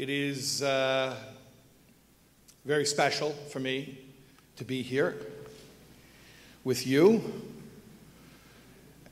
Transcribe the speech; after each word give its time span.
It 0.00 0.08
is 0.08 0.62
uh, 0.62 1.14
very 2.64 2.86
special 2.86 3.32
for 3.50 3.60
me 3.60 3.98
to 4.56 4.64
be 4.64 4.80
here 4.80 5.14
with 6.64 6.86
you 6.86 7.22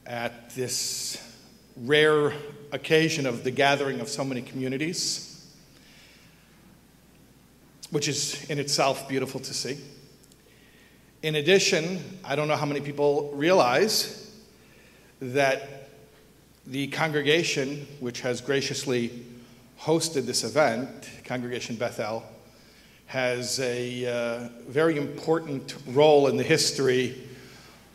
at 0.06 0.48
this 0.54 1.22
rare 1.77 2.32
occasion 2.72 3.27
of 3.27 3.45
the 3.45 3.51
gathering 3.51 4.01
of 4.01 4.09
so 4.09 4.24
many 4.24 4.40
communities, 4.40 5.46
which 7.91 8.09
is 8.09 8.49
in 8.49 8.59
itself 8.59 9.07
beautiful 9.11 9.41
to 9.41 9.53
see. 9.53 9.77
In 11.23 11.35
addition, 11.35 12.03
I 12.25 12.35
don't 12.35 12.49
know 12.49 12.57
how 12.57 12.65
many 12.65 12.81
people 12.81 13.31
realize 13.35 14.35
that 15.21 15.91
the 16.66 16.87
congregation, 16.87 17.87
which 18.01 18.23
has 18.23 18.41
graciously 18.41 19.27
hosted 19.80 20.27
this 20.27 20.45
event, 20.45 20.88
Congregation 21.24 21.77
Bethel, 21.77 22.24
has 23.06 23.59
a 23.60 24.06
uh, 24.06 24.48
very 24.68 24.98
important 24.98 25.74
role 25.87 26.27
in 26.27 26.37
the 26.37 26.42
history 26.42 27.16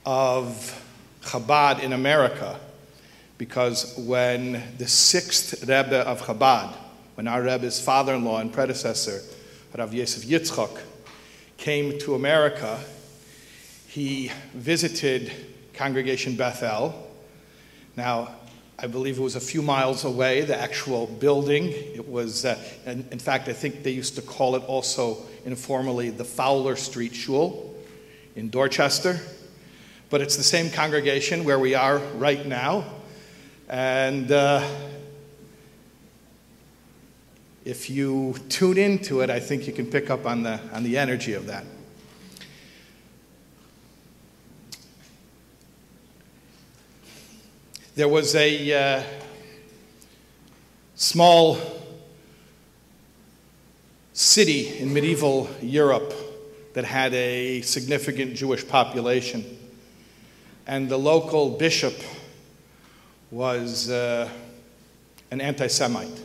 of 0.05 0.83
Chabad 1.21 1.81
in 1.81 1.93
America. 1.93 2.59
Because 3.37 3.97
when 3.97 4.63
the 4.77 4.87
sixth 4.87 5.61
Rebbe 5.61 5.99
of 6.07 6.21
Chabad, 6.21 6.73
when 7.15 7.27
our 7.27 7.41
Rebbe's 7.41 7.79
father 7.79 8.15
in 8.15 8.23
law 8.23 8.39
and 8.39 8.51
predecessor, 8.51 9.21
Rav 9.77 9.93
Yosef 9.93 10.23
Yitzchok, 10.23 10.79
came 11.57 11.99
to 11.99 12.15
America, 12.15 12.79
he 13.87 14.31
visited 14.53 15.31
Congregation 15.73 16.35
Bethel. 16.35 17.11
Now, 17.95 18.35
I 18.83 18.87
believe 18.87 19.17
it 19.17 19.21
was 19.21 19.37
a 19.37 19.39
few 19.39 19.61
miles 19.61 20.03
away, 20.03 20.41
the 20.41 20.59
actual 20.59 21.07
building. 21.07 21.69
It 21.69 22.05
was, 22.05 22.43
uh, 22.43 22.61
and 22.85 23.07
in 23.13 23.19
fact, 23.19 23.47
I 23.47 23.53
think 23.53 23.81
they 23.81 23.91
used 23.91 24.15
to 24.15 24.21
call 24.21 24.57
it 24.57 24.63
also 24.65 25.19
informally 25.45 26.09
the 26.09 26.25
Fowler 26.25 26.75
Street 26.75 27.15
Shul 27.15 27.73
in 28.35 28.49
Dorchester. 28.49 29.21
But 30.09 30.19
it's 30.19 30.35
the 30.35 30.43
same 30.43 30.69
congregation 30.69 31.45
where 31.45 31.59
we 31.59 31.75
are 31.75 31.99
right 32.15 32.45
now. 32.45 32.83
And 33.69 34.29
uh, 34.29 34.67
if 37.63 37.89
you 37.89 38.35
tune 38.49 38.77
into 38.77 39.21
it, 39.21 39.29
I 39.29 39.39
think 39.39 39.65
you 39.65 39.71
can 39.71 39.85
pick 39.85 40.09
up 40.09 40.25
on 40.25 40.43
the, 40.43 40.59
on 40.73 40.83
the 40.83 40.97
energy 40.97 41.35
of 41.35 41.47
that. 41.47 41.63
There 47.95 48.07
was 48.07 48.33
a 48.33 48.73
uh, 48.73 49.03
small 50.95 51.59
city 54.13 54.79
in 54.79 54.91
medieval 54.91 55.47
Europe 55.61 56.11
that 56.73 56.85
had 56.85 57.13
a 57.13 57.61
significant 57.61 58.33
Jewish 58.33 58.67
population, 58.67 59.45
and 60.65 60.89
the 60.89 60.97
local 60.97 61.51
bishop 61.51 61.93
was 63.29 63.91
uh, 63.91 64.27
an 65.29 65.39
anti 65.39 65.67
Semite. 65.67 66.19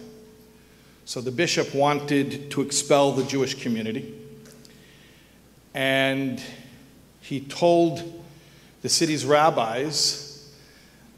So 1.04 1.20
the 1.20 1.30
bishop 1.30 1.74
wanted 1.74 2.50
to 2.52 2.62
expel 2.62 3.12
the 3.12 3.24
Jewish 3.24 3.62
community, 3.62 4.14
and 5.74 6.42
he 7.20 7.40
told 7.40 8.24
the 8.80 8.88
city's 8.88 9.26
rabbis 9.26 10.27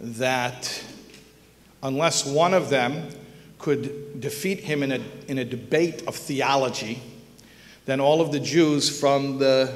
that 0.01 0.83
unless 1.83 2.27
one 2.27 2.55
of 2.55 2.71
them 2.71 3.09
could 3.59 4.21
defeat 4.21 4.61
him 4.61 4.83
in 4.83 4.93
a, 4.93 5.01
in 5.29 5.39
a 5.39 5.45
debate 5.45 6.03
of 6.07 6.17
theology, 6.17 7.01
then 7.87 8.01
all 8.01 8.21
of 8.21 8.33
the 8.33 8.41
Jews 8.41 8.99
from 8.99 9.39
the, 9.39 9.73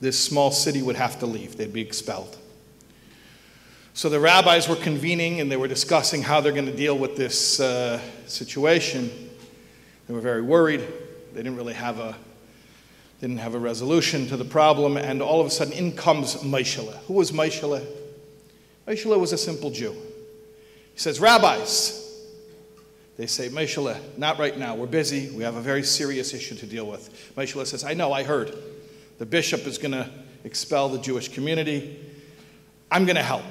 this 0.00 0.18
small 0.18 0.50
city 0.50 0.82
would 0.82 0.96
have 0.96 1.18
to 1.20 1.26
leave. 1.26 1.56
They'd 1.56 1.72
be 1.72 1.80
expelled. 1.80 2.38
So 3.94 4.08
the 4.08 4.20
rabbis 4.20 4.68
were 4.68 4.76
convening 4.76 5.40
and 5.40 5.50
they 5.50 5.56
were 5.56 5.68
discussing 5.68 6.22
how 6.22 6.40
they're 6.40 6.52
going 6.52 6.66
to 6.66 6.76
deal 6.76 6.96
with 6.96 7.16
this 7.16 7.60
uh, 7.60 8.00
situation. 8.26 9.10
They 10.08 10.14
were 10.14 10.20
very 10.20 10.42
worried. 10.42 10.80
They 11.32 11.42
didn't 11.42 11.56
really 11.56 11.74
have 11.74 11.98
a 11.98 12.16
didn't 13.20 13.38
have 13.38 13.54
a 13.54 13.58
resolution 13.58 14.26
to 14.26 14.36
the 14.36 14.44
problem, 14.44 14.96
and 14.96 15.22
all 15.22 15.40
of 15.40 15.46
a 15.46 15.50
sudden 15.50 15.72
in 15.72 15.92
comes 15.92 16.34
Maishala. 16.38 16.96
Who 17.06 17.12
was 17.12 17.30
Maishala? 17.30 17.86
Meshele 18.86 19.18
was 19.18 19.32
a 19.32 19.38
simple 19.38 19.70
Jew. 19.70 19.92
He 19.92 20.98
says, 20.98 21.20
Rabbis, 21.20 21.98
they 23.16 23.26
say, 23.26 23.48
Meshele, 23.48 23.96
not 24.16 24.38
right 24.38 24.58
now. 24.58 24.74
We're 24.74 24.86
busy. 24.86 25.30
We 25.30 25.42
have 25.44 25.56
a 25.56 25.60
very 25.60 25.82
serious 25.82 26.34
issue 26.34 26.56
to 26.56 26.66
deal 26.66 26.86
with. 26.86 27.34
Meshele 27.36 27.66
says, 27.66 27.84
I 27.84 27.94
know, 27.94 28.12
I 28.12 28.22
heard. 28.22 28.54
The 29.18 29.26
bishop 29.26 29.66
is 29.66 29.78
going 29.78 29.92
to 29.92 30.10
expel 30.44 30.88
the 30.88 30.98
Jewish 30.98 31.28
community. 31.28 31.98
I'm 32.90 33.04
going 33.04 33.16
to 33.16 33.22
help. 33.22 33.44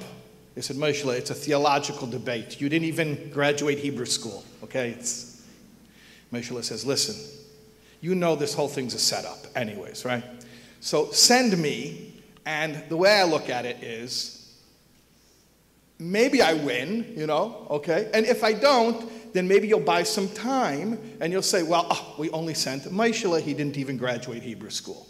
They 0.55 0.61
said, 0.61 0.75
Meshele, 0.75 1.17
it's 1.17 1.29
a 1.29 1.35
theological 1.35 2.07
debate. 2.07 2.59
You 2.59 2.69
didn't 2.69 2.87
even 2.87 3.29
graduate 3.29 3.79
Hebrew 3.79 4.05
school, 4.05 4.43
okay? 4.63 4.89
It's... 4.91 5.29
Says, 6.33 6.85
listen, 6.85 7.41
you 7.99 8.15
know 8.15 8.37
this 8.37 8.53
whole 8.53 8.69
thing's 8.69 8.93
a 8.93 8.99
setup, 8.99 9.47
anyways, 9.53 10.05
right? 10.05 10.23
So 10.79 11.11
send 11.11 11.57
me, 11.57 12.13
and 12.45 12.81
the 12.87 12.95
way 12.95 13.19
I 13.19 13.25
look 13.25 13.49
at 13.49 13.65
it 13.65 13.83
is 13.83 14.40
maybe 16.01 16.41
I 16.41 16.53
win, 16.53 17.13
you 17.15 17.27
know, 17.27 17.67
okay? 17.69 18.09
And 18.13 18.25
if 18.25 18.43
I 18.43 18.53
don't, 18.53 19.33
then 19.33 19.47
maybe 19.47 19.67
you'll 19.67 19.79
buy 19.79 20.01
some 20.01 20.27
time 20.29 20.99
and 21.21 21.31
you'll 21.31 21.43
say, 21.43 21.61
well, 21.61 21.87
oh, 21.91 22.15
we 22.17 22.29
only 22.31 22.55
sent 22.55 22.83
Maishala, 22.85 23.39
he 23.39 23.53
didn't 23.53 23.77
even 23.77 23.97
graduate 23.97 24.41
Hebrew 24.41 24.71
school. 24.71 25.07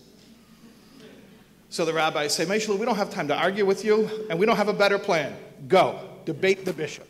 So 1.70 1.86
the 1.86 1.94
rabbis 1.94 2.36
say, 2.36 2.46
Maishala, 2.46 2.78
we 2.78 2.86
don't 2.86 2.98
have 2.98 3.10
time 3.10 3.30
to 3.30 3.36
argue 3.36 3.66
with 3.66 3.86
you 3.86 4.28
and 4.30 4.38
we 4.38 4.46
don't 4.46 4.58
have 4.58 4.68
a 4.68 4.74
better 4.74 5.00
plan. 5.00 5.34
Go, 5.70 5.98
debate 6.26 6.66
the 6.66 6.74
bishop. 6.74 7.08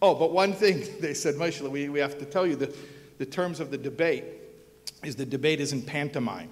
Oh, 0.00 0.14
but 0.14 0.30
one 0.30 0.52
thing 0.52 0.84
they 1.00 1.14
said, 1.14 1.34
Maishala, 1.34 1.68
we, 1.68 1.88
we 1.88 1.98
have 1.98 2.16
to 2.20 2.24
tell 2.24 2.46
you 2.46 2.54
the, 2.54 2.72
the 3.18 3.26
terms 3.26 3.58
of 3.58 3.72
the 3.72 3.78
debate 3.78 4.24
is 5.02 5.16
the 5.16 5.26
debate 5.26 5.60
is 5.60 5.72
in 5.72 5.82
pantomime. 5.82 6.50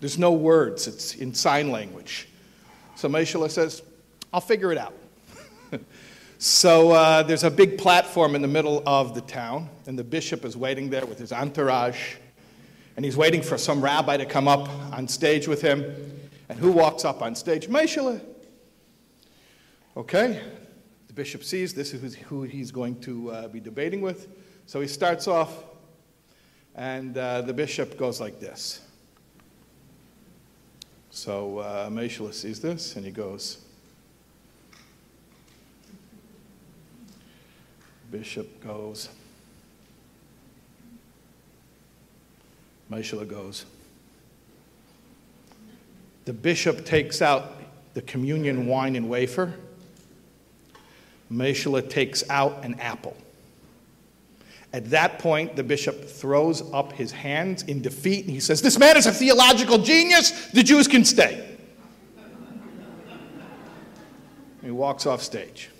There's 0.00 0.18
no 0.18 0.32
words, 0.32 0.86
it's 0.86 1.14
in 1.14 1.32
sign 1.32 1.70
language. 1.70 2.28
So 2.96 3.08
Maishala 3.08 3.50
says, 3.50 3.82
I'll 4.32 4.40
figure 4.40 4.72
it 4.72 4.78
out. 4.78 4.94
so 6.38 6.92
uh, 6.92 7.22
there's 7.22 7.44
a 7.44 7.50
big 7.50 7.76
platform 7.76 8.34
in 8.34 8.40
the 8.40 8.48
middle 8.48 8.82
of 8.86 9.14
the 9.14 9.20
town, 9.20 9.68
and 9.86 9.98
the 9.98 10.04
bishop 10.04 10.44
is 10.44 10.56
waiting 10.56 10.88
there 10.88 11.04
with 11.04 11.18
his 11.18 11.32
entourage, 11.32 12.14
and 12.96 13.04
he's 13.04 13.16
waiting 13.16 13.42
for 13.42 13.58
some 13.58 13.82
rabbi 13.82 14.16
to 14.16 14.24
come 14.24 14.48
up 14.48 14.68
on 14.92 15.06
stage 15.06 15.48
with 15.48 15.60
him. 15.60 15.84
And 16.48 16.58
who 16.58 16.72
walks 16.72 17.04
up 17.04 17.22
on 17.22 17.34
stage? 17.34 17.68
Meshele. 17.68 18.20
Okay, 19.96 20.40
the 21.08 21.12
bishop 21.12 21.44
sees 21.44 21.74
this 21.74 21.92
is 21.92 22.14
who 22.14 22.44
he's 22.44 22.70
going 22.70 22.98
to 23.00 23.30
uh, 23.30 23.48
be 23.48 23.60
debating 23.60 24.00
with. 24.00 24.28
So 24.64 24.80
he 24.80 24.88
starts 24.88 25.28
off, 25.28 25.64
and 26.74 27.18
uh, 27.18 27.42
the 27.42 27.52
bishop 27.52 27.98
goes 27.98 28.18
like 28.18 28.40
this. 28.40 28.80
So 31.10 31.58
uh, 31.58 31.90
Meshele 31.90 32.32
sees 32.32 32.60
this, 32.60 32.96
and 32.96 33.04
he 33.04 33.10
goes, 33.10 33.61
Bishop 38.12 38.62
goes. 38.62 39.08
Meshela 42.90 43.26
goes. 43.26 43.64
The 46.26 46.34
bishop 46.34 46.84
takes 46.84 47.22
out 47.22 47.54
the 47.94 48.02
communion 48.02 48.66
wine 48.66 48.96
and 48.96 49.08
wafer. 49.08 49.54
Meshela 51.32 51.88
takes 51.88 52.22
out 52.28 52.62
an 52.64 52.78
apple. 52.80 53.16
At 54.74 54.90
that 54.90 55.18
point, 55.18 55.56
the 55.56 55.64
bishop 55.64 56.04
throws 56.04 56.62
up 56.74 56.92
his 56.92 57.12
hands 57.12 57.62
in 57.62 57.80
defeat 57.80 58.26
and 58.26 58.34
he 58.34 58.40
says, 58.40 58.60
This 58.60 58.78
man 58.78 58.98
is 58.98 59.06
a 59.06 59.12
theological 59.12 59.78
genius. 59.78 60.48
The 60.50 60.62
Jews 60.62 60.86
can 60.86 61.06
stay. 61.06 61.56
he 64.62 64.70
walks 64.70 65.06
off 65.06 65.22
stage. 65.22 65.70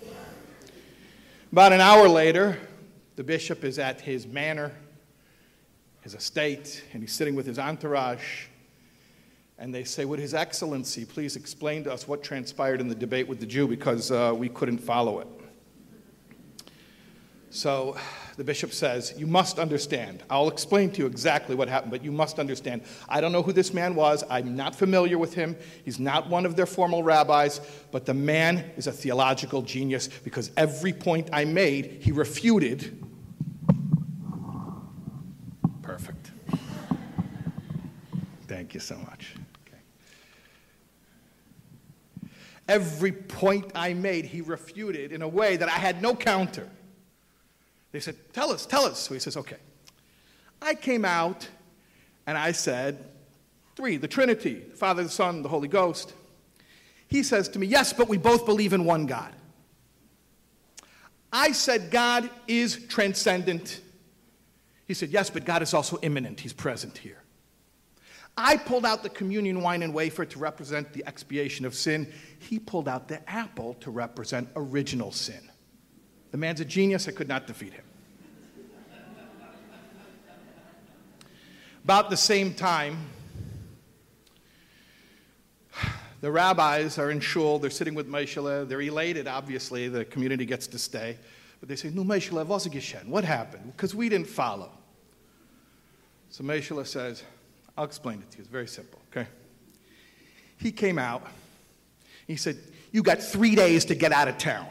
About 1.53 1.71
an 1.71 1.81
hour 1.81 2.09
later, 2.09 2.57
the 3.15 3.23
bishop 3.23 3.63
is 3.63 3.77
at 3.77 4.01
his 4.01 4.25
manor, 4.25 4.71
his 6.01 6.15
estate, 6.15 6.83
and 6.93 7.03
he's 7.03 7.13
sitting 7.13 7.35
with 7.35 7.45
his 7.45 7.59
entourage. 7.59 8.47
And 9.59 9.71
they 9.71 9.83
say, 9.83 10.03
Would 10.03 10.17
His 10.17 10.33
Excellency 10.33 11.05
please 11.05 11.35
explain 11.35 11.83
to 11.83 11.93
us 11.93 12.07
what 12.07 12.23
transpired 12.23 12.81
in 12.81 12.87
the 12.87 12.95
debate 12.95 13.27
with 13.27 13.39
the 13.39 13.45
Jew 13.45 13.67
because 13.67 14.09
uh, 14.09 14.33
we 14.35 14.49
couldn't 14.49 14.79
follow 14.79 15.19
it? 15.19 15.27
So 17.53 17.95
the 18.35 18.43
bishop 18.43 18.73
says, 18.73 19.13
You 19.15 19.27
must 19.27 19.59
understand. 19.59 20.23
I'll 20.27 20.49
explain 20.49 20.89
to 20.91 21.01
you 21.01 21.05
exactly 21.05 21.55
what 21.55 21.69
happened, 21.69 21.91
but 21.91 22.03
you 22.03 22.11
must 22.11 22.39
understand. 22.39 22.81
I 23.07 23.21
don't 23.21 23.31
know 23.31 23.43
who 23.43 23.53
this 23.53 23.75
man 23.75 23.93
was. 23.93 24.23
I'm 24.27 24.55
not 24.55 24.73
familiar 24.73 25.19
with 25.19 25.35
him. 25.35 25.55
He's 25.85 25.99
not 25.99 26.27
one 26.29 26.47
of 26.47 26.55
their 26.55 26.65
formal 26.65 27.03
rabbis, 27.03 27.61
but 27.91 28.07
the 28.07 28.13
man 28.15 28.71
is 28.75 28.87
a 28.87 28.91
theological 28.91 29.61
genius 29.61 30.07
because 30.07 30.49
every 30.57 30.93
point 30.93 31.29
I 31.31 31.45
made, 31.45 31.99
he 32.01 32.11
refuted. 32.11 32.99
Perfect. 35.83 36.31
Thank 38.47 38.73
you 38.73 38.79
so 38.79 38.97
much. 38.97 39.35
Every 42.67 43.11
point 43.11 43.73
I 43.75 43.93
made, 43.93 44.25
he 44.25 44.41
refuted 44.41 45.11
in 45.11 45.21
a 45.21 45.27
way 45.27 45.55
that 45.57 45.69
I 45.69 45.73
had 45.73 46.01
no 46.01 46.15
counter. 46.15 46.67
They 47.93 48.01
said, 48.01 48.17
Tell 48.33 48.51
us, 48.51 48.65
tell 48.65 48.83
us. 48.83 48.99
So 48.99 49.13
he 49.13 49.19
says, 49.21 49.37
Okay. 49.37 49.57
I 50.61 50.75
came 50.75 51.05
out 51.05 51.47
and 52.27 52.37
I 52.37 52.51
said, 52.51 53.05
Three, 53.77 53.95
the 53.95 54.07
Trinity, 54.09 54.65
the 54.69 54.75
Father, 54.75 55.03
the 55.03 55.09
Son, 55.09 55.41
the 55.41 55.49
Holy 55.49 55.69
Ghost. 55.69 56.13
He 57.07 57.23
says 57.23 57.47
to 57.49 57.59
me, 57.59 57.67
Yes, 57.67 57.93
but 57.93 58.09
we 58.09 58.17
both 58.17 58.45
believe 58.45 58.73
in 58.73 58.83
one 58.83 59.05
God. 59.05 59.33
I 61.31 61.51
said, 61.51 61.89
God 61.89 62.29
is 62.47 62.85
transcendent. 62.87 63.81
He 64.85 64.93
said, 64.93 65.09
Yes, 65.09 65.29
but 65.29 65.45
God 65.45 65.61
is 65.61 65.73
also 65.73 65.97
immanent. 66.01 66.39
He's 66.39 66.53
present 66.53 66.97
here. 66.97 67.19
I 68.35 68.57
pulled 68.57 68.85
out 68.85 69.03
the 69.03 69.09
communion 69.09 69.61
wine 69.61 69.83
and 69.83 69.93
wafer 69.93 70.25
to 70.25 70.39
represent 70.39 70.91
the 70.91 71.05
expiation 71.05 71.65
of 71.65 71.75
sin. 71.75 72.11
He 72.39 72.57
pulled 72.57 72.87
out 72.87 73.07
the 73.07 73.27
apple 73.29 73.75
to 73.75 73.91
represent 73.91 74.49
original 74.55 75.11
sin. 75.11 75.51
The 76.33 76.39
man's 76.39 76.59
a 76.59 76.65
genius. 76.65 77.07
I 77.07 77.11
could 77.11 77.27
not 77.27 77.45
defeat 77.45 77.73
him. 77.73 77.85
About 81.83 82.09
the 82.09 82.17
same 82.17 82.55
time, 82.55 82.97
the 86.21 86.31
rabbis 86.31 86.97
are 86.97 87.11
in 87.11 87.19
shul, 87.19 87.59
they're 87.59 87.69
sitting 87.69 87.93
with 87.93 88.09
Meshele, 88.09 88.67
they're 88.67 88.81
elated, 88.81 89.27
obviously, 89.27 89.89
the 89.89 90.05
community 90.05 90.43
gets 90.45 90.65
to 90.67 90.79
stay. 90.79 91.19
But 91.59 91.69
they 91.69 91.75
say, 91.75 91.91
No, 91.91 92.03
Meshele, 92.03 92.43
was? 92.47 92.65
What 93.05 93.23
happened? 93.23 93.71
Because 93.75 93.93
we 93.93 94.09
didn't 94.09 94.27
follow. 94.27 94.71
So 96.29 96.43
Meshele 96.43 96.87
says, 96.87 97.21
I'll 97.77 97.85
explain 97.85 98.21
it 98.21 98.31
to 98.31 98.37
you. 98.37 98.41
It's 98.41 98.51
very 98.51 98.67
simple, 98.67 98.99
okay? 99.11 99.27
He 100.57 100.71
came 100.71 100.97
out, 100.97 101.27
he 102.25 102.37
said, 102.37 102.57
You 102.91 103.03
got 103.03 103.21
three 103.21 103.53
days 103.53 103.85
to 103.85 103.93
get 103.93 104.11
out 104.11 104.27
of 104.27 104.39
town. 104.39 104.65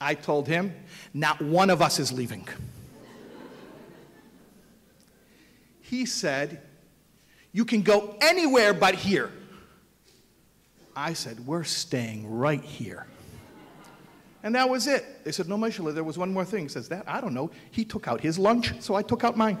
I 0.00 0.14
told 0.14 0.46
him, 0.46 0.74
Not 1.14 1.40
one 1.40 1.70
of 1.70 1.80
us 1.80 1.98
is 1.98 2.12
leaving. 2.12 2.46
He 5.80 6.04
said, 6.06 6.62
You 7.52 7.64
can 7.64 7.82
go 7.82 8.16
anywhere 8.20 8.74
but 8.74 8.94
here. 8.94 9.30
I 10.94 11.12
said, 11.12 11.46
We're 11.46 11.64
staying 11.64 12.30
right 12.30 12.62
here. 12.62 13.06
And 14.42 14.54
that 14.54 14.68
was 14.68 14.86
it. 14.86 15.24
They 15.24 15.32
said, 15.32 15.48
No, 15.48 15.56
Meshele, 15.56 15.94
there 15.94 16.04
was 16.04 16.18
one 16.18 16.32
more 16.32 16.44
thing. 16.44 16.64
He 16.64 16.68
says, 16.68 16.88
That? 16.88 17.04
I 17.08 17.20
don't 17.20 17.34
know. 17.34 17.50
He 17.70 17.84
took 17.84 18.08
out 18.08 18.20
his 18.20 18.38
lunch, 18.38 18.72
so 18.80 18.94
I 18.94 19.02
took 19.02 19.24
out 19.24 19.36
mine. 19.36 19.58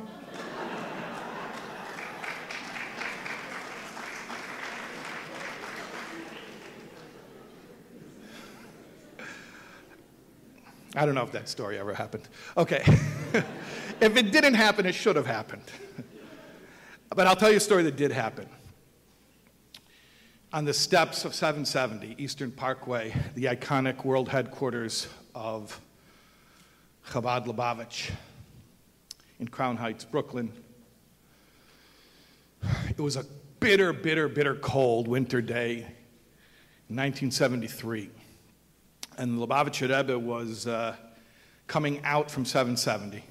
I 10.96 11.04
don't 11.04 11.14
know 11.14 11.22
if 11.22 11.32
that 11.32 11.46
story 11.46 11.78
ever 11.78 11.94
happened. 11.94 12.26
Okay. 12.56 12.82
if 14.00 14.16
it 14.16 14.32
didn't 14.32 14.54
happen, 14.54 14.86
it 14.86 14.94
should 14.94 15.14
have 15.14 15.26
happened. 15.26 15.62
but 17.10 17.26
I'll 17.26 17.36
tell 17.36 17.50
you 17.50 17.58
a 17.58 17.60
story 17.60 17.82
that 17.82 17.96
did 17.96 18.10
happen. 18.10 18.48
On 20.54 20.64
the 20.64 20.72
steps 20.72 21.26
of 21.26 21.34
770 21.34 22.14
Eastern 22.16 22.50
Parkway, 22.50 23.14
the 23.34 23.44
iconic 23.44 24.04
world 24.06 24.30
headquarters 24.30 25.06
of 25.34 25.78
Chabad 27.10 27.46
Lubavitch 27.46 28.10
in 29.38 29.48
Crown 29.48 29.76
Heights, 29.76 30.04
Brooklyn, 30.04 30.50
it 32.88 33.00
was 33.00 33.16
a 33.16 33.26
bitter, 33.60 33.92
bitter, 33.92 34.28
bitter 34.28 34.54
cold 34.54 35.08
winter 35.08 35.42
day 35.42 35.78
in 36.88 36.96
1973 36.96 38.10
and 39.18 39.38
the 39.38 39.46
Lubavitcher 39.46 39.96
Rebbe 39.96 40.18
was 40.18 40.66
uh, 40.66 40.94
coming 41.66 42.00
out 42.04 42.30
from 42.30 42.44
770. 42.44 43.24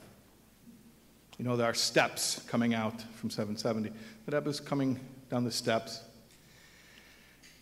You 1.37 1.45
know, 1.45 1.55
there 1.57 1.67
are 1.67 1.73
steps 1.73 2.41
coming 2.47 2.73
out 2.73 3.01
from 3.15 3.29
770. 3.29 3.89
The 4.25 4.35
Rebbe 4.35 4.49
is 4.49 4.59
coming 4.59 4.99
down 5.29 5.43
the 5.43 5.51
steps. 5.51 6.01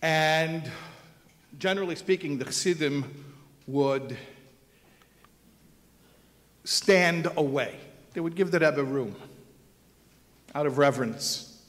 And 0.01 0.69
generally 1.57 1.95
speaking, 1.95 2.37
the 2.37 2.45
Chassidim 2.45 3.05
would 3.67 4.17
stand 6.63 7.29
away. 7.35 7.75
They 8.13 8.21
would 8.21 8.35
give 8.35 8.51
the 8.51 8.59
Rebbe 8.59 8.83
room 8.83 9.15
out 10.53 10.65
of 10.65 10.77
reverence. 10.77 11.61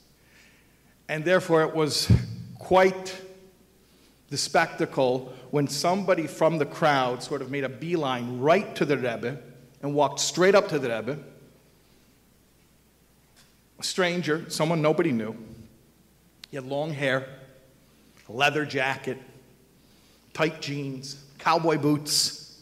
And 1.09 1.25
therefore, 1.25 1.63
it 1.63 1.75
was 1.75 2.11
quite 2.59 3.21
the 4.31 4.37
spectacle 4.37 5.33
when 5.55 5.69
somebody 5.69 6.27
from 6.27 6.59
the 6.59 6.67
crowd 6.67 7.23
sort 7.23 7.41
of 7.41 7.49
made 7.49 7.63
a 7.63 7.69
beeline 7.69 8.41
right 8.41 8.75
to 8.75 8.85
the 8.85 8.97
Rebbe 8.97 9.39
and 9.83 9.95
walked 9.95 10.19
straight 10.19 10.53
up 10.53 10.67
to 10.71 10.81
the 10.81 10.89
Rebbe. 10.89 11.17
A 13.79 13.83
stranger, 13.85 14.51
someone 14.51 14.83
nobody 14.83 15.13
knew. 15.13 15.37
He 16.51 16.57
had 16.57 16.67
long 16.67 16.91
hair, 16.91 17.29
leather 18.29 18.67
jacket, 18.67 19.17
tight 20.33 20.61
jeans, 20.61 21.23
cowboy 21.39 21.79
boots. 21.79 22.59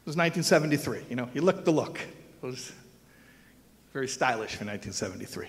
It 0.00 0.06
was 0.06 0.16
1973. 0.16 1.00
You 1.10 1.16
know, 1.16 1.28
he 1.34 1.40
looked 1.40 1.66
the 1.66 1.72
look. 1.72 2.00
It 2.00 2.46
was 2.46 2.72
very 3.92 4.08
stylish 4.08 4.52
for 4.52 4.64
1973. 4.64 5.48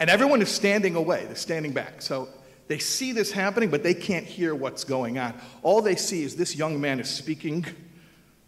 And 0.00 0.08
everyone 0.08 0.40
is 0.40 0.48
standing 0.48 0.94
away, 0.94 1.26
they're 1.26 1.34
standing 1.34 1.72
back. 1.72 2.00
So 2.00 2.30
they 2.70 2.78
see 2.78 3.10
this 3.10 3.32
happening, 3.32 3.68
but 3.68 3.82
they 3.82 3.94
can't 3.94 4.24
hear 4.24 4.54
what's 4.54 4.84
going 4.84 5.18
on. 5.18 5.34
All 5.64 5.82
they 5.82 5.96
see 5.96 6.22
is 6.22 6.36
this 6.36 6.54
young 6.54 6.80
man 6.80 7.00
is 7.00 7.10
speaking 7.10 7.66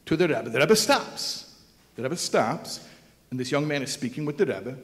to 0.07 0.17
the 0.17 0.29
Rebbe. 0.29 0.49
The 0.49 0.61
Rebbe 0.61 0.77
stops. 0.77 1.57
The 1.97 2.05
Rebbe 2.05 2.17
stops, 2.17 2.87
and 3.33 3.41
this 3.41 3.51
young 3.51 3.67
man 3.67 3.83
is 3.83 3.91
speaking 3.91 4.25
with 4.25 4.39
the 4.39 4.47
Rebbe. 4.47 4.79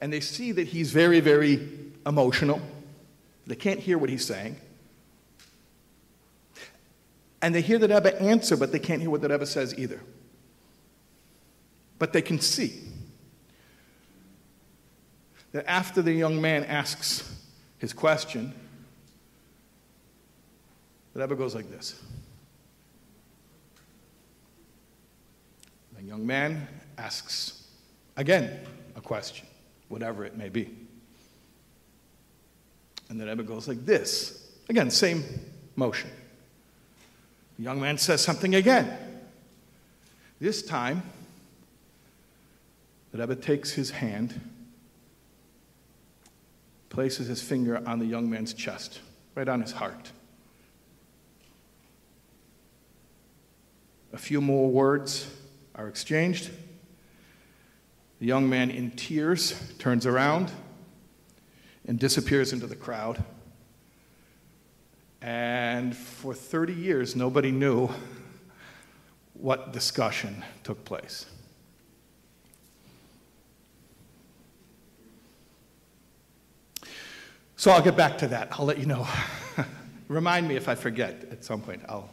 And 0.00 0.12
they 0.12 0.18
see 0.18 0.50
that 0.50 0.66
he's 0.66 0.90
very, 0.90 1.20
very 1.20 1.68
emotional. 2.04 2.60
They 3.46 3.54
can't 3.54 3.78
hear 3.78 3.96
what 3.96 4.10
he's 4.10 4.26
saying. 4.26 4.56
And 7.40 7.54
they 7.54 7.60
hear 7.60 7.78
the 7.78 7.86
Rebbe 7.86 8.20
answer, 8.20 8.56
but 8.56 8.72
they 8.72 8.80
can't 8.80 9.00
hear 9.00 9.10
what 9.10 9.20
the 9.20 9.28
Rebbe 9.28 9.46
says 9.46 9.78
either. 9.78 10.00
But 12.00 12.12
they 12.12 12.22
can 12.22 12.40
see 12.40 12.80
that 15.52 15.64
after 15.70 16.02
the 16.02 16.12
young 16.12 16.40
man 16.40 16.64
asks 16.64 17.37
his 17.78 17.92
question, 17.92 18.52
the 21.14 21.20
Rebbe 21.20 21.36
goes 21.36 21.54
like 21.54 21.70
this. 21.70 22.00
The 25.96 26.02
young 26.04 26.26
man 26.26 26.68
asks 26.96 27.66
again 28.16 28.60
a 28.94 29.00
question, 29.00 29.46
whatever 29.88 30.24
it 30.24 30.36
may 30.36 30.48
be. 30.48 30.74
And 33.08 33.20
the 33.20 33.26
Rebbe 33.26 33.42
goes 33.42 33.66
like 33.66 33.84
this. 33.86 34.52
Again, 34.68 34.90
same 34.90 35.24
motion. 35.76 36.10
The 37.56 37.64
young 37.64 37.80
man 37.80 37.98
says 37.98 38.20
something 38.20 38.54
again. 38.54 38.96
This 40.40 40.62
time, 40.62 41.02
the 43.12 43.18
Rebbe 43.18 43.34
takes 43.36 43.72
his 43.72 43.90
hand 43.90 44.40
places 46.88 47.28
his 47.28 47.42
finger 47.42 47.82
on 47.86 47.98
the 47.98 48.06
young 48.06 48.28
man's 48.30 48.54
chest, 48.54 49.00
right 49.34 49.48
on 49.48 49.60
his 49.60 49.72
heart. 49.72 50.10
A 54.12 54.18
few 54.18 54.40
more 54.40 54.70
words 54.70 55.30
are 55.74 55.86
exchanged. 55.86 56.50
The 58.20 58.26
young 58.26 58.48
man, 58.48 58.70
in 58.70 58.90
tears, 58.92 59.54
turns 59.78 60.06
around 60.06 60.50
and 61.86 61.98
disappears 61.98 62.52
into 62.52 62.66
the 62.66 62.76
crowd. 62.76 63.22
And 65.20 65.96
for 65.96 66.34
30 66.34 66.72
years, 66.72 67.14
nobody 67.14 67.50
knew 67.50 67.90
what 69.34 69.72
discussion 69.72 70.44
took 70.64 70.84
place. 70.84 71.26
So 77.58 77.72
I'll 77.72 77.82
get 77.82 77.96
back 77.96 78.18
to 78.18 78.28
that. 78.28 78.50
I'll 78.52 78.66
let 78.66 78.78
you 78.78 78.86
know. 78.86 79.04
Remind 80.08 80.46
me 80.46 80.54
if 80.54 80.68
I 80.68 80.76
forget 80.76 81.24
at 81.32 81.44
some 81.44 81.60
point. 81.60 81.82
I'll 81.88 82.08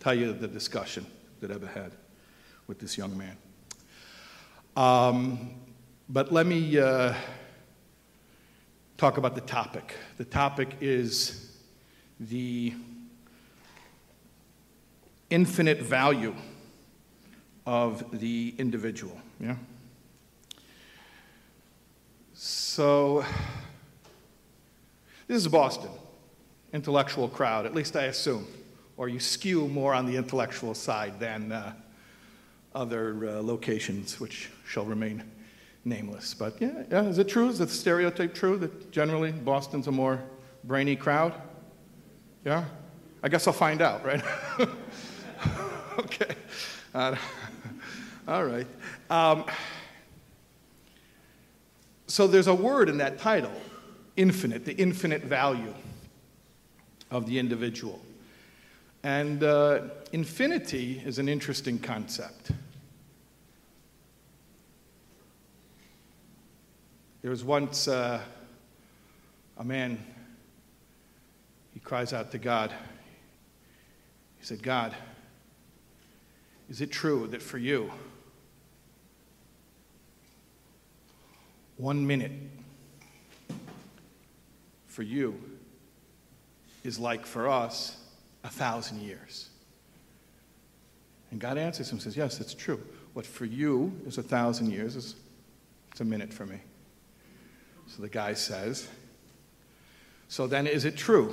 tell 0.00 0.14
you 0.14 0.32
the 0.32 0.48
discussion 0.48 1.04
that 1.42 1.50
I've 1.50 1.62
had 1.74 1.92
with 2.66 2.78
this 2.78 2.96
young 2.96 3.14
man. 3.18 3.36
Um, 4.78 5.50
but 6.08 6.32
let 6.32 6.46
me 6.46 6.78
uh, 6.78 7.12
talk 8.96 9.18
about 9.18 9.34
the 9.34 9.42
topic. 9.42 9.94
The 10.16 10.24
topic 10.24 10.70
is 10.80 11.54
the 12.18 12.72
infinite 15.28 15.82
value 15.82 16.34
of 17.66 18.18
the 18.18 18.54
individual. 18.56 19.20
Yeah? 19.38 19.56
So, 22.32 23.22
this 25.28 25.36
is 25.36 25.48
Boston, 25.48 25.90
intellectual 26.72 27.28
crowd, 27.28 27.66
at 27.66 27.74
least 27.74 27.94
I 27.96 28.04
assume. 28.04 28.46
Or 28.96 29.08
you 29.08 29.20
skew 29.20 29.68
more 29.68 29.94
on 29.94 30.06
the 30.06 30.16
intellectual 30.16 30.74
side 30.74 31.20
than 31.20 31.52
uh, 31.52 31.74
other 32.74 33.28
uh, 33.28 33.42
locations, 33.42 34.18
which 34.18 34.50
shall 34.66 34.84
remain 34.84 35.22
nameless. 35.84 36.34
But 36.34 36.60
yeah, 36.60 36.82
yeah, 36.90 37.02
is 37.04 37.18
it 37.18 37.28
true? 37.28 37.48
Is 37.48 37.58
the 37.58 37.68
stereotype 37.68 38.34
true 38.34 38.56
that 38.58 38.90
generally 38.90 39.30
Boston's 39.30 39.86
a 39.86 39.92
more 39.92 40.20
brainy 40.64 40.96
crowd? 40.96 41.34
Yeah? 42.44 42.64
I 43.22 43.28
guess 43.28 43.46
I'll 43.46 43.52
find 43.52 43.82
out, 43.82 44.04
right? 44.04 44.22
okay. 45.98 46.34
Uh, 46.94 47.16
all 48.28 48.44
right. 48.44 48.66
Um, 49.10 49.44
so 52.06 52.26
there's 52.26 52.46
a 52.46 52.54
word 52.54 52.88
in 52.88 52.98
that 52.98 53.18
title, 53.18 53.52
infinite, 54.18 54.64
the 54.64 54.74
infinite 54.74 55.22
value 55.22 55.72
of 57.10 57.26
the 57.26 57.38
individual. 57.38 58.00
And 59.04 59.44
uh, 59.44 59.82
infinity 60.12 61.00
is 61.06 61.18
an 61.20 61.28
interesting 61.28 61.78
concept. 61.78 62.50
There 67.22 67.30
was 67.30 67.44
once 67.44 67.86
uh, 67.86 68.20
a 69.56 69.64
man, 69.64 70.04
he 71.72 71.80
cries 71.80 72.12
out 72.12 72.32
to 72.32 72.38
God. 72.38 72.72
He 74.38 74.44
said, 74.44 74.62
God, 74.62 74.94
is 76.68 76.80
it 76.80 76.90
true 76.90 77.28
that 77.28 77.40
for 77.40 77.58
you, 77.58 77.90
one 81.76 82.04
minute 82.04 82.32
for 84.98 85.04
you 85.04 85.40
is 86.82 86.98
like 86.98 87.24
for 87.24 87.48
us 87.48 87.96
a 88.42 88.48
thousand 88.48 89.00
years? 89.00 89.48
And 91.30 91.40
God 91.40 91.56
answers 91.56 91.88
him 91.88 91.98
and 91.98 92.02
says, 92.02 92.16
Yes, 92.16 92.40
it's 92.40 92.52
true. 92.52 92.84
What 93.12 93.24
for 93.24 93.44
you 93.44 93.92
is 94.08 94.18
a 94.18 94.24
thousand 94.24 94.72
years 94.72 94.96
is 94.96 95.14
it's 95.92 96.00
a 96.00 96.04
minute 96.04 96.34
for 96.34 96.46
me. 96.46 96.58
So 97.86 98.02
the 98.02 98.08
guy 98.08 98.32
says, 98.34 98.88
So 100.26 100.48
then 100.48 100.66
is 100.66 100.84
it 100.84 100.96
true, 100.96 101.32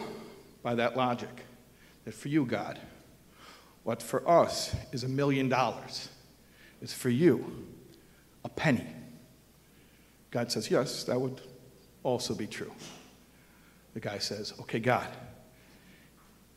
by 0.62 0.76
that 0.76 0.96
logic, 0.96 1.44
that 2.04 2.14
for 2.14 2.28
you, 2.28 2.46
God, 2.46 2.78
what 3.82 4.00
for 4.00 4.30
us 4.30 4.76
is 4.92 5.04
a 5.04 5.10
million 5.10 5.50
dollars 5.50 6.10
is 6.84 6.94
for 6.94 7.10
you 7.10 7.66
a 8.44 8.50
penny? 8.50 8.86
God 10.30 10.52
says, 10.52 10.70
Yes, 10.70 11.04
that 11.06 11.20
would 11.20 11.42
also 12.04 12.36
be 12.36 12.46
true. 12.46 12.72
The 13.96 14.02
guy 14.02 14.20
says, 14.20 14.54
Okay, 14.60 14.80
God, 14.80 15.08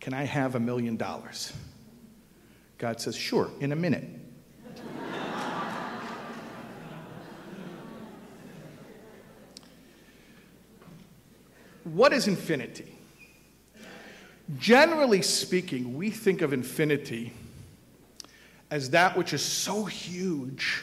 can 0.00 0.12
I 0.12 0.24
have 0.24 0.56
a 0.56 0.60
million 0.60 0.96
dollars? 0.96 1.52
God 2.78 3.00
says, 3.00 3.16
Sure, 3.16 3.48
in 3.60 3.72
a 3.72 3.76
minute. 3.76 4.04
What 11.84 12.12
is 12.12 12.28
infinity? 12.28 12.92
Generally 14.58 15.22
speaking, 15.22 15.96
we 15.96 16.10
think 16.10 16.42
of 16.42 16.52
infinity 16.52 17.32
as 18.70 18.90
that 18.90 19.16
which 19.16 19.32
is 19.32 19.42
so 19.42 19.84
huge 19.84 20.82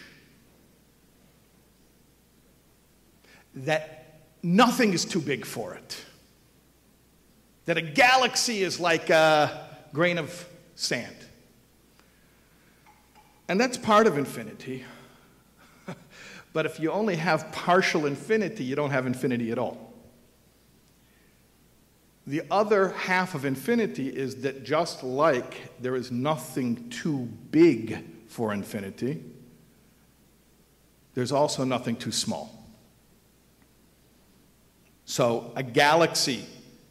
that 3.53 4.21
nothing 4.41 4.93
is 4.93 5.05
too 5.05 5.21
big 5.21 5.45
for 5.45 5.75
it. 5.75 6.05
That 7.65 7.77
a 7.77 7.81
galaxy 7.81 8.61
is 8.61 8.79
like 8.79 9.09
a 9.09 9.67
grain 9.93 10.17
of 10.17 10.47
sand. 10.75 11.15
And 13.47 13.59
that's 13.59 13.77
part 13.77 14.07
of 14.07 14.17
infinity. 14.17 14.85
but 16.53 16.65
if 16.65 16.79
you 16.79 16.91
only 16.91 17.15
have 17.15 17.51
partial 17.51 18.05
infinity, 18.05 18.63
you 18.63 18.75
don't 18.75 18.91
have 18.91 19.05
infinity 19.05 19.51
at 19.51 19.57
all. 19.57 19.93
The 22.27 22.41
other 22.49 22.89
half 22.89 23.35
of 23.35 23.45
infinity 23.45 24.09
is 24.09 24.41
that 24.41 24.63
just 24.63 25.03
like 25.03 25.79
there 25.79 25.95
is 25.95 26.11
nothing 26.11 26.89
too 26.89 27.29
big 27.51 28.03
for 28.27 28.51
infinity, 28.51 29.23
there's 31.13 31.31
also 31.31 31.63
nothing 31.63 31.95
too 31.95 32.11
small. 32.11 32.51
So 35.05 35.53
a 35.55 35.61
galaxy 35.61 36.45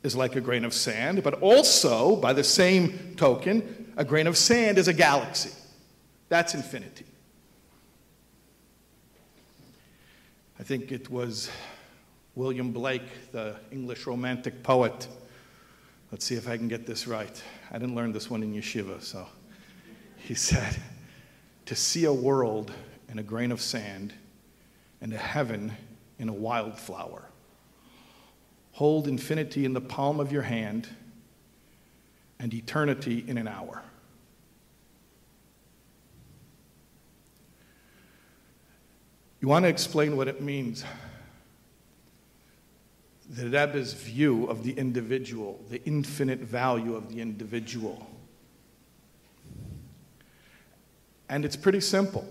is 0.04 0.14
like 0.14 0.36
a 0.36 0.40
grain 0.40 0.64
of 0.64 0.72
sand, 0.72 1.24
but 1.24 1.34
also, 1.42 2.14
by 2.14 2.32
the 2.32 2.44
same 2.44 3.14
token, 3.16 3.92
a 3.96 4.04
grain 4.04 4.28
of 4.28 4.36
sand 4.36 4.78
is 4.78 4.86
a 4.86 4.92
galaxy. 4.92 5.50
That's 6.28 6.54
infinity. 6.54 7.06
I 10.60 10.62
think 10.62 10.92
it 10.92 11.10
was 11.10 11.50
William 12.36 12.70
Blake, 12.70 13.32
the 13.32 13.56
English 13.72 14.06
Romantic 14.06 14.62
poet 14.62 15.08
Let's 16.14 16.26
see 16.26 16.36
if 16.36 16.48
I 16.48 16.56
can 16.56 16.68
get 16.68 16.86
this 16.86 17.08
right. 17.08 17.42
I 17.72 17.78
didn't 17.78 17.96
learn 17.96 18.12
this 18.12 18.30
one 18.30 18.44
in 18.44 18.54
yeshiva, 18.54 19.02
so. 19.02 19.26
He 20.16 20.34
said, 20.36 20.76
To 21.66 21.74
see 21.74 22.04
a 22.04 22.12
world 22.12 22.70
in 23.08 23.18
a 23.18 23.22
grain 23.24 23.50
of 23.50 23.60
sand 23.60 24.14
and 25.00 25.12
a 25.12 25.18
heaven 25.18 25.72
in 26.20 26.28
a 26.28 26.32
wildflower. 26.32 27.24
Hold 28.74 29.06
infinity 29.06 29.64
in 29.64 29.72
the 29.72 29.80
palm 29.80 30.18
of 30.18 30.32
your 30.32 30.42
hand 30.42 30.88
and 32.40 32.52
eternity 32.52 33.24
in 33.26 33.38
an 33.38 33.46
hour. 33.46 33.82
You 39.40 39.48
want 39.48 39.64
to 39.64 39.68
explain 39.68 40.16
what 40.16 40.26
it 40.26 40.40
means 40.40 40.84
the 43.30 43.44
Rebbe's 43.44 43.92
view 43.92 44.46
of 44.46 44.64
the 44.64 44.72
individual, 44.72 45.60
the 45.70 45.82
infinite 45.84 46.40
value 46.40 46.94
of 46.96 47.08
the 47.08 47.20
individual. 47.20 48.06
And 51.28 51.44
it's 51.44 51.56
pretty 51.56 51.80
simple. 51.80 52.26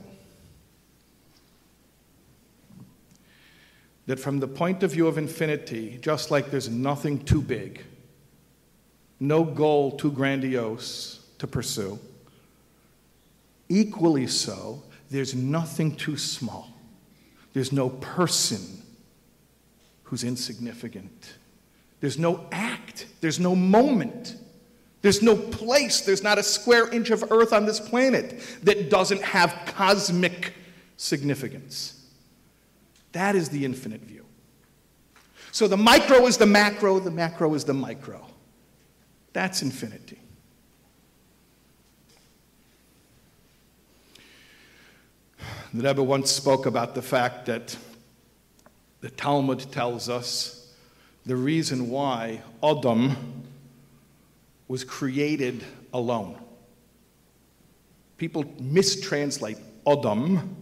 That 4.05 4.19
from 4.19 4.39
the 4.39 4.47
point 4.47 4.83
of 4.83 4.91
view 4.91 5.07
of 5.07 5.17
infinity, 5.17 5.97
just 6.01 6.29
like 6.29 6.51
there's 6.51 6.69
nothing 6.69 7.23
too 7.23 7.41
big, 7.41 7.83
no 9.19 9.43
goal 9.43 9.91
too 9.91 10.11
grandiose 10.11 11.25
to 11.37 11.47
pursue, 11.47 11.99
equally 13.69 14.27
so, 14.27 14.83
there's 15.09 15.33
nothing 15.33 15.95
too 15.95 16.17
small. 16.17 16.69
There's 17.53 17.71
no 17.71 17.89
person 17.89 18.81
who's 20.03 20.23
insignificant. 20.23 21.33
There's 22.01 22.19
no 22.19 22.45
act, 22.51 23.05
there's 23.21 23.39
no 23.39 23.55
moment, 23.55 24.35
there's 25.01 25.21
no 25.21 25.35
place, 25.35 26.01
there's 26.01 26.23
not 26.23 26.37
a 26.37 26.43
square 26.43 26.89
inch 26.89 27.11
of 27.11 27.31
earth 27.31 27.53
on 27.53 27.65
this 27.65 27.79
planet 27.79 28.41
that 28.63 28.89
doesn't 28.89 29.21
have 29.21 29.57
cosmic 29.65 30.53
significance. 30.97 32.02
That 33.13 33.35
is 33.35 33.49
the 33.49 33.63
infinite 33.63 34.01
view. 34.01 34.25
So 35.51 35.67
the 35.67 35.77
micro 35.77 36.25
is 36.25 36.37
the 36.37 36.47
macro, 36.47 36.99
the 36.99 37.11
macro 37.11 37.53
is 37.53 37.63
the 37.63 37.73
micro. 37.73 38.25
That's 39.33 39.61
infinity. 39.61 40.19
The 45.73 45.83
Rebbe 45.87 46.03
once 46.03 46.31
spoke 46.31 46.65
about 46.65 46.93
the 46.93 47.01
fact 47.01 47.47
that 47.47 47.75
the 49.01 49.09
Talmud 49.09 49.71
tells 49.71 50.07
us 50.09 50.71
the 51.25 51.35
reason 51.35 51.89
why 51.89 52.41
Adam 52.63 53.15
was 54.67 54.83
created 54.83 55.63
alone. 55.93 56.37
People 58.17 58.43
mistranslate 58.61 59.59
Adam, 59.85 60.55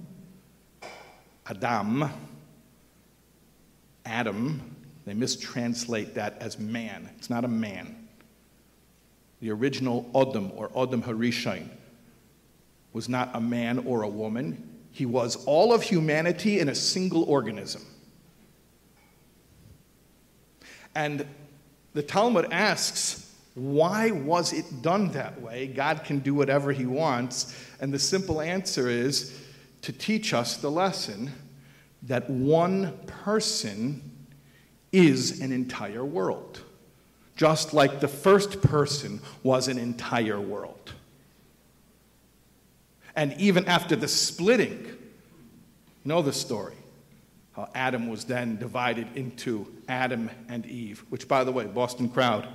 Adam, 1.46 2.10
Adam, 4.06 4.76
they 5.06 5.14
mistranslate 5.14 6.14
that 6.16 6.38
as 6.42 6.60
man. 6.60 7.10
It's 7.18 7.30
not 7.30 7.44
a 7.44 7.48
man. 7.48 8.08
The 9.40 9.52
original 9.52 10.10
Adam 10.16 10.52
or 10.56 10.70
Adam 10.78 11.02
Harishon 11.02 11.70
was 12.94 13.10
not 13.10 13.32
a 13.34 13.42
man 13.42 13.80
or 13.80 14.04
a 14.04 14.08
woman. 14.08 14.70
He 14.92 15.06
was 15.06 15.44
all 15.46 15.74
of 15.74 15.82
humanity 15.82 16.60
in 16.60 16.70
a 16.70 16.76
single 16.76 17.24
organism. 17.24 17.82
And 20.94 21.26
the 21.94 22.04
Talmud 22.04 22.52
asks, 22.52 23.34
why 23.56 24.12
was 24.12 24.54
it 24.54 24.82
done 24.82 25.12
that 25.12 25.42
way? 25.42 25.68
God 25.68 26.04
can 26.04 26.20
do 26.20 26.34
whatever 26.34 26.72
he 26.72 26.86
wants. 26.86 27.56
And 27.80 27.94
the 27.94 28.00
simple 28.00 28.42
answer 28.42 28.90
is 28.90 29.38
to 29.82 29.92
teach 29.92 30.34
us 30.34 30.58
the 30.58 30.72
lesson 30.72 31.32
that 32.04 32.30
one 32.30 32.98
person 33.06 34.02
is 34.92 35.40
an 35.40 35.52
entire 35.52 36.04
world, 36.04 36.62
just 37.36 37.74
like 37.74 38.00
the 38.00 38.08
first 38.08 38.62
person 38.62 39.22
was 39.44 39.68
an 39.68 39.78
entire 39.78 40.40
world. 40.40 40.94
And 43.16 43.34
even 43.40 43.68
after 43.68 43.96
the 43.96 44.08
splitting, 44.08 44.86
you 44.86 44.96
know 46.06 46.22
the 46.22 46.34
story. 46.34 46.76
How 47.54 47.70
Adam 47.76 48.08
was 48.08 48.26
then 48.26 48.58
divided 48.58 49.08
into 49.16 49.68
Adam 49.90 50.30
and 50.48 50.66
Eve, 50.66 51.04
which, 51.10 51.28
by 51.28 51.44
the 51.44 51.52
way, 51.52 51.66
Boston 51.66 52.08
crowd, 52.08 52.48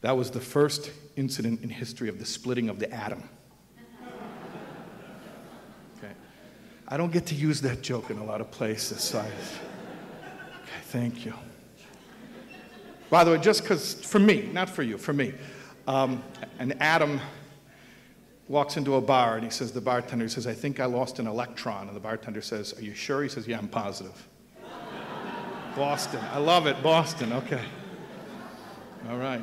that 0.00 0.16
was 0.16 0.30
the 0.30 0.40
first 0.40 0.90
incident 1.16 1.62
in 1.62 1.68
history 1.68 2.08
of 2.08 2.18
the 2.18 2.24
splitting 2.24 2.68
of 2.68 2.78
the 2.78 2.92
atom. 2.92 3.28
I 6.90 6.96
don't 6.96 7.12
get 7.12 7.24
to 7.26 7.36
use 7.36 7.60
that 7.60 7.82
joke 7.82 8.10
in 8.10 8.18
a 8.18 8.24
lot 8.24 8.40
of 8.40 8.50
places, 8.50 9.00
so 9.00 9.20
I, 9.20 9.26
okay, 9.26 10.80
thank 10.86 11.24
you. 11.24 11.32
By 13.10 13.22
the 13.22 13.30
way, 13.30 13.38
just 13.38 13.62
because, 13.62 13.94
for 13.94 14.18
me, 14.18 14.50
not 14.52 14.68
for 14.68 14.82
you, 14.82 14.98
for 14.98 15.12
me, 15.12 15.32
um, 15.86 16.22
an 16.58 16.72
atom 16.80 17.20
walks 18.48 18.76
into 18.76 18.96
a 18.96 19.00
bar 19.00 19.36
and 19.36 19.44
he 19.44 19.50
says, 19.50 19.70
the 19.70 19.80
bartender 19.80 20.28
says, 20.28 20.48
I 20.48 20.52
think 20.52 20.80
I 20.80 20.84
lost 20.86 21.20
an 21.20 21.28
electron. 21.28 21.86
And 21.86 21.96
the 21.96 22.00
bartender 22.00 22.42
says, 22.42 22.76
Are 22.76 22.82
you 22.82 22.94
sure? 22.94 23.22
He 23.22 23.28
says, 23.28 23.46
Yeah, 23.46 23.58
I'm 23.58 23.68
positive. 23.68 24.28
Boston. 25.76 26.20
I 26.32 26.38
love 26.38 26.66
it. 26.66 26.82
Boston. 26.82 27.32
Okay. 27.32 27.62
All 29.08 29.16
right. 29.16 29.42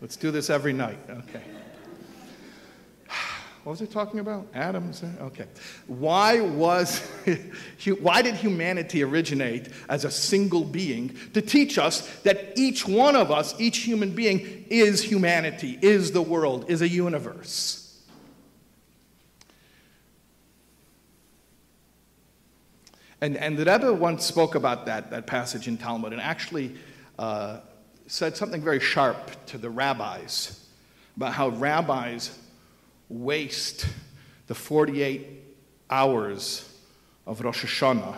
Let's 0.00 0.16
do 0.16 0.30
this 0.30 0.50
every 0.50 0.72
night. 0.72 0.98
Okay. 1.10 1.42
What 3.64 3.80
was 3.80 3.82
I 3.82 3.86
talking 3.86 4.20
about? 4.20 4.46
Adams? 4.52 5.02
Okay. 5.22 5.46
Why 5.86 6.42
was 6.42 6.98
why 8.00 8.20
did 8.20 8.34
humanity 8.34 9.02
originate 9.02 9.68
as 9.88 10.04
a 10.04 10.10
single 10.10 10.64
being 10.64 11.16
to 11.32 11.40
teach 11.40 11.78
us 11.78 12.06
that 12.24 12.52
each 12.56 12.86
one 12.86 13.16
of 13.16 13.30
us, 13.30 13.58
each 13.58 13.78
human 13.78 14.14
being 14.14 14.66
is 14.68 15.02
humanity, 15.02 15.78
is 15.80 16.12
the 16.12 16.20
world, 16.20 16.66
is 16.68 16.82
a 16.82 16.88
universe? 16.88 17.80
And, 23.22 23.38
and 23.38 23.56
the 23.56 23.64
Rebbe 23.64 23.94
once 23.94 24.26
spoke 24.26 24.54
about 24.54 24.84
that, 24.84 25.10
that 25.10 25.26
passage 25.26 25.68
in 25.68 25.78
Talmud 25.78 26.12
and 26.12 26.20
actually 26.20 26.74
uh, 27.18 27.60
said 28.06 28.36
something 28.36 28.60
very 28.60 28.80
sharp 28.80 29.46
to 29.46 29.56
the 29.56 29.70
rabbis 29.70 30.60
about 31.16 31.32
how 31.32 31.48
rabbis 31.48 32.38
waste 33.22 33.86
the 34.46 34.54
48 34.54 35.42
hours 35.88 36.68
of 37.26 37.40
Rosh 37.40 37.64
Hashanah, 37.64 38.16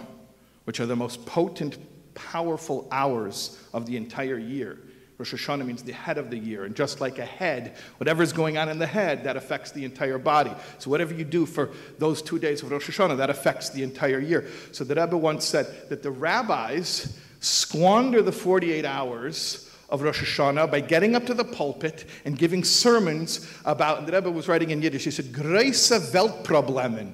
which 0.65 0.81
are 0.81 0.87
the 0.87 0.97
most 0.97 1.25
potent, 1.26 1.79
powerful 2.15 2.88
hours 2.91 3.62
of 3.73 3.87
the 3.87 3.97
entire 3.97 4.38
year. 4.38 4.79
Rosh 5.19 5.33
Hashanah 5.33 5.65
means 5.65 5.83
the 5.83 5.93
head 5.93 6.19
of 6.19 6.31
the 6.31 6.37
year. 6.37 6.65
And 6.65 6.75
just 6.75 7.00
like 7.00 7.19
a 7.19 7.25
head, 7.25 7.76
whatever's 7.99 8.33
going 8.33 8.59
on 8.59 8.69
in 8.69 8.79
the 8.79 8.87
head, 8.87 9.25
that 9.25 9.37
affects 9.37 9.71
the 9.71 9.85
entire 9.85 10.19
body. 10.19 10.53
So 10.79 10.91
whatever 10.91 11.15
you 11.15 11.25
do 11.25 11.47
for 11.47 11.71
those 11.99 12.21
two 12.21 12.38
days 12.38 12.62
of 12.62 12.71
Rosh 12.71 12.91
Hashanah, 12.91 13.17
that 13.17 13.31
affects 13.31 13.71
the 13.71 13.83
entire 13.83 14.19
year. 14.19 14.47
So 14.73 14.85
the 14.85 14.95
Rebbe 14.95 15.17
once 15.17 15.45
said 15.45 15.88
that 15.88 16.03
the 16.03 16.11
rabbis 16.11 17.19
squander 17.41 18.23
the 18.23 18.33
48 18.33 18.85
hours 18.85 19.71
of 19.88 20.02
Rosh 20.02 20.23
Hashanah 20.23 20.71
by 20.71 20.81
getting 20.81 21.14
up 21.14 21.26
to 21.26 21.35
the 21.35 21.45
pulpit 21.45 22.07
and 22.25 22.37
giving 22.37 22.64
sermons 22.64 23.49
about, 23.64 24.07
the 24.07 24.12
Rebbe 24.12 24.31
was 24.31 24.49
writing 24.49 24.71
in 24.71 24.83
Yiddish, 24.83 25.05
he 25.05 25.11
said, 25.11 25.26
Große 25.26 26.13
Weltproblemen, 26.13 27.13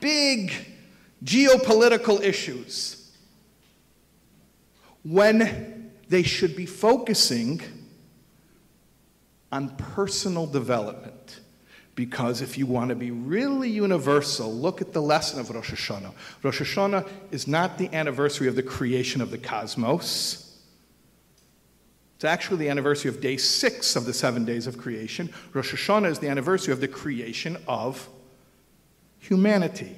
big 0.00 0.52
geopolitical 1.24 2.20
issues, 2.22 3.10
when 5.02 5.90
they 6.08 6.22
should 6.22 6.54
be 6.54 6.66
focusing 6.66 7.60
on 9.50 9.70
personal 9.76 10.46
development. 10.46 11.40
Because 11.94 12.40
if 12.40 12.56
you 12.56 12.66
want 12.66 12.88
to 12.88 12.94
be 12.94 13.10
really 13.10 13.68
universal, 13.68 14.52
look 14.52 14.80
at 14.80 14.94
the 14.94 15.02
lesson 15.02 15.40
of 15.40 15.50
Rosh 15.50 15.72
Hashanah. 15.72 16.12
Rosh 16.42 16.62
Hashanah 16.62 17.06
is 17.30 17.46
not 17.46 17.76
the 17.76 17.92
anniversary 17.94 18.48
of 18.48 18.56
the 18.56 18.62
creation 18.62 19.20
of 19.20 19.30
the 19.30 19.36
cosmos. 19.36 20.41
It's 22.22 22.28
actually 22.28 22.58
the 22.58 22.68
anniversary 22.68 23.08
of 23.08 23.20
day 23.20 23.36
six 23.36 23.96
of 23.96 24.04
the 24.04 24.12
seven 24.12 24.44
days 24.44 24.68
of 24.68 24.78
creation. 24.78 25.34
Rosh 25.52 25.74
Hashanah 25.74 26.08
is 26.08 26.20
the 26.20 26.28
anniversary 26.28 26.72
of 26.72 26.80
the 26.80 26.86
creation 26.86 27.58
of 27.66 28.08
humanity 29.18 29.96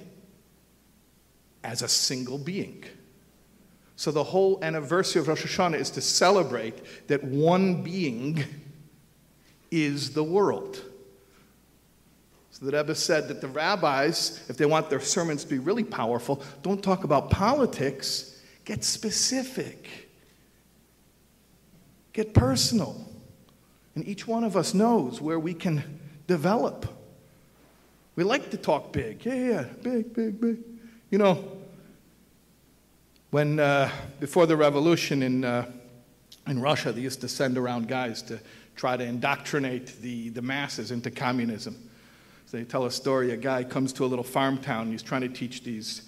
as 1.62 1.82
a 1.82 1.88
single 1.88 2.38
being. 2.38 2.82
So 3.96 4.10
the 4.10 4.24
whole 4.24 4.58
anniversary 4.64 5.20
of 5.20 5.28
Rosh 5.28 5.44
Hashanah 5.44 5.78
is 5.78 5.90
to 5.90 6.00
celebrate 6.00 7.08
that 7.08 7.22
one 7.22 7.82
being 7.82 8.42
is 9.70 10.14
the 10.14 10.24
world. 10.24 10.82
So 12.52 12.64
the 12.64 12.74
Rebbe 12.74 12.94
said 12.94 13.28
that 13.28 13.42
the 13.42 13.48
rabbis, 13.48 14.42
if 14.48 14.56
they 14.56 14.64
want 14.64 14.88
their 14.88 14.98
sermons 14.98 15.44
to 15.44 15.50
be 15.50 15.58
really 15.58 15.84
powerful, 15.84 16.42
don't 16.62 16.82
talk 16.82 17.04
about 17.04 17.28
politics, 17.28 18.40
get 18.64 18.82
specific. 18.82 20.03
Get 22.14 22.32
personal. 22.32 22.96
And 23.94 24.06
each 24.08 24.26
one 24.26 24.44
of 24.44 24.56
us 24.56 24.72
knows 24.72 25.20
where 25.20 25.38
we 25.38 25.52
can 25.52 26.00
develop. 26.26 26.86
We 28.16 28.24
like 28.24 28.50
to 28.52 28.56
talk 28.56 28.92
big. 28.92 29.24
Yeah, 29.24 29.34
yeah, 29.34 29.64
big, 29.82 30.14
big, 30.14 30.40
big. 30.40 30.58
You 31.10 31.18
know, 31.18 31.44
when 33.30 33.58
uh, 33.58 33.90
before 34.20 34.46
the 34.46 34.56
revolution 34.56 35.22
in, 35.24 35.44
uh, 35.44 35.70
in 36.46 36.60
Russia, 36.60 36.92
they 36.92 37.00
used 37.00 37.20
to 37.20 37.28
send 37.28 37.58
around 37.58 37.88
guys 37.88 38.22
to 38.22 38.38
try 38.76 38.96
to 38.96 39.04
indoctrinate 39.04 40.00
the, 40.00 40.28
the 40.30 40.42
masses 40.42 40.92
into 40.92 41.10
communism. 41.10 41.76
So 42.46 42.58
they 42.58 42.64
tell 42.64 42.84
a 42.84 42.92
story 42.92 43.32
a 43.32 43.36
guy 43.36 43.64
comes 43.64 43.92
to 43.94 44.04
a 44.04 44.06
little 44.06 44.24
farm 44.24 44.58
town 44.58 44.92
he's 44.92 45.02
trying 45.02 45.22
to 45.22 45.28
teach 45.28 45.64
these, 45.64 46.02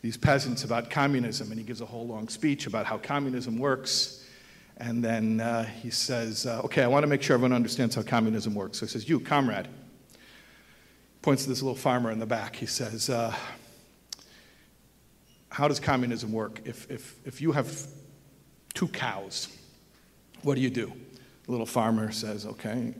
these 0.00 0.16
peasants 0.16 0.64
about 0.64 0.88
communism, 0.88 1.50
and 1.50 1.58
he 1.58 1.66
gives 1.66 1.82
a 1.82 1.86
whole 1.86 2.06
long 2.06 2.28
speech 2.28 2.66
about 2.66 2.86
how 2.86 2.96
communism 2.96 3.58
works. 3.58 4.23
And 4.78 5.04
then 5.04 5.40
uh, 5.40 5.64
he 5.64 5.90
says, 5.90 6.46
uh, 6.46 6.62
Okay, 6.64 6.82
I 6.82 6.86
want 6.86 7.04
to 7.04 7.06
make 7.06 7.22
sure 7.22 7.34
everyone 7.34 7.52
understands 7.52 7.94
how 7.94 8.02
communism 8.02 8.54
works. 8.54 8.78
So 8.78 8.86
he 8.86 8.90
says, 8.90 9.08
You, 9.08 9.20
comrade, 9.20 9.68
points 11.22 11.44
to 11.44 11.48
this 11.48 11.62
little 11.62 11.76
farmer 11.76 12.10
in 12.10 12.18
the 12.18 12.26
back. 12.26 12.56
He 12.56 12.66
says, 12.66 13.08
uh, 13.08 13.34
How 15.50 15.68
does 15.68 15.78
communism 15.78 16.32
work? 16.32 16.60
If, 16.64 16.90
if, 16.90 17.16
if 17.24 17.40
you 17.40 17.52
have 17.52 17.86
two 18.74 18.88
cows, 18.88 19.48
what 20.42 20.56
do 20.56 20.60
you 20.60 20.70
do? 20.70 20.92
The 21.44 21.50
little 21.50 21.66
farmer 21.66 22.10
says, 22.10 22.44
Okay, 22.44 22.94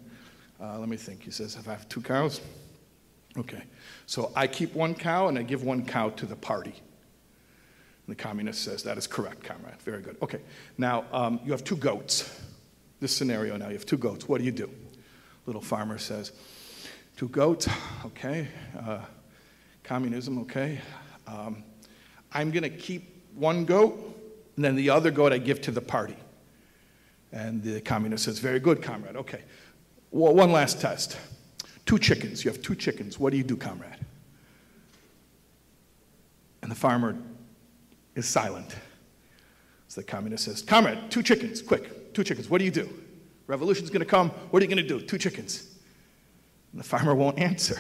uh, 0.60 0.78
let 0.78 0.88
me 0.88 0.96
think. 0.96 1.22
He 1.22 1.32
says, 1.32 1.56
If 1.56 1.66
I 1.66 1.72
have 1.72 1.88
two 1.88 2.02
cows, 2.02 2.40
okay. 3.37 3.64
So 4.06 4.30
I 4.37 4.46
keep 4.46 4.74
one 4.74 4.94
cow 4.94 5.26
and 5.26 5.37
I 5.37 5.42
give 5.42 5.64
one 5.64 5.84
cow 5.84 6.10
to 6.10 6.26
the 6.26 6.37
party. 6.37 6.74
And 8.06 8.16
the 8.16 8.22
communist 8.22 8.62
says, 8.62 8.82
That 8.82 8.98
is 8.98 9.06
correct, 9.06 9.42
comrade. 9.42 9.80
Very 9.82 10.02
good. 10.02 10.16
Okay. 10.22 10.40
Now, 10.76 11.04
um, 11.12 11.40
you 11.44 11.52
have 11.52 11.64
two 11.64 11.76
goats. 11.76 12.40
This 13.00 13.16
scenario 13.16 13.56
now, 13.56 13.68
you 13.68 13.74
have 13.74 13.86
two 13.86 13.96
goats. 13.96 14.28
What 14.28 14.38
do 14.38 14.44
you 14.44 14.52
do? 14.52 14.70
Little 15.46 15.62
farmer 15.62 15.98
says, 15.98 16.32
Two 17.16 17.28
goats, 17.28 17.68
okay. 18.06 18.48
Uh, 18.78 19.00
communism, 19.82 20.38
okay. 20.40 20.80
Um, 21.26 21.64
I'm 22.32 22.50
going 22.50 22.64
to 22.64 22.70
keep 22.70 23.22
one 23.34 23.64
goat, 23.64 23.94
and 24.56 24.64
then 24.64 24.74
the 24.74 24.90
other 24.90 25.10
goat 25.10 25.32
I 25.32 25.38
give 25.38 25.60
to 25.62 25.70
the 25.70 25.80
party. 25.80 26.16
And 27.32 27.62
the 27.62 27.80
communist 27.80 28.24
says, 28.24 28.38
Very 28.38 28.60
good, 28.60 28.82
comrade. 28.82 29.16
Okay. 29.16 29.42
Well, 30.10 30.34
one 30.34 30.52
last 30.52 30.80
test. 30.80 31.16
Two 31.86 31.98
chickens. 31.98 32.44
You 32.44 32.50
have 32.50 32.62
two 32.62 32.74
chickens. 32.74 33.18
What 33.18 33.30
do 33.30 33.36
you 33.36 33.42
do, 33.44 33.56
comrade? 33.56 33.98
And 36.62 36.70
the 36.70 36.76
farmer 36.76 37.16
is 38.14 38.27
silent. 38.27 38.74
So 39.88 40.00
the 40.00 40.07
communist 40.07 40.44
says, 40.44 40.62
Comrade, 40.62 41.11
two 41.11 41.22
chickens, 41.22 41.62
quick, 41.62 42.14
two 42.14 42.24
chickens. 42.24 42.48
What 42.48 42.59
do 42.59 42.64
you 42.64 42.70
do? 42.70 42.88
Revolution's 43.46 43.90
to 43.90 44.05
come. 44.05 44.31
What 44.50 44.62
are 44.62 44.66
you 44.66 44.74
to 44.74 44.88
do? 44.88 45.00
Two 45.00 45.18
chickens. 45.18 45.70
And 46.72 46.81
the 46.81 46.85
farmer 46.85 47.14
won't 47.14 47.38
answer. 47.38 47.79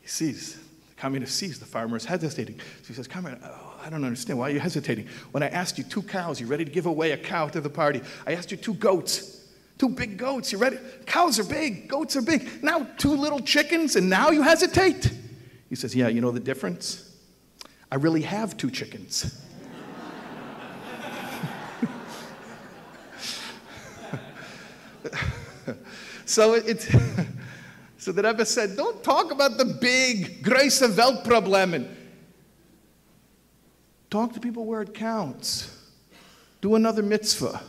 He 0.00 0.08
sees, 0.08 0.56
the 0.56 0.94
communist 0.96 1.36
sees 1.36 1.58
the 1.58 1.64
farmer 1.64 1.96
is 1.96 2.04
hesitating. 2.04 2.58
So 2.58 2.88
he 2.88 2.94
says, 2.94 3.06
Comrade, 3.06 3.38
oh, 3.42 3.80
I 3.82 3.88
don't 3.88 4.04
understand. 4.04 4.38
Why 4.38 4.48
are 4.48 4.52
you 4.52 4.60
hesitating? 4.60 5.06
When 5.30 5.42
I 5.42 5.48
asked 5.48 5.78
you 5.78 5.84
two 5.84 6.02
cows, 6.02 6.40
you're 6.40 6.48
ready 6.48 6.64
to 6.64 6.70
give 6.70 6.86
away 6.86 7.12
a 7.12 7.16
cow 7.16 7.48
to 7.48 7.60
the 7.60 7.70
party. 7.70 8.02
I 8.26 8.34
asked 8.34 8.50
you 8.50 8.56
two 8.56 8.74
goats, 8.74 9.48
two 9.78 9.88
big 9.88 10.18
goats. 10.18 10.52
You 10.52 10.58
ready? 10.58 10.78
Cows 11.06 11.38
are 11.38 11.44
big, 11.44 11.88
goats 11.88 12.16
are 12.16 12.22
big. 12.22 12.62
Now 12.62 12.86
two 12.98 13.16
little 13.16 13.40
chickens, 13.40 13.94
and 13.96 14.10
now 14.10 14.30
you 14.30 14.42
hesitate. 14.42 15.12
He 15.68 15.76
says, 15.76 15.94
Yeah, 15.94 16.08
you 16.08 16.20
know 16.20 16.32
the 16.32 16.40
difference? 16.40 17.11
I 17.92 17.96
really 17.96 18.22
have 18.22 18.56
two 18.56 18.70
chickens. 18.70 19.38
so 26.24 26.54
it's 26.54 26.88
so 27.98 28.12
the 28.12 28.22
Rebbe 28.22 28.46
said, 28.46 28.78
don't 28.78 29.04
talk 29.04 29.30
about 29.30 29.58
the 29.58 29.66
big 29.66 30.42
große 30.42 30.88
Weltproblemen. 30.94 31.86
Talk 34.08 34.32
to 34.32 34.40
people 34.40 34.64
where 34.64 34.80
it 34.80 34.94
counts. 34.94 35.78
Do 36.62 36.76
another 36.76 37.02
mitzvah. 37.02 37.60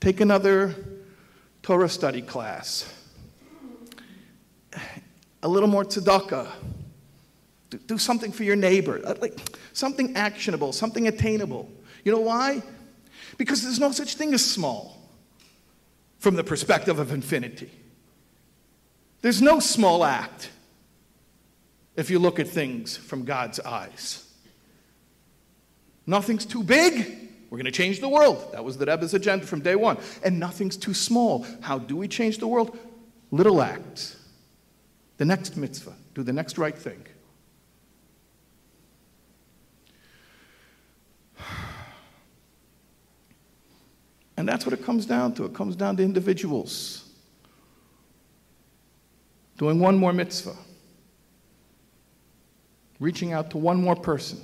Take 0.00 0.20
another 0.20 0.74
Torah 1.62 1.88
study 1.88 2.20
class. 2.20 2.92
A 5.42 5.48
little 5.48 5.66
more 5.70 5.84
tzedakah. 5.84 6.46
Do, 7.70 7.78
do 7.78 7.98
something 7.98 8.32
for 8.32 8.44
your 8.44 8.56
neighbor. 8.56 9.00
Uh, 9.04 9.14
like 9.20 9.38
something 9.72 10.16
actionable, 10.16 10.72
something 10.72 11.08
attainable. 11.08 11.70
You 12.04 12.12
know 12.12 12.20
why? 12.20 12.62
Because 13.38 13.62
there's 13.62 13.80
no 13.80 13.92
such 13.92 14.16
thing 14.16 14.34
as 14.34 14.44
small 14.44 15.00
from 16.18 16.36
the 16.36 16.44
perspective 16.44 16.98
of 16.98 17.12
infinity. 17.12 17.70
There's 19.22 19.40
no 19.40 19.60
small 19.60 20.04
act 20.04 20.50
if 21.96 22.10
you 22.10 22.18
look 22.18 22.38
at 22.38 22.48
things 22.48 22.96
from 22.96 23.24
God's 23.24 23.60
eyes. 23.60 24.26
Nothing's 26.06 26.46
too 26.46 26.62
big. 26.62 27.28
We're 27.50 27.58
going 27.58 27.66
to 27.66 27.72
change 27.72 28.00
the 28.00 28.08
world. 28.08 28.52
That 28.52 28.64
was 28.64 28.78
the 28.78 28.86
Rebbe's 28.86 29.12
agenda 29.12 29.46
from 29.46 29.60
day 29.60 29.76
one. 29.76 29.98
And 30.24 30.38
nothing's 30.38 30.76
too 30.76 30.94
small. 30.94 31.46
How 31.60 31.78
do 31.78 31.96
we 31.96 32.08
change 32.08 32.38
the 32.38 32.46
world? 32.46 32.78
Little 33.30 33.60
acts. 33.60 34.16
The 35.18 35.24
next 35.24 35.56
mitzvah. 35.56 35.94
Do 36.14 36.22
the 36.22 36.32
next 36.32 36.58
right 36.58 36.76
thing. 36.76 37.04
And 44.40 44.48
that's 44.48 44.64
what 44.64 44.72
it 44.72 44.82
comes 44.82 45.04
down 45.04 45.34
to. 45.34 45.44
It 45.44 45.52
comes 45.52 45.76
down 45.76 45.98
to 45.98 46.02
individuals 46.02 47.04
doing 49.58 49.78
one 49.78 49.98
more 49.98 50.14
mitzvah, 50.14 50.56
reaching 52.98 53.34
out 53.34 53.50
to 53.50 53.58
one 53.58 53.82
more 53.82 53.94
person. 53.94 54.40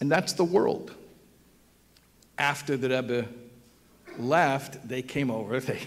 And 0.00 0.08
that's 0.08 0.34
the 0.34 0.44
world. 0.44 0.94
After 2.38 2.76
the 2.76 2.90
Rebbe 2.90 3.26
left, 4.16 4.86
they 4.86 5.02
came 5.02 5.32
over, 5.32 5.58
they 5.60 5.80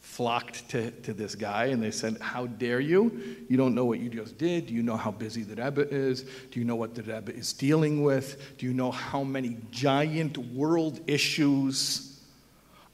flocked 0.00 0.68
to, 0.70 0.90
to 0.90 1.12
this 1.12 1.34
guy, 1.34 1.66
and 1.66 1.82
they 1.82 1.90
said, 1.90 2.18
How 2.20 2.46
dare 2.46 2.80
you? 2.80 3.44
You 3.48 3.56
don't 3.56 3.74
know 3.74 3.84
what 3.84 4.00
you 4.00 4.08
just 4.08 4.38
did. 4.38 4.66
Do 4.66 4.74
you 4.74 4.82
know 4.82 4.96
how 4.96 5.10
busy 5.10 5.42
the 5.42 5.62
Rebbe 5.62 5.88
is? 5.88 6.24
Do 6.50 6.58
you 6.58 6.64
know 6.64 6.76
what 6.76 6.94
the 6.94 7.02
Rebbe 7.02 7.34
is 7.34 7.52
dealing 7.52 8.02
with? 8.02 8.56
Do 8.58 8.66
you 8.66 8.72
know 8.72 8.90
how 8.90 9.22
many 9.22 9.56
giant 9.70 10.36
world 10.38 11.00
issues 11.06 12.20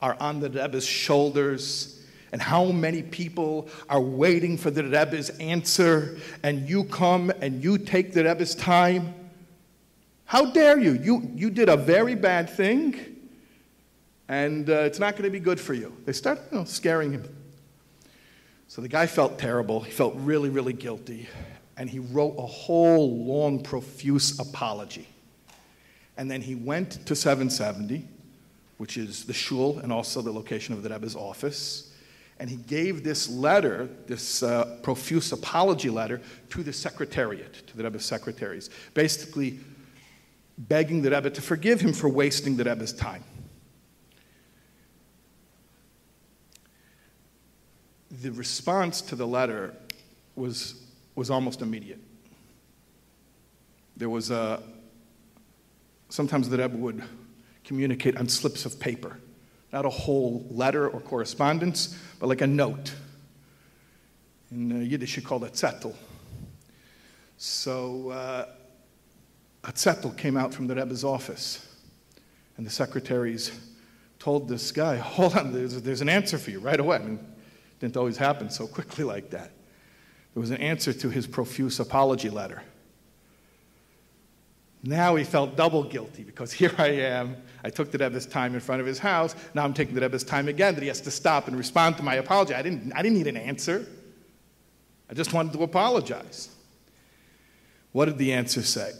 are 0.02 0.16
on 0.20 0.40
the 0.40 0.50
Rebbe's 0.50 0.86
shoulders? 0.86 1.92
and 2.32 2.42
how 2.42 2.66
many 2.66 3.02
people 3.02 3.68
are 3.88 4.00
waiting 4.00 4.58
for 4.58 4.70
the 4.70 4.82
Rebbe's 4.82 5.30
answer, 5.38 6.18
and 6.42 6.68
you 6.68 6.84
come 6.84 7.30
and 7.40 7.62
you 7.62 7.78
take 7.78 8.12
the 8.12 8.24
Rebbe's 8.24 8.54
time. 8.54 9.14
How 10.26 10.50
dare 10.50 10.78
you? 10.78 10.94
You, 10.94 11.30
you 11.34 11.50
did 11.50 11.68
a 11.68 11.76
very 11.76 12.14
bad 12.14 12.50
thing, 12.50 13.15
and 14.28 14.68
uh, 14.68 14.74
it's 14.80 14.98
not 14.98 15.12
going 15.12 15.24
to 15.24 15.30
be 15.30 15.40
good 15.40 15.60
for 15.60 15.74
you. 15.74 15.96
They 16.04 16.12
start 16.12 16.40
you 16.50 16.58
know, 16.58 16.64
scaring 16.64 17.12
him. 17.12 17.36
So 18.68 18.82
the 18.82 18.88
guy 18.88 19.06
felt 19.06 19.38
terrible. 19.38 19.80
He 19.80 19.92
felt 19.92 20.14
really, 20.16 20.48
really 20.48 20.72
guilty. 20.72 21.28
And 21.76 21.88
he 21.88 22.00
wrote 22.00 22.34
a 22.38 22.46
whole 22.46 23.24
long, 23.24 23.62
profuse 23.62 24.38
apology. 24.40 25.06
And 26.16 26.30
then 26.30 26.40
he 26.40 26.54
went 26.54 27.06
to 27.06 27.14
770, 27.14 28.06
which 28.78 28.96
is 28.96 29.24
the 29.24 29.32
shul 29.32 29.78
and 29.78 29.92
also 29.92 30.22
the 30.22 30.32
location 30.32 30.74
of 30.74 30.82
the 30.82 30.88
Rebbe's 30.88 31.14
office. 31.14 31.92
And 32.38 32.50
he 32.50 32.56
gave 32.56 33.04
this 33.04 33.30
letter, 33.30 33.88
this 34.06 34.42
uh, 34.42 34.78
profuse 34.82 35.32
apology 35.32 35.90
letter, 35.90 36.20
to 36.50 36.62
the 36.62 36.72
secretariat, 36.72 37.66
to 37.68 37.76
the 37.76 37.84
Rebbe's 37.84 38.04
secretaries, 38.04 38.70
basically 38.94 39.60
begging 40.58 41.02
the 41.02 41.10
Rebbe 41.10 41.30
to 41.30 41.42
forgive 41.42 41.80
him 41.80 41.92
for 41.92 42.08
wasting 42.08 42.56
the 42.56 42.64
Rebbe's 42.64 42.92
time. 42.92 43.22
The 48.22 48.32
response 48.32 49.00
to 49.02 49.16
the 49.16 49.26
letter 49.26 49.74
was, 50.34 50.82
was 51.14 51.30
almost 51.30 51.62
immediate. 51.62 52.00
There 53.96 54.10
was 54.10 54.30
a, 54.30 54.62
sometimes 56.08 56.48
the 56.48 56.58
Rebbe 56.58 56.76
would 56.76 57.02
communicate 57.64 58.16
on 58.16 58.28
slips 58.28 58.64
of 58.66 58.78
paper 58.78 59.18
not 59.72 59.84
a 59.84 59.90
whole 59.90 60.46
letter 60.50 60.88
or 60.88 61.00
correspondence, 61.00 61.98
but 62.18 62.28
like 62.28 62.40
a 62.40 62.46
note. 62.46 62.94
In 64.50 64.72
uh, 64.72 64.76
Yiddish, 64.76 65.16
you 65.16 65.22
call 65.22 65.44
it 65.44 65.54
zettel. 65.54 65.94
So 67.36 68.10
uh, 68.10 68.46
a 69.64 69.72
zettel 69.72 70.16
came 70.16 70.36
out 70.36 70.54
from 70.54 70.66
the 70.66 70.74
Rebbe's 70.74 71.04
office, 71.04 71.76
and 72.56 72.64
the 72.64 72.70
secretaries 72.70 73.50
told 74.18 74.48
this 74.48 74.72
guy, 74.72 74.96
Hold 74.96 75.36
on, 75.36 75.52
there's, 75.52 75.82
there's 75.82 76.00
an 76.00 76.08
answer 76.08 76.38
for 76.38 76.50
you 76.50 76.60
right 76.60 76.80
away. 76.80 76.96
I 76.96 77.00
mean, 77.00 77.18
didn't 77.80 77.96
always 77.96 78.16
happen 78.16 78.50
so 78.50 78.66
quickly 78.66 79.04
like 79.14 79.30
that. 79.30 79.52
There 80.34 80.40
was 80.40 80.50
an 80.50 80.58
answer 80.58 80.92
to 80.92 81.08
his 81.08 81.26
profuse 81.26 81.80
apology 81.80 82.30
letter. 82.30 82.62
Now 84.82 85.16
he 85.16 85.24
felt 85.24 85.56
double 85.56 85.82
guilty 85.82 86.22
because 86.22 86.52
here 86.60 86.72
I 86.78 86.88
am. 86.88 87.36
I 87.64 87.70
took 87.70 87.90
the 87.90 87.98
Rebbe's 87.98 88.26
time 88.26 88.54
in 88.54 88.60
front 88.60 88.80
of 88.80 88.86
his 88.86 88.98
house. 88.98 89.34
Now 89.54 89.64
I'm 89.64 89.74
taking 89.74 89.94
the 89.94 90.00
Rebbe's 90.00 90.24
time 90.24 90.48
again 90.48 90.74
that 90.74 90.82
he 90.82 90.88
has 90.88 91.00
to 91.02 91.10
stop 91.10 91.48
and 91.48 91.56
respond 91.56 91.96
to 91.96 92.02
my 92.02 92.14
apology. 92.16 92.54
I 92.54 92.62
didn't, 92.62 92.92
I 92.94 93.02
didn't 93.02 93.18
need 93.18 93.26
an 93.26 93.36
answer. 93.36 93.86
I 95.10 95.14
just 95.14 95.32
wanted 95.32 95.52
to 95.54 95.62
apologize. 95.62 96.50
What 97.92 98.06
did 98.06 98.18
the 98.18 98.32
answer 98.32 98.62
say? 98.62 98.92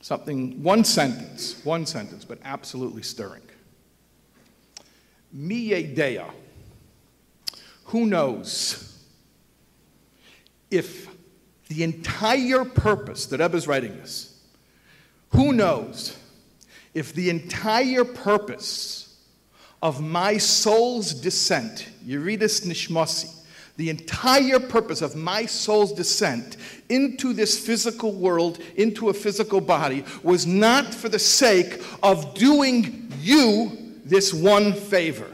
Something, 0.00 0.62
one 0.62 0.84
sentence, 0.84 1.62
one 1.64 1.84
sentence, 1.84 2.24
but 2.24 2.38
absolutely 2.42 3.02
stirring. 3.02 3.42
Dea. 5.32 6.22
Who 7.84 8.06
knows 8.06 9.02
if 10.70 11.08
the 11.68 11.82
entire 11.82 12.64
purpose, 12.64 13.26
the 13.26 13.38
Rebbe 13.38 13.56
is 13.56 13.66
writing 13.66 13.96
this, 13.96 14.40
who 15.30 15.52
knows 15.52 16.16
if 16.94 17.12
the 17.12 17.30
entire 17.30 18.04
purpose 18.04 19.16
of 19.82 20.00
my 20.00 20.38
soul's 20.38 21.14
descent, 21.14 21.88
Yeridis 22.06 22.66
Nishmasi, 22.66 23.34
the 23.76 23.90
entire 23.90 24.58
purpose 24.58 25.02
of 25.02 25.14
my 25.14 25.46
soul's 25.46 25.92
descent 25.92 26.56
into 26.88 27.32
this 27.32 27.64
physical 27.64 28.12
world, 28.12 28.58
into 28.76 29.08
a 29.08 29.14
physical 29.14 29.60
body, 29.60 30.04
was 30.22 30.46
not 30.46 30.92
for 30.92 31.08
the 31.08 31.18
sake 31.18 31.80
of 32.02 32.34
doing 32.34 33.12
you 33.20 33.87
this 34.08 34.32
one 34.32 34.72
favor. 34.72 35.30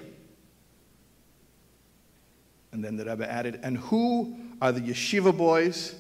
And 2.73 2.85
then 2.85 2.97
the 2.97 3.05
Rebbe 3.05 3.31
added, 3.31 3.61
and 3.63 3.79
who 3.79 4.37
are 4.61 4.73
the 4.73 4.81
yeshiva 4.81 5.37
boys 5.37 5.95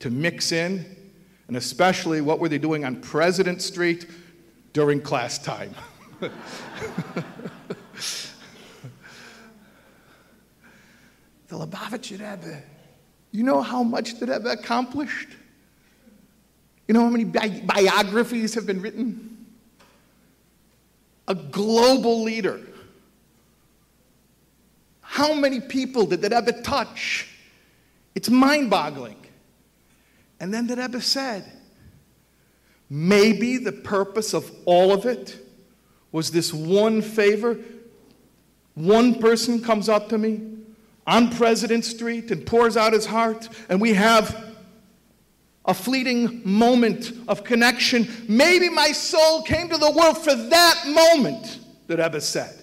to 0.00 0.10
mix 0.10 0.52
in, 0.52 0.84
and 1.48 1.56
especially 1.56 2.22
what 2.22 2.38
were 2.38 2.48
they 2.48 2.58
doing 2.58 2.84
on 2.84 3.00
President 3.00 3.60
Street 3.60 4.06
during 4.72 5.00
class 5.00 5.38
time. 5.38 5.74
the 6.20 6.30
Lubavitcher 11.50 12.12
Rebbe, 12.12 12.62
you 13.30 13.42
know 13.42 13.60
how 13.60 13.82
much 13.82 14.18
the 14.18 14.26
Rebbe 14.26 14.48
accomplished? 14.50 15.28
You 16.88 16.94
know 16.94 17.00
how 17.00 17.10
many 17.10 17.24
bi- 17.24 17.62
biographies 17.66 18.54
have 18.54 18.66
been 18.66 18.80
written? 18.80 19.33
A 21.28 21.34
global 21.34 22.22
leader. 22.22 22.60
How 25.00 25.32
many 25.32 25.60
people 25.60 26.06
did 26.06 26.22
the 26.22 26.28
Rebbe 26.28 26.62
touch? 26.62 27.28
It's 28.14 28.28
mind 28.28 28.70
boggling. 28.70 29.16
And 30.40 30.52
then 30.52 30.66
the 30.66 30.76
Rebbe 30.76 31.00
said, 31.00 31.44
maybe 32.90 33.56
the 33.56 33.72
purpose 33.72 34.34
of 34.34 34.50
all 34.64 34.92
of 34.92 35.06
it 35.06 35.38
was 36.12 36.30
this 36.30 36.52
one 36.52 37.00
favor. 37.00 37.58
One 38.74 39.20
person 39.20 39.62
comes 39.62 39.88
up 39.88 40.08
to 40.10 40.18
me 40.18 40.40
on 41.06 41.30
President 41.30 41.84
Street 41.84 42.30
and 42.30 42.46
pours 42.46 42.76
out 42.76 42.92
his 42.92 43.06
heart, 43.06 43.48
and 43.68 43.80
we 43.80 43.94
have 43.94 44.53
a 45.66 45.74
fleeting 45.74 46.42
moment 46.44 47.12
of 47.26 47.44
connection. 47.44 48.06
Maybe 48.28 48.68
my 48.68 48.92
soul 48.92 49.42
came 49.42 49.68
to 49.68 49.78
the 49.78 49.90
world 49.90 50.18
for 50.18 50.34
that 50.34 50.84
moment, 50.86 51.60
the 51.86 51.96
Rebbe 51.96 52.20
said. 52.20 52.54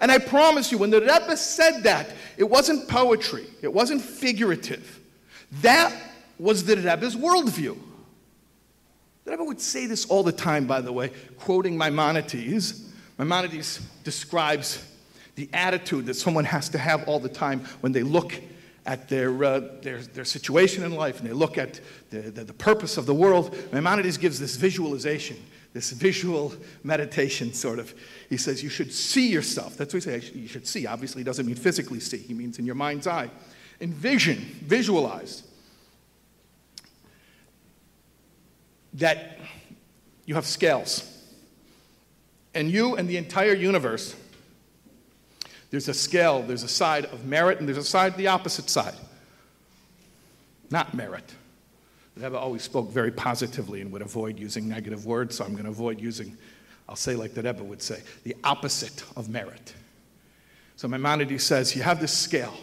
And 0.00 0.10
I 0.10 0.18
promise 0.18 0.72
you, 0.72 0.78
when 0.78 0.90
the 0.90 1.00
Rebbe 1.00 1.36
said 1.36 1.82
that, 1.82 2.10
it 2.36 2.44
wasn't 2.44 2.88
poetry, 2.88 3.46
it 3.62 3.72
wasn't 3.72 4.02
figurative. 4.02 4.98
That 5.62 5.94
was 6.38 6.64
the 6.64 6.76
Rebbe's 6.76 7.16
worldview. 7.16 7.78
The 9.24 9.30
Rebbe 9.30 9.44
would 9.44 9.60
say 9.60 9.86
this 9.86 10.06
all 10.06 10.22
the 10.22 10.32
time, 10.32 10.66
by 10.66 10.80
the 10.80 10.92
way, 10.92 11.12
quoting 11.38 11.76
Maimonides. 11.76 12.90
Maimonides 13.18 13.80
describes 14.04 14.86
the 15.34 15.48
attitude 15.52 16.06
that 16.06 16.14
someone 16.14 16.44
has 16.44 16.68
to 16.70 16.78
have 16.78 17.06
all 17.08 17.18
the 17.18 17.28
time 17.28 17.60
when 17.80 17.92
they 17.92 18.02
look 18.02 18.34
at 18.90 19.08
their, 19.08 19.44
uh, 19.44 19.60
their, 19.82 19.98
their 20.02 20.24
situation 20.24 20.82
in 20.82 20.92
life 20.96 21.20
and 21.20 21.28
they 21.28 21.32
look 21.32 21.56
at 21.56 21.78
the, 22.10 22.22
the, 22.22 22.42
the 22.42 22.52
purpose 22.52 22.96
of 22.96 23.06
the 23.06 23.14
world, 23.14 23.56
Maimonides 23.72 24.18
gives 24.18 24.40
this 24.40 24.56
visualization, 24.56 25.36
this 25.72 25.92
visual 25.92 26.52
meditation 26.82 27.52
sort 27.54 27.78
of. 27.78 27.94
He 28.28 28.36
says, 28.36 28.64
You 28.64 28.68
should 28.68 28.92
see 28.92 29.28
yourself. 29.30 29.76
That's 29.76 29.94
what 29.94 30.02
he 30.02 30.10
says. 30.10 30.34
You 30.34 30.48
should 30.48 30.66
see. 30.66 30.88
Obviously, 30.88 31.20
he 31.20 31.24
doesn't 31.24 31.46
mean 31.46 31.54
physically 31.54 32.00
see, 32.00 32.16
he 32.18 32.34
means 32.34 32.58
in 32.58 32.66
your 32.66 32.74
mind's 32.74 33.06
eye. 33.06 33.30
Envision, 33.80 34.38
visualize 34.62 35.44
that 38.94 39.38
you 40.26 40.34
have 40.34 40.46
scales. 40.46 41.06
And 42.54 42.68
you 42.68 42.96
and 42.96 43.08
the 43.08 43.18
entire 43.18 43.54
universe 43.54 44.16
there's 45.70 45.88
a 45.88 45.94
scale, 45.94 46.42
there's 46.42 46.64
a 46.64 46.68
side 46.68 47.04
of 47.06 47.24
merit, 47.24 47.60
and 47.60 47.68
there's 47.68 47.78
a 47.78 47.84
side, 47.84 48.16
the 48.16 48.26
opposite 48.26 48.68
side. 48.68 48.94
Not 50.70 50.94
merit. 50.94 51.32
The 52.16 52.24
Rebbe 52.24 52.38
always 52.38 52.62
spoke 52.62 52.90
very 52.90 53.12
positively 53.12 53.80
and 53.80 53.92
would 53.92 54.02
avoid 54.02 54.38
using 54.38 54.68
negative 54.68 55.06
words, 55.06 55.36
so 55.36 55.44
I'm 55.44 55.52
going 55.52 55.64
to 55.64 55.70
avoid 55.70 56.00
using, 56.00 56.36
I'll 56.88 56.96
say 56.96 57.14
like 57.14 57.34
the 57.34 57.42
Rebbe 57.42 57.62
would 57.62 57.82
say, 57.82 58.02
the 58.24 58.34
opposite 58.42 59.04
of 59.16 59.28
merit. 59.28 59.74
So 60.76 60.88
Maimonides 60.88 61.44
says 61.44 61.76
you 61.76 61.82
have 61.82 62.00
this 62.00 62.12
scale, 62.12 62.54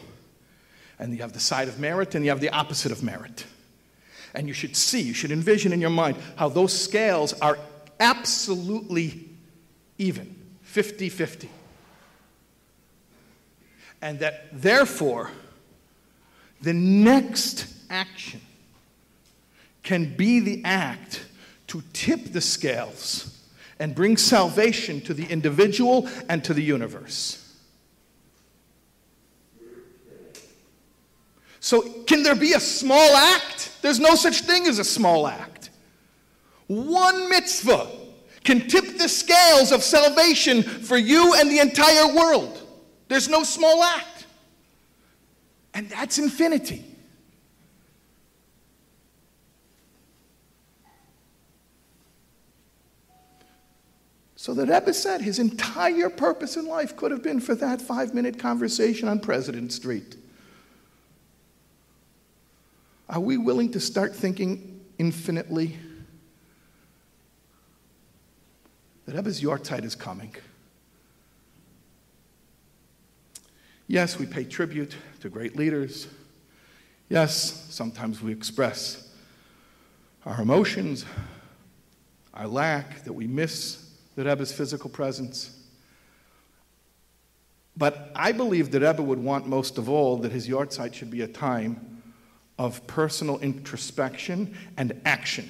and 1.00 1.14
you 1.14 1.22
have 1.22 1.34
the 1.34 1.40
side 1.40 1.70
of 1.70 1.80
merit, 1.80 2.14
and 2.14 2.26
you 2.26 2.32
have 2.32 2.42
the 2.42 2.50
opposite 2.50 2.92
of 2.92 3.04
merit. 3.04 3.46
And 4.34 4.50
you 4.50 4.54
should 4.54 4.76
see, 4.76 5.02
you 5.02 5.14
should 5.14 5.32
envision 5.32 5.72
in 5.72 5.80
your 5.80 5.90
mind 5.90 6.18
how 6.36 6.50
those 6.50 6.78
scales 6.78 7.34
are 7.40 7.58
absolutely 8.00 9.30
even 9.98 10.36
50 10.64 11.08
50 11.10 11.50
and 14.02 14.20
that 14.20 14.50
therefore 14.54 15.32
the 16.62 16.74
next 16.74 17.68
action 17.90 18.42
can 19.84 20.16
be 20.16 20.40
the 20.40 20.62
act 20.66 21.26
to 21.68 21.82
tip 21.94 22.26
the 22.26 22.42
scales 22.42 23.34
and 23.80 23.94
bring 23.94 24.18
salvation 24.18 25.02
to 25.02 25.14
the 25.14 25.26
individual 25.26 26.10
and 26.30 26.44
to 26.44 26.54
the 26.54 26.64
universe. 26.64 27.44
So, 31.60 31.82
can 32.04 32.24
there 32.24 32.36
be 32.36 32.54
a 32.54 32.60
small 32.60 33.16
act? 33.16 33.72
There's 33.82 34.00
no 34.00 34.16
such 34.16 34.42
thing 34.42 34.68
as 34.68 34.80
a 34.80 34.84
small 34.84 35.28
act. 35.28 35.70
One 36.68 37.30
mitzvah 37.30 37.88
can 38.44 38.68
tip 38.68 38.98
the 38.98 39.10
scales 39.10 39.72
of 39.72 39.84
salvation 39.84 40.64
for 40.64 40.98
you 40.98 41.34
and 41.36 41.52
the 41.52 41.60
entire 41.60 42.16
world. 42.16 42.57
There's 43.08 43.30
no 43.30 43.44
small 43.44 43.84
act. 43.84 44.26
And 45.74 45.90
that's 45.90 46.18
infinity. 46.18 46.84
So 54.36 54.54
the 54.54 54.66
Rebbe 54.66 54.94
said 54.94 55.22
his 55.22 55.40
entire 55.40 56.10
purpose 56.10 56.56
in 56.56 56.68
life 56.68 56.96
could 56.96 57.12
have 57.12 57.22
been 57.22 57.40
for 57.40 57.54
that 57.56 57.82
five 57.82 58.14
minute 58.14 58.40
conversation 58.40 59.08
on 59.08 59.20
President 59.20 59.74
Street. 59.74 60.16
Are 63.10 63.20
we 63.20 63.38
willing 63.38 63.72
to 63.72 63.80
start 63.80 64.16
thinking 64.16 64.80
infinitely? 64.98 65.78
The 69.06 69.14
Rebbe's 69.14 69.42
Yortzeit 69.42 69.84
is 69.84 69.96
coming. 69.96 70.36
Yes, 73.88 74.20
we 74.20 74.26
pay 74.26 74.44
tribute 74.44 74.96
to 75.22 75.30
great 75.30 75.56
leaders. 75.56 76.08
Yes, 77.08 77.66
sometimes 77.70 78.22
we 78.22 78.34
express 78.34 79.10
our 80.26 80.42
emotions, 80.42 81.06
our 82.34 82.48
lack, 82.48 83.06
that 83.06 83.14
we 83.14 83.28
miss 83.28 83.90
the 84.16 84.26
Rebbe's 84.26 84.52
physical 84.52 84.90
presence. 84.90 85.58
But 87.78 88.12
I 88.14 88.34
believe 88.34 88.72
that 88.72 88.82
Rebbe 88.82 89.02
would 89.02 89.20
want 89.20 89.48
most 89.48 89.78
of 89.78 89.88
all 89.88 90.18
that 90.18 90.34
his 90.34 90.50
Yortzeit 90.50 90.94
should 90.94 91.12
be 91.12 91.22
a 91.22 91.28
time 91.28 92.02
of 92.60 92.86
personal 92.88 93.38
introspection 93.40 94.58
and 94.76 95.00
action. 95.06 95.50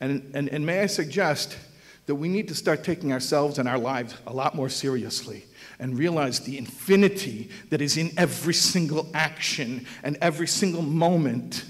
And, 0.00 0.30
and, 0.34 0.48
and 0.48 0.64
may 0.64 0.80
I 0.80 0.86
suggest 0.86 1.58
that 2.06 2.14
we 2.14 2.28
need 2.28 2.48
to 2.48 2.54
start 2.54 2.84
taking 2.84 3.12
ourselves 3.12 3.58
and 3.58 3.68
our 3.68 3.78
lives 3.78 4.14
a 4.26 4.32
lot 4.32 4.54
more 4.54 4.68
seriously 4.68 5.44
and 5.78 5.98
realize 5.98 6.40
the 6.40 6.58
infinity 6.58 7.50
that 7.70 7.80
is 7.80 7.96
in 7.96 8.12
every 8.16 8.54
single 8.54 9.08
action 9.14 9.86
and 10.02 10.16
every 10.20 10.46
single 10.46 10.82
moment 10.82 11.64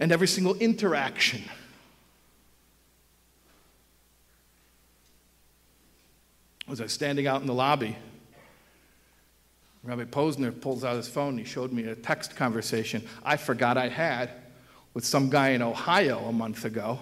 and 0.00 0.12
every 0.12 0.28
single 0.28 0.54
interaction. 0.56 1.42
As 6.70 6.80
I 6.80 6.84
was 6.84 6.92
standing 6.92 7.26
out 7.26 7.40
in 7.40 7.46
the 7.46 7.54
lobby, 7.54 7.96
Rabbi 9.82 10.04
Posner 10.04 10.58
pulls 10.58 10.82
out 10.82 10.96
his 10.96 11.08
phone. 11.08 11.36
He 11.36 11.44
showed 11.44 11.72
me 11.72 11.84
a 11.84 11.94
text 11.94 12.36
conversation 12.36 13.06
I 13.22 13.36
forgot 13.36 13.76
I 13.76 13.88
had 13.88 14.30
with 14.94 15.04
some 15.04 15.28
guy 15.28 15.50
in 15.50 15.60
Ohio 15.60 16.20
a 16.20 16.32
month 16.32 16.64
ago. 16.64 17.00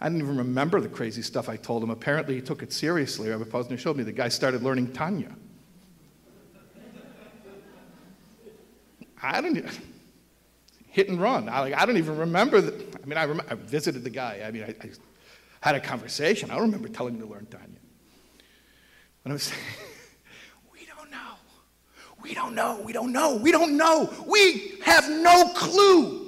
I 0.00 0.08
didn't 0.08 0.22
even 0.22 0.38
remember 0.38 0.80
the 0.80 0.88
crazy 0.88 1.22
stuff 1.22 1.48
I 1.48 1.56
told 1.56 1.82
him. 1.82 1.90
Apparently, 1.90 2.36
he 2.36 2.40
took 2.40 2.62
it 2.62 2.72
seriously. 2.72 3.30
Rabbi 3.30 3.44
Posner 3.44 3.78
showed 3.78 3.96
me 3.96 4.04
the 4.04 4.12
guy 4.12 4.28
started 4.28 4.62
learning 4.62 4.92
Tanya. 4.92 5.34
I 9.20 9.40
don't 9.40 9.64
hit 10.88 11.08
and 11.08 11.20
run. 11.20 11.48
I, 11.48 11.60
like, 11.60 11.74
I 11.74 11.84
don't 11.84 11.96
even 11.96 12.16
remember. 12.16 12.60
The, 12.60 12.84
I 13.02 13.06
mean, 13.06 13.18
I, 13.18 13.24
rem, 13.24 13.42
I, 13.50 13.54
visited 13.54 14.04
the 14.04 14.10
guy. 14.10 14.42
I 14.46 14.52
mean, 14.52 14.62
I, 14.62 14.74
I, 14.80 14.90
had 15.60 15.74
a 15.74 15.80
conversation. 15.80 16.52
I 16.52 16.54
don't 16.54 16.66
remember 16.66 16.88
telling 16.88 17.14
him 17.14 17.20
to 17.22 17.26
learn 17.26 17.46
Tanya. 17.46 17.66
And 19.24 19.32
I 19.32 19.34
was 19.34 19.42
saying, 19.42 19.60
we 20.72 20.86
don't 20.86 21.10
know. 21.10 21.34
We 22.22 22.34
don't 22.34 22.54
know. 22.54 22.80
We 22.84 22.92
don't 22.92 23.12
know. 23.12 23.34
We 23.34 23.50
don't 23.50 23.76
know. 23.76 24.12
We 24.28 24.78
have 24.84 25.10
no 25.10 25.48
clue 25.56 26.27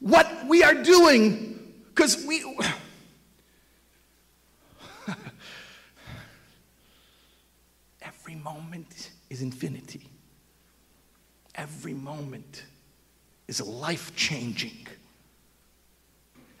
what 0.00 0.46
we 0.46 0.62
are 0.62 0.74
doing 0.74 1.58
because 1.88 2.24
we. 2.26 2.44
Every 8.02 8.34
moment 8.36 9.10
is 9.30 9.42
infinity. 9.42 10.08
Every 11.54 11.94
moment 11.94 12.64
is 13.48 13.60
life 13.60 14.14
changing. 14.14 14.86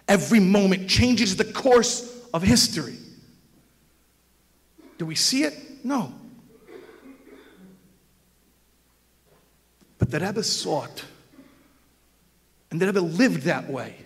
Every 0.08 0.40
moment 0.40 0.88
changes 0.88 1.36
the 1.36 1.44
course 1.44 2.26
of 2.32 2.42
history. 2.42 2.96
Do 4.96 5.06
we 5.06 5.14
see 5.14 5.44
it? 5.44 5.84
No. 5.84 6.12
But 9.98 10.10
the 10.10 10.18
Rebbe 10.18 10.42
sought 10.42 11.04
and 12.70 12.80
the 12.80 12.86
Rebbe 12.86 13.00
lived 13.00 13.42
that 13.42 13.68
way. 13.68 13.96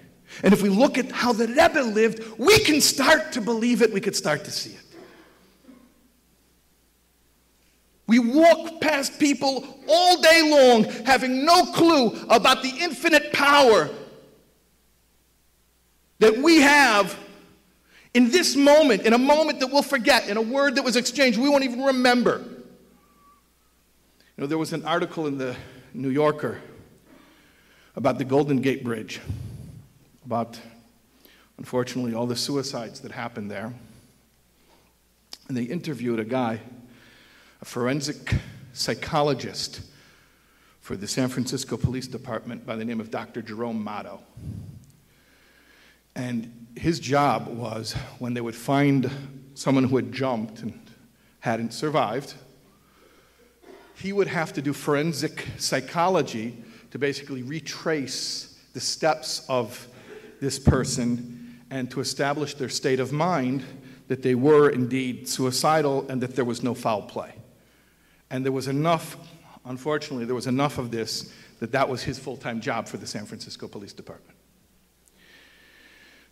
And 0.43 0.53
if 0.53 0.63
we 0.63 0.69
look 0.69 0.97
at 0.99 1.11
how 1.11 1.33
the 1.33 1.47
Rebbe 1.47 1.81
lived, 1.81 2.39
we 2.39 2.59
can 2.61 2.81
start 2.81 3.33
to 3.33 3.41
believe 3.41 3.83
it, 3.83 3.93
we 3.93 4.01
could 4.01 4.17
start 4.17 4.45
to 4.45 4.51
see 4.51 4.71
it. 4.71 4.79
We 8.07 8.19
walk 8.19 8.81
past 8.81 9.19
people 9.19 9.79
all 9.89 10.21
day 10.21 10.43
long 10.51 10.85
having 11.05 11.45
no 11.45 11.67
clue 11.67 12.09
about 12.29 12.63
the 12.63 12.71
infinite 12.81 13.33
power 13.33 13.89
that 16.19 16.37
we 16.37 16.61
have 16.61 17.19
in 18.15 18.31
this 18.31 18.55
moment, 18.55 19.03
in 19.03 19.13
a 19.15 19.19
moment 19.19 19.61
that 19.61 19.69
we'll 19.69 19.83
forget, 19.83 20.29
in 20.29 20.37
a 20.37 20.43
word 20.43 20.75
that 20.75 20.85
was 20.85 20.97
exchanged, 20.97 21.39
we 21.39 21.49
won't 21.49 21.65
even 21.65 21.83
remember. 21.83 22.45
You 24.37 24.43
know, 24.43 24.47
there 24.47 24.59
was 24.59 24.73
an 24.73 24.85
article 24.85 25.27
in 25.27 25.39
the 25.39 25.57
New 25.95 26.11
Yorker 26.11 26.61
about 27.95 28.19
the 28.19 28.25
Golden 28.25 28.61
Gate 28.61 28.83
Bridge, 28.83 29.21
about, 30.25 30.59
unfortunately, 31.59 32.15
all 32.15 32.27
the 32.27 32.37
suicides 32.37 33.01
that 33.01 33.13
happened 33.13 33.51
there. 33.51 33.73
And 35.49 35.57
they 35.57 35.65
interviewed 35.65 36.19
a 36.19 36.25
guy, 36.25 36.61
a 37.61 37.65
forensic 37.65 38.35
psychologist 38.73 39.83
for 40.81 40.97
the 40.97 41.07
San 41.07 41.29
Francisco 41.29 41.77
Police 41.77 42.07
Department 42.07 42.65
by 42.65 42.77
the 42.77 42.85
name 42.85 43.01
of 43.01 43.11
Dr. 43.11 43.43
Jerome 43.43 43.83
Motto. 43.83 44.21
And 46.15 46.67
his 46.77 46.99
job 46.99 47.49
was 47.49 47.93
when 48.19 48.35
they 48.35 48.41
would 48.41 48.57
find 48.57 49.11
someone 49.55 49.85
who 49.85 49.97
had 49.97 50.13
jumped 50.13 50.61
and 50.61 50.79
hadn't 51.41 51.73
survived, 51.73 52.35
he 53.95 54.13
would 54.13 54.29
have 54.29 54.53
to 54.55 54.63
do 54.63 54.73
forensic 54.73 55.47
psychology 55.59 56.65
to 56.93 56.99
basically 56.99 57.43
retrace 57.43 58.61
the 58.75 58.81
steps 58.81 59.45
of 59.49 59.89
this 60.41 60.59
person 60.59 61.59
and 61.71 61.91
to 61.91 62.01
establish 62.01 62.55
their 62.55 62.69
state 62.69 63.01
of 63.01 63.13
mind 63.13 63.65
that 64.09 64.23
they 64.23 64.35
were 64.35 64.69
indeed 64.69 65.27
suicidal 65.27 66.07
and 66.11 66.23
that 66.23 66.37
there 66.37 66.45
was 66.45 66.63
no 66.63 66.75
foul 66.75 67.01
play. 67.01 67.33
And 68.31 68.45
there 68.45 68.53
was 68.53 68.69
enough, 68.69 69.17
unfortunately, 69.65 70.27
there 70.27 70.35
was 70.35 70.47
enough 70.47 70.77
of 70.77 70.91
this 70.91 71.33
that 71.61 71.73
that 71.73 71.89
was 71.89 72.03
his 72.03 72.19
full 72.19 72.37
time 72.37 72.61
job 72.61 72.87
for 72.87 72.99
the 72.99 73.07
San 73.07 73.25
Francisco 73.25 73.69
Police 73.69 73.95
Department. 73.95 74.37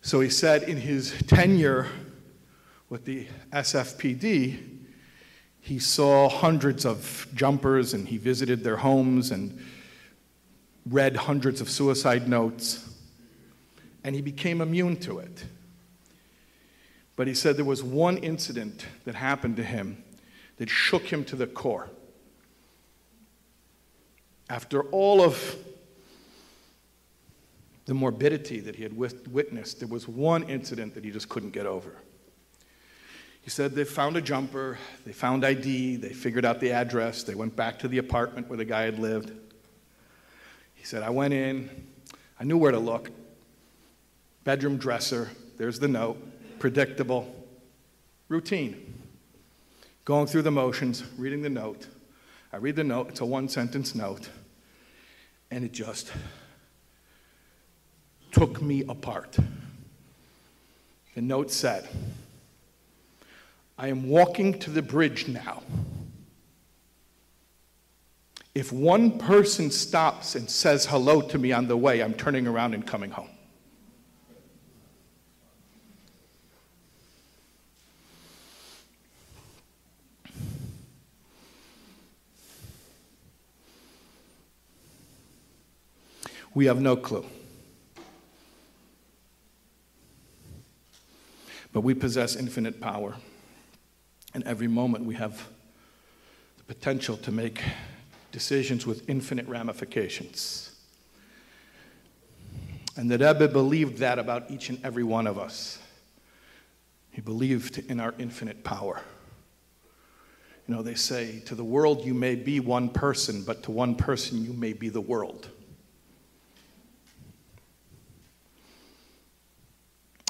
So 0.01 0.19
he 0.19 0.29
said 0.29 0.63
in 0.63 0.77
his 0.77 1.15
tenure 1.25 1.87
with 2.87 3.05
the 3.05 3.25
SFPD, 3.51 4.59
he 5.59 5.79
saw 5.79 6.29
hundreds 6.29 6.85
of 6.85 7.27
jumpers 7.33 7.95
and 7.95 8.07
he 8.07 8.17
visited 8.17 8.63
their 8.63 8.77
homes 8.77 9.31
and 9.31 9.59
read 10.89 11.15
hundreds 11.15 11.61
of 11.61 11.69
suicide 11.69 12.27
notes, 12.27 12.89
and 14.03 14.15
he 14.15 14.21
became 14.21 14.61
immune 14.61 14.97
to 14.97 15.19
it. 15.19 15.45
But 17.15 17.27
he 17.27 17.33
said 17.33 17.57
there 17.57 17.65
was 17.65 17.83
one 17.83 18.17
incident 18.17 18.85
that 19.05 19.15
happened 19.15 19.57
to 19.57 19.63
him 19.63 20.03
that 20.57 20.69
shook 20.69 21.03
him 21.03 21.23
to 21.25 21.35
the 21.35 21.47
core. 21.47 21.89
After 24.49 24.83
all 24.85 25.21
of 25.21 25.55
the 27.85 27.93
morbidity 27.93 28.59
that 28.61 28.75
he 28.75 28.83
had 28.83 28.97
witnessed, 28.97 29.79
there 29.79 29.87
was 29.87 30.07
one 30.07 30.43
incident 30.43 30.93
that 30.95 31.03
he 31.03 31.11
just 31.11 31.29
couldn't 31.29 31.51
get 31.51 31.65
over. 31.65 31.95
He 33.41 33.49
said 33.49 33.73
they 33.73 33.83
found 33.83 34.17
a 34.17 34.21
jumper, 34.21 34.77
they 35.05 35.13
found 35.13 35.43
ID, 35.43 35.95
they 35.97 36.13
figured 36.13 36.45
out 36.45 36.59
the 36.59 36.71
address, 36.71 37.23
they 37.23 37.35
went 37.35 37.55
back 37.55 37.79
to 37.79 37.87
the 37.87 37.97
apartment 37.97 38.49
where 38.49 38.57
the 38.57 38.65
guy 38.65 38.83
had 38.83 38.99
lived. 38.99 39.31
He 40.81 40.87
said, 40.87 41.03
I 41.03 41.11
went 41.11 41.31
in, 41.31 41.69
I 42.39 42.43
knew 42.43 42.57
where 42.57 42.71
to 42.71 42.79
look. 42.79 43.11
Bedroom 44.43 44.77
dresser, 44.77 45.29
there's 45.59 45.77
the 45.77 45.87
note, 45.87 46.17
predictable, 46.57 47.31
routine. 48.29 48.95
Going 50.05 50.25
through 50.25 50.41
the 50.41 50.49
motions, 50.49 51.03
reading 51.19 51.43
the 51.43 51.51
note. 51.51 51.85
I 52.51 52.57
read 52.57 52.75
the 52.75 52.83
note, 52.83 53.09
it's 53.09 53.19
a 53.19 53.25
one 53.25 53.47
sentence 53.47 53.93
note, 53.93 54.29
and 55.51 55.63
it 55.63 55.71
just 55.71 56.11
took 58.31 58.59
me 58.59 58.83
apart. 58.89 59.37
The 61.13 61.21
note 61.21 61.51
said, 61.51 61.87
I 63.77 63.89
am 63.89 64.09
walking 64.09 64.57
to 64.61 64.71
the 64.71 64.81
bridge 64.81 65.27
now. 65.27 65.61
If 68.53 68.73
one 68.73 69.17
person 69.17 69.71
stops 69.71 70.35
and 70.35 70.49
says 70.49 70.85
hello 70.85 71.21
to 71.21 71.37
me 71.37 71.53
on 71.53 71.67
the 71.67 71.77
way, 71.77 72.01
I'm 72.01 72.13
turning 72.13 72.47
around 72.47 72.73
and 72.73 72.85
coming 72.85 73.11
home. 73.11 73.29
We 86.53 86.65
have 86.65 86.81
no 86.81 86.97
clue. 86.97 87.25
But 91.71 91.81
we 91.81 91.93
possess 91.93 92.35
infinite 92.35 92.81
power. 92.81 93.15
And 94.33 94.43
every 94.43 94.67
moment 94.67 95.05
we 95.05 95.15
have 95.15 95.47
the 96.57 96.63
potential 96.65 97.15
to 97.17 97.31
make 97.31 97.61
decisions 98.31 98.85
with 98.85 99.09
infinite 99.09 99.47
ramifications. 99.47 100.75
And 102.95 103.09
the 103.09 103.17
Rebbe 103.17 103.47
believed 103.47 103.97
that 103.99 104.19
about 104.19 104.51
each 104.51 104.69
and 104.69 104.83
every 104.83 105.03
one 105.03 105.27
of 105.27 105.39
us. 105.39 105.79
He 107.11 107.21
believed 107.21 107.77
in 107.89 107.99
our 107.99 108.13
infinite 108.17 108.63
power. 108.63 109.01
You 110.67 110.75
know, 110.75 110.81
they 110.81 110.95
say, 110.95 111.39
to 111.45 111.55
the 111.55 111.63
world 111.63 112.05
you 112.05 112.13
may 112.13 112.35
be 112.35 112.59
one 112.59 112.89
person, 112.89 113.43
but 113.43 113.63
to 113.63 113.71
one 113.71 113.95
person 113.95 114.43
you 114.43 114.53
may 114.53 114.73
be 114.73 114.89
the 114.89 115.01
world. 115.01 115.49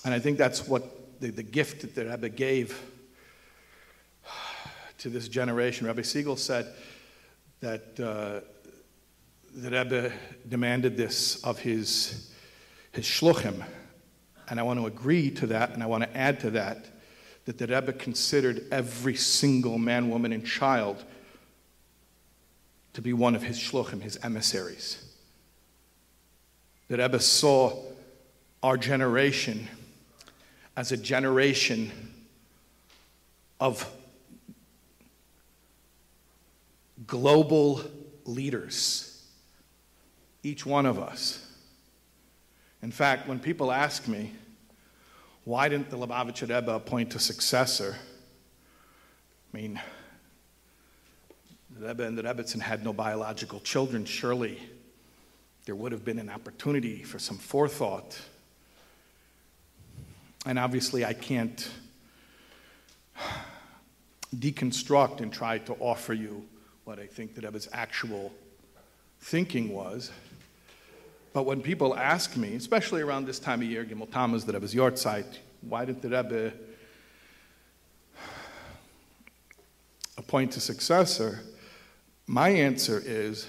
And 0.04 0.14
I 0.14 0.20
think 0.20 0.38
that's 0.38 0.68
what 0.68 1.20
the, 1.22 1.30
the 1.30 1.44
gift 1.44 1.82
that 1.82 1.94
the 1.94 2.06
Rebbe 2.06 2.30
gave 2.30 2.82
to 4.98 5.10
this 5.10 5.28
generation. 5.28 5.88
Rabbi 5.88 6.02
Siegel 6.02 6.36
said 6.36 6.68
that 7.62 8.00
uh, 8.00 8.42
the 9.56 9.70
Rebbe 9.70 10.12
demanded 10.50 10.98
this 10.98 11.44
of 11.44 11.60
his, 11.60 12.32
his 12.92 13.06
shluchim. 13.06 13.64
And 14.50 14.60
I 14.60 14.64
want 14.64 14.80
to 14.80 14.88
agree 14.88 15.32
to 15.32 15.48
that, 15.48 15.72
and 15.72 15.82
I 15.82 15.86
want 15.86 16.04
to 16.04 16.18
add 16.18 16.40
to 16.42 16.50
that 16.52 16.88
that 17.46 17.58
the 17.58 17.68
Rebbe 17.68 17.94
considered 17.94 18.66
every 18.72 19.16
single 19.16 19.78
man, 19.78 20.10
woman, 20.10 20.32
and 20.32 20.46
child 20.46 21.04
to 22.94 23.02
be 23.02 23.14
one 23.14 23.36
of 23.36 23.44
his 23.44 23.58
shluchim, 23.58 24.02
his 24.02 24.18
emissaries. 24.24 25.04
The 26.88 26.98
Rebbe 26.98 27.20
saw 27.20 27.80
our 28.62 28.78
generation 28.78 29.68
as 30.76 30.92
a 30.92 30.98
generation 30.98 31.92
of 33.60 33.90
global 37.08 37.82
leaders, 38.26 39.26
each 40.44 40.66
one 40.66 40.86
of 40.86 41.00
us. 41.00 41.48
In 42.82 42.92
fact, 42.92 43.28
when 43.28 43.40
people 43.40 43.72
ask 43.72 44.08
me, 44.08 44.34
why 45.44 45.70
didn't 45.70 45.90
the 45.90 45.98
Lubavitcher 45.98 46.50
Rebbe 46.54 46.72
appoint 46.72 47.16
a 47.16 47.20
successor? 47.20 47.96
I 49.54 49.58
mean, 49.58 49.80
the 51.78 51.88
Rebbe 51.88 52.04
and 52.04 52.18
the 52.18 52.24
Rebbitzin 52.24 52.62
had 52.62 52.84
no 52.84 52.94
biological 52.94 53.60
children. 53.60 54.06
Surely 54.06 54.60
there 55.66 55.76
would 55.76 55.92
have 55.92 56.06
been 56.06 56.20
an 56.20 56.30
opportunity 56.30 57.04
for 57.04 57.20
some 57.20 57.38
forethought. 57.38 58.20
And 60.46 60.58
obviously, 60.58 61.06
I 61.06 61.14
can't 61.14 61.70
deconstruct 64.36 65.22
and 65.22 65.32
try 65.32 65.60
to 65.60 65.74
offer 65.80 66.14
you 66.14 66.46
what 66.84 67.00
I 67.00 67.08
think 67.08 67.36
the 67.36 67.42
Rebbe's 67.42 67.68
actual 67.74 68.32
thinking 69.20 69.72
was. 69.72 70.12
But 71.34 71.44
when 71.44 71.62
people 71.62 71.96
ask 71.96 72.36
me, 72.36 72.56
especially 72.56 73.02
around 73.02 73.26
this 73.26 73.40
time 73.40 73.62
of 73.62 73.68
year, 73.68 73.86
Gimel 73.86 74.12
Tammuz, 74.12 74.44
the 74.44 74.54
Rebbe's 74.54 74.74
yahrzeit, 74.74 75.38
why 75.62 75.86
didn't 75.86 76.02
the 76.02 76.10
Rebbe 76.10 76.54
appoint 80.18 80.58
a 80.58 80.60
successor? 80.60 81.40
My 82.28 82.50
answer 82.50 83.02
is, 83.04 83.48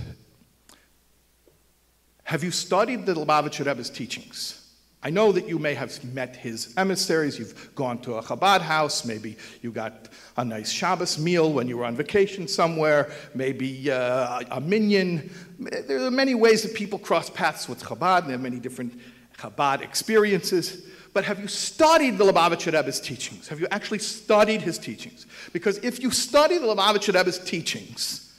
have 2.24 2.44
you 2.44 2.50
studied 2.50 3.04
the 3.04 3.14
Lubavitcher 3.14 3.66
Rebbe's 3.66 3.90
teachings? 3.90 4.61
I 5.04 5.10
know 5.10 5.32
that 5.32 5.48
you 5.48 5.58
may 5.58 5.74
have 5.74 6.02
met 6.14 6.36
his 6.36 6.72
emissaries. 6.76 7.36
You've 7.36 7.74
gone 7.74 7.98
to 8.02 8.14
a 8.14 8.22
Chabad 8.22 8.60
house. 8.60 9.04
Maybe 9.04 9.36
you 9.60 9.72
got 9.72 10.08
a 10.36 10.44
nice 10.44 10.70
Shabbos 10.70 11.18
meal 11.18 11.52
when 11.52 11.66
you 11.66 11.78
were 11.78 11.84
on 11.84 11.96
vacation 11.96 12.46
somewhere. 12.46 13.10
Maybe 13.34 13.90
uh, 13.90 14.42
a 14.52 14.60
minyan. 14.60 15.28
There 15.58 16.04
are 16.04 16.10
many 16.10 16.36
ways 16.36 16.62
that 16.62 16.74
people 16.74 17.00
cross 17.00 17.28
paths 17.28 17.68
with 17.68 17.82
Chabad. 17.82 18.20
And 18.20 18.28
there 18.28 18.36
are 18.36 18.42
many 18.42 18.60
different 18.60 19.00
Chabad 19.38 19.80
experiences. 19.80 20.86
But 21.12 21.24
have 21.24 21.40
you 21.40 21.48
studied 21.48 22.16
the 22.16 22.24
Lubavitcher 22.24 22.72
Rebbe's 22.72 23.00
teachings? 23.00 23.48
Have 23.48 23.58
you 23.58 23.66
actually 23.72 23.98
studied 23.98 24.62
his 24.62 24.78
teachings? 24.78 25.26
Because 25.52 25.78
if 25.78 26.00
you 26.00 26.12
study 26.12 26.58
the 26.58 26.66
Lubavitcher 26.66 27.12
Rebbe's 27.12 27.40
teachings, 27.40 28.32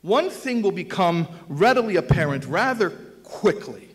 one 0.00 0.30
thing 0.30 0.62
will 0.62 0.72
become 0.72 1.28
readily 1.48 1.96
apparent 1.96 2.46
rather 2.46 2.90
quickly 3.22 3.87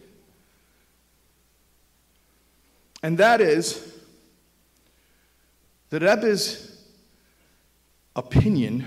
And 3.03 3.17
that 3.17 3.41
is 3.41 3.93
the 5.89 5.99
Rebbe's 5.99 6.81
opinion 8.15 8.85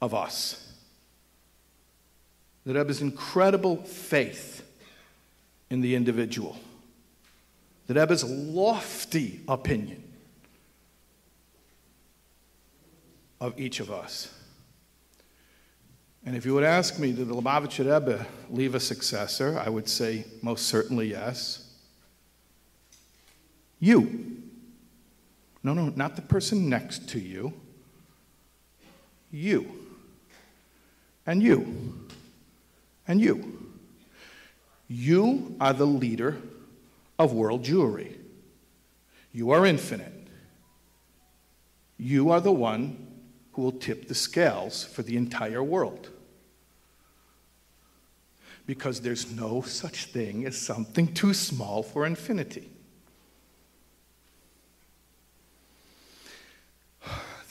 of 0.00 0.14
us. 0.14 0.72
The 2.66 2.74
Rebbe's 2.74 3.00
incredible 3.00 3.78
faith 3.78 4.64
in 5.70 5.80
the 5.80 5.94
individual. 5.94 6.58
The 7.86 7.94
Rebbe's 7.94 8.24
lofty 8.24 9.40
opinion 9.48 10.04
of 13.40 13.58
each 13.58 13.80
of 13.80 13.90
us. 13.90 14.32
And 16.24 16.36
if 16.36 16.46
you 16.46 16.54
would 16.54 16.62
ask 16.62 16.98
me, 17.00 17.10
did 17.12 17.28
the 17.28 17.34
Lubavitcher 17.34 17.92
Rebbe 17.92 18.24
leave 18.50 18.76
a 18.76 18.80
successor? 18.80 19.58
I 19.58 19.68
would 19.68 19.88
say 19.88 20.24
most 20.42 20.66
certainly 20.66 21.10
yes. 21.10 21.61
You. 23.82 24.36
No, 25.64 25.74
no, 25.74 25.92
not 25.96 26.14
the 26.14 26.22
person 26.22 26.68
next 26.68 27.08
to 27.08 27.18
you. 27.18 27.52
You. 29.32 29.66
And 31.26 31.42
you. 31.42 32.06
And 33.08 33.20
you. 33.20 33.72
You 34.86 35.56
are 35.60 35.72
the 35.72 35.86
leader 35.86 36.36
of 37.18 37.32
world 37.32 37.64
Jewry. 37.64 38.14
You 39.32 39.50
are 39.50 39.66
infinite. 39.66 40.28
You 41.98 42.30
are 42.30 42.40
the 42.40 42.52
one 42.52 43.04
who 43.50 43.62
will 43.62 43.72
tip 43.72 44.06
the 44.06 44.14
scales 44.14 44.84
for 44.84 45.02
the 45.02 45.16
entire 45.16 45.62
world. 45.62 46.08
Because 48.64 49.00
there's 49.00 49.32
no 49.32 49.60
such 49.62 50.04
thing 50.04 50.46
as 50.46 50.56
something 50.56 51.12
too 51.12 51.34
small 51.34 51.82
for 51.82 52.06
infinity. 52.06 52.71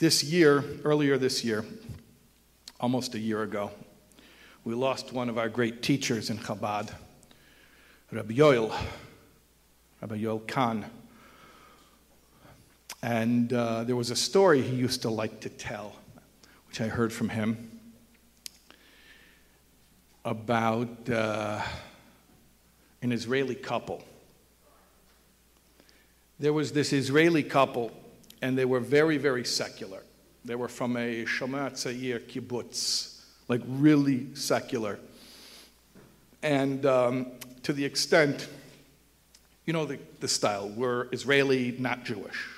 This 0.02 0.24
year, 0.24 0.64
earlier 0.82 1.16
this 1.16 1.44
year, 1.44 1.64
almost 2.80 3.14
a 3.14 3.20
year 3.20 3.44
ago, 3.44 3.70
we 4.64 4.74
lost 4.74 5.12
one 5.12 5.28
of 5.28 5.38
our 5.38 5.48
great 5.48 5.80
teachers 5.80 6.28
in 6.28 6.38
Chabad, 6.38 6.92
Rabbi 8.10 8.34
Yoel, 8.34 8.74
Rabbi 10.00 10.18
Yoel 10.18 10.44
Kahn. 10.48 10.86
And 13.00 13.52
uh, 13.52 13.84
there 13.84 13.94
was 13.94 14.10
a 14.10 14.16
story 14.16 14.60
he 14.60 14.74
used 14.74 15.02
to 15.02 15.08
like 15.08 15.38
to 15.42 15.48
tell, 15.48 15.94
which 16.66 16.80
I 16.80 16.88
heard 16.88 17.12
from 17.12 17.28
him, 17.28 17.70
about 20.24 21.08
uh, 21.08 21.62
an 23.02 23.12
Israeli 23.12 23.54
couple. 23.54 24.02
There 26.40 26.52
was 26.52 26.72
this 26.72 26.92
Israeli 26.92 27.44
couple, 27.44 27.92
and 28.42 28.58
they 28.58 28.66
were 28.66 28.80
very, 28.80 29.16
very 29.16 29.44
secular. 29.44 30.02
They 30.44 30.54
were 30.54 30.68
from 30.68 30.96
a 30.96 31.24
Shomer 31.24 31.70
Tza'ir 31.70 32.20
kibbutz, 32.20 33.20
like 33.48 33.62
really 33.66 34.34
secular. 34.34 34.98
And 36.42 36.84
um, 36.84 37.32
to 37.62 37.72
the 37.72 37.84
extent, 37.84 38.48
you 39.64 39.72
know 39.72 39.86
the, 39.86 39.98
the 40.20 40.28
style, 40.28 40.68
we're 40.68 41.08
Israeli, 41.12 41.76
not 41.78 42.04
Jewish 42.04 42.48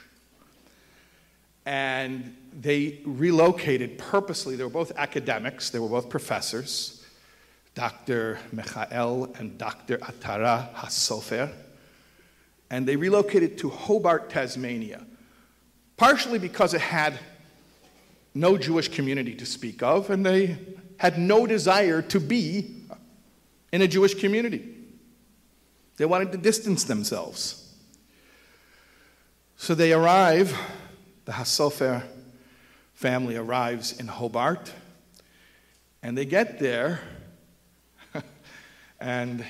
and 1.66 2.37
they 2.61 3.01
relocated 3.05 3.99
purposely. 3.99 4.57
They 4.57 4.64
were 4.64 4.70
both 4.70 4.93
academics, 4.97 5.70
they 5.70 5.78
were 5.78 5.89
both 5.89 6.09
professors, 6.09 7.05
Dr. 7.74 8.39
Michael 8.53 9.35
and 9.39 9.59
Dr. 9.59 9.99
Atara 9.99 10.72
Hasofer, 10.74 11.51
and 12.70 12.87
they 12.87 12.97
relocated 12.97 13.59
to 13.59 13.70
Hobart, 13.70 14.30
Tasmania, 14.30 15.05
partially 15.97 16.38
because 16.38 16.74
it 16.74 16.80
had 16.80 17.18
no 18.34 18.59
Jewish 18.59 18.88
community 18.88 19.34
to 19.34 19.47
speak 19.47 19.82
of, 19.82 20.11
and 20.11 20.24
they 20.24 20.57
had 20.99 21.18
no 21.18 21.47
desire 21.47 22.03
to 22.03 22.20
be 22.20 22.74
in 23.72 23.82
a 23.82 23.88
Jewish 23.88 24.14
community. 24.14 24.74
They 25.97 26.05
wanted 26.05 26.32
to 26.32 26.38
distance 26.38 26.84
themselves. 26.84 27.61
So 29.57 29.74
they 29.74 29.92
arrive 29.92 30.57
the 31.24 31.32
Hasofer 31.32 32.03
family 32.92 33.36
arrives 33.36 33.99
in 33.99 34.07
Hobart, 34.07 34.72
and 36.03 36.16
they 36.16 36.24
get 36.24 36.59
there, 36.59 37.01
and 39.01 39.45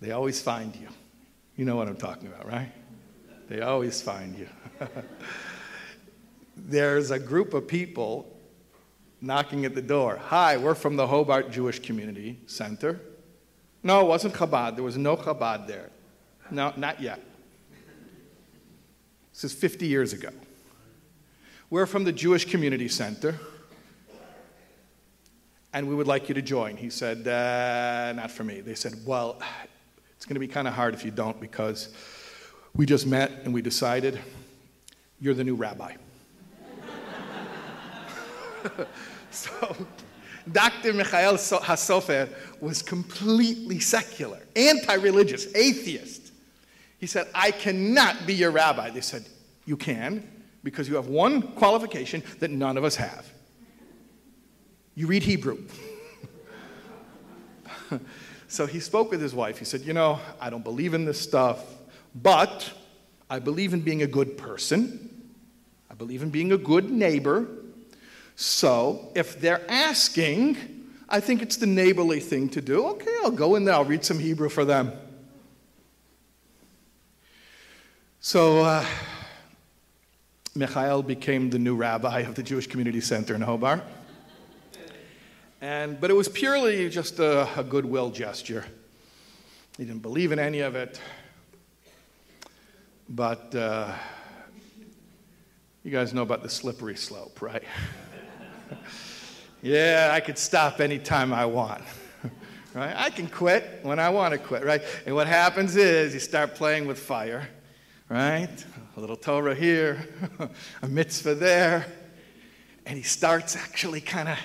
they 0.00 0.12
always 0.12 0.40
find 0.40 0.74
you. 0.76 0.88
You 1.56 1.64
know 1.64 1.76
what 1.76 1.88
I'm 1.88 1.96
talking 1.96 2.28
about, 2.28 2.46
right? 2.46 2.70
They 3.48 3.60
always 3.60 4.00
find 4.00 4.38
you. 4.38 4.48
There's 6.56 7.10
a 7.10 7.18
group 7.18 7.54
of 7.54 7.66
people 7.66 8.28
knocking 9.20 9.64
at 9.64 9.74
the 9.74 9.82
door. 9.82 10.16
Hi, 10.16 10.56
we're 10.56 10.74
from 10.74 10.96
the 10.96 11.06
Hobart 11.06 11.50
Jewish 11.50 11.78
Community 11.78 12.38
Center. 12.46 13.00
No, 13.82 14.00
it 14.00 14.06
wasn't 14.06 14.34
Chabad. 14.34 14.74
There 14.74 14.84
was 14.84 14.96
no 14.96 15.16
Chabad 15.16 15.66
there. 15.66 15.90
No, 16.50 16.72
not 16.76 17.00
yet. 17.00 17.20
This 19.32 19.44
is 19.44 19.52
50 19.52 19.86
years 19.86 20.12
ago. 20.12 20.28
We're 21.70 21.86
from 21.86 22.04
the 22.04 22.12
Jewish 22.12 22.44
Community 22.44 22.88
Center, 22.88 23.38
and 25.72 25.88
we 25.88 25.94
would 25.94 26.06
like 26.06 26.28
you 26.28 26.34
to 26.34 26.42
join. 26.42 26.76
He 26.76 26.90
said, 26.90 27.26
uh, 27.26 28.12
Not 28.14 28.30
for 28.30 28.44
me. 28.44 28.60
They 28.60 28.74
said, 28.74 28.94
Well, 29.06 29.40
it's 30.16 30.26
going 30.26 30.34
to 30.34 30.40
be 30.40 30.48
kind 30.48 30.68
of 30.68 30.74
hard 30.74 30.92
if 30.92 31.04
you 31.04 31.10
don't 31.10 31.40
because 31.40 31.88
we 32.76 32.84
just 32.84 33.06
met 33.06 33.30
and 33.44 33.54
we 33.54 33.62
decided 33.62 34.20
you're 35.22 35.34
the 35.34 35.44
new 35.44 35.54
rabbi. 35.54 35.94
so, 39.30 39.76
Dr. 40.50 40.92
Michael 40.92 41.34
Hasofer 41.34 42.28
was 42.60 42.82
completely 42.82 43.78
secular, 43.78 44.40
anti 44.56 44.94
religious, 44.94 45.46
atheist. 45.54 46.32
He 46.98 47.06
said, 47.06 47.28
I 47.32 47.52
cannot 47.52 48.26
be 48.26 48.34
your 48.34 48.50
rabbi. 48.50 48.90
They 48.90 49.00
said, 49.00 49.24
You 49.64 49.76
can, 49.76 50.28
because 50.64 50.88
you 50.88 50.96
have 50.96 51.06
one 51.06 51.42
qualification 51.52 52.24
that 52.40 52.50
none 52.50 52.76
of 52.76 52.82
us 52.82 52.96
have. 52.96 53.32
You 54.96 55.06
read 55.06 55.22
Hebrew. 55.22 55.58
so 58.48 58.66
he 58.66 58.80
spoke 58.80 59.12
with 59.12 59.22
his 59.22 59.36
wife. 59.36 59.58
He 59.58 59.64
said, 59.64 59.82
You 59.82 59.92
know, 59.92 60.18
I 60.40 60.50
don't 60.50 60.64
believe 60.64 60.94
in 60.94 61.04
this 61.04 61.20
stuff, 61.20 61.64
but 62.12 62.72
I 63.30 63.38
believe 63.38 63.72
in 63.72 63.82
being 63.82 64.02
a 64.02 64.06
good 64.08 64.36
person. 64.36 65.08
Believe 66.02 66.24
in 66.24 66.30
being 66.30 66.50
a 66.50 66.58
good 66.58 66.90
neighbor. 66.90 67.46
So 68.34 69.12
if 69.14 69.40
they're 69.40 69.62
asking, 69.70 70.56
I 71.08 71.20
think 71.20 71.42
it's 71.42 71.58
the 71.58 71.66
neighborly 71.66 72.18
thing 72.18 72.48
to 72.48 72.60
do. 72.60 72.88
Okay, 72.88 73.14
I'll 73.22 73.30
go 73.30 73.54
in 73.54 73.64
there, 73.64 73.76
I'll 73.76 73.84
read 73.84 74.04
some 74.04 74.18
Hebrew 74.18 74.48
for 74.48 74.64
them. 74.64 74.90
So, 78.18 78.64
uh, 78.64 78.84
Michael 80.56 81.04
became 81.04 81.50
the 81.50 81.60
new 81.60 81.76
rabbi 81.76 82.22
of 82.22 82.34
the 82.34 82.42
Jewish 82.42 82.66
Community 82.66 83.00
Center 83.00 83.36
in 83.36 83.40
Hobart. 83.40 83.84
And, 85.60 86.00
but 86.00 86.10
it 86.10 86.14
was 86.14 86.28
purely 86.28 86.90
just 86.90 87.20
a, 87.20 87.48
a 87.56 87.62
goodwill 87.62 88.10
gesture. 88.10 88.64
He 89.78 89.84
didn't 89.84 90.02
believe 90.02 90.32
in 90.32 90.40
any 90.40 90.62
of 90.62 90.74
it. 90.74 91.00
But 93.08 93.54
uh, 93.54 93.94
you 95.84 95.90
guys 95.90 96.14
know 96.14 96.22
about 96.22 96.42
the 96.42 96.48
slippery 96.48 96.96
slope, 96.96 97.42
right? 97.42 97.64
yeah, 99.62 100.10
I 100.12 100.20
could 100.20 100.38
stop 100.38 100.80
anytime 100.80 101.32
I 101.32 101.46
want. 101.46 101.82
right? 102.74 102.94
I 102.96 103.10
can 103.10 103.26
quit 103.26 103.80
when 103.82 103.98
I 103.98 104.10
want 104.10 104.32
to 104.32 104.38
quit, 104.38 104.64
right? 104.64 104.82
And 105.06 105.14
what 105.14 105.26
happens 105.26 105.76
is 105.76 106.14
you 106.14 106.20
start 106.20 106.54
playing 106.54 106.86
with 106.86 106.98
fire 106.98 107.48
right? 108.12 108.64
A 108.98 109.00
little 109.00 109.16
Torah 109.16 109.54
here, 109.54 110.06
a 110.82 110.86
mitzvah 110.86 111.34
there. 111.34 111.86
And 112.84 112.98
he 112.98 113.02
starts 113.02 113.56
actually 113.56 114.02
kind 114.02 114.28
of 114.28 114.38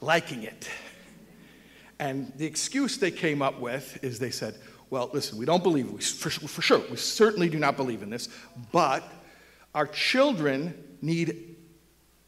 liking 0.00 0.42
it. 0.42 0.66
And 1.98 2.32
the 2.36 2.46
excuse 2.46 2.96
they 2.96 3.10
came 3.10 3.42
up 3.42 3.60
with 3.60 4.02
is 4.02 4.18
they 4.18 4.30
said, 4.30 4.54
well, 4.88 5.10
listen, 5.12 5.36
we 5.36 5.44
don't 5.44 5.62
believe, 5.62 5.90
we, 5.90 6.00
for, 6.00 6.30
for 6.30 6.62
sure, 6.62 6.80
we 6.90 6.96
certainly 6.96 7.50
do 7.50 7.58
not 7.58 7.76
believe 7.76 8.02
in 8.02 8.08
this, 8.08 8.30
but 8.72 9.02
our 9.76 9.86
children 9.86 10.74
need 11.00 11.54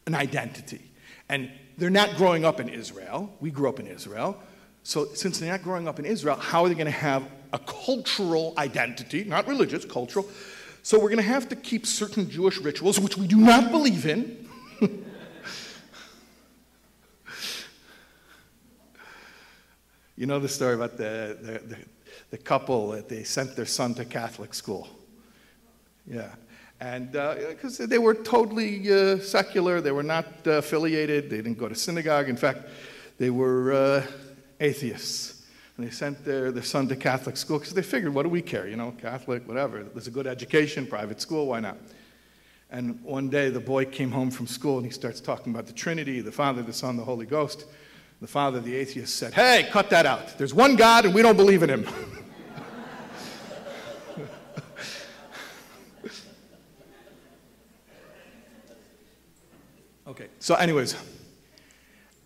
an 0.07 0.15
identity. 0.15 0.81
And 1.27 1.51
they're 1.77 1.89
not 1.89 2.15
growing 2.15 2.45
up 2.45 2.61
in 2.61 2.69
Israel. 2.69 3.35
We 3.41 3.51
grew 3.51 3.67
up 3.67 3.81
in 3.81 3.87
Israel. 3.87 4.41
So, 4.83 5.05
since 5.13 5.39
they're 5.39 5.51
not 5.51 5.63
growing 5.63 5.87
up 5.87 5.99
in 5.99 6.05
Israel, 6.05 6.37
how 6.37 6.63
are 6.63 6.69
they 6.69 6.75
going 6.75 6.85
to 6.85 6.91
have 6.91 7.23
a 7.51 7.59
cultural 7.59 8.53
identity, 8.57 9.23
not 9.23 9.47
religious, 9.47 9.85
cultural. 9.85 10.29
So 10.83 10.97
we're 10.97 11.09
going 11.09 11.17
to 11.17 11.23
have 11.23 11.49
to 11.49 11.55
keep 11.55 11.85
certain 11.85 12.29
Jewish 12.29 12.57
rituals, 12.59 12.99
which 12.99 13.17
we 13.17 13.27
do 13.27 13.37
not 13.37 13.71
believe 13.71 14.05
in. 14.05 14.47
you 20.15 20.25
know 20.25 20.39
the 20.39 20.47
story 20.47 20.75
about 20.75 20.97
the, 20.97 21.37
the, 21.41 21.59
the, 21.67 21.77
the, 22.31 22.37
couple 22.37 22.89
that 22.91 23.09
they 23.09 23.23
sent 23.23 23.55
their 23.55 23.65
son 23.65 23.93
to 23.95 24.05
Catholic 24.05 24.53
school. 24.53 24.87
Yeah. 26.07 26.29
And 26.81 27.11
because 27.11 27.79
uh, 27.79 27.85
they 27.87 27.97
were 27.97 28.15
totally 28.15 28.91
uh, 28.91 29.19
secular, 29.19 29.81
they 29.81 29.91
were 29.91 30.03
not 30.03 30.25
uh, 30.47 30.51
affiliated, 30.51 31.29
they 31.29 31.37
didn't 31.37 31.57
go 31.57 31.67
to 31.67 31.75
synagogue. 31.75 32.29
In 32.29 32.37
fact, 32.37 32.69
they 33.17 33.29
were 33.29 33.73
uh, 33.73 34.07
atheists. 34.59 35.45
And 35.75 35.85
they 35.85 35.91
sent 35.91 36.23
their, 36.25 36.51
their 36.51 36.63
son 36.63 36.87
to 36.89 36.95
Catholic 36.95 37.37
school 37.37 37.59
because 37.59 37.73
they 37.73 37.81
figured, 37.81 38.13
what 38.13 38.23
do 38.23 38.29
we 38.29 38.41
care? 38.41 38.67
You 38.67 38.75
know, 38.75 38.93
Catholic, 39.01 39.47
whatever. 39.47 39.83
There's 39.83 40.07
a 40.07 40.11
good 40.11 40.27
education, 40.27 40.85
private 40.85 41.21
school, 41.21 41.47
why 41.47 41.59
not? 41.59 41.77
And 42.71 43.01
one 43.03 43.29
day 43.29 43.49
the 43.49 43.59
boy 43.59 43.85
came 43.85 44.11
home 44.11 44.29
from 44.29 44.47
school 44.47 44.77
and 44.77 44.85
he 44.85 44.91
starts 44.91 45.19
talking 45.19 45.53
about 45.53 45.67
the 45.67 45.73
Trinity, 45.73 46.21
the 46.21 46.31
Father, 46.31 46.61
the 46.61 46.73
Son, 46.73 46.97
the 46.97 47.03
Holy 47.03 47.25
Ghost. 47.25 47.65
The 48.21 48.27
father, 48.27 48.59
the 48.59 48.75
atheist, 48.75 49.15
said, 49.15 49.33
Hey, 49.33 49.67
cut 49.71 49.89
that 49.91 50.05
out. 50.05 50.37
There's 50.37 50.53
one 50.53 50.75
God 50.75 51.05
and 51.05 51.13
we 51.13 51.21
don't 51.21 51.37
believe 51.37 51.63
in 51.63 51.69
him. 51.69 51.87
okay, 60.09 60.27
so, 60.39 60.55
anyways, 60.55 60.95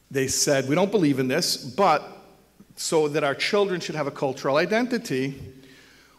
they 0.10 0.28
said, 0.28 0.68
We 0.68 0.76
don't 0.76 0.92
believe 0.92 1.20
in 1.20 1.28
this, 1.28 1.58
but 1.58 2.02
so 2.76 3.08
that 3.08 3.24
our 3.24 3.36
children 3.36 3.80
should 3.80 3.96
have 3.96 4.08
a 4.08 4.12
cultural 4.12 4.58
identity, 4.58 5.36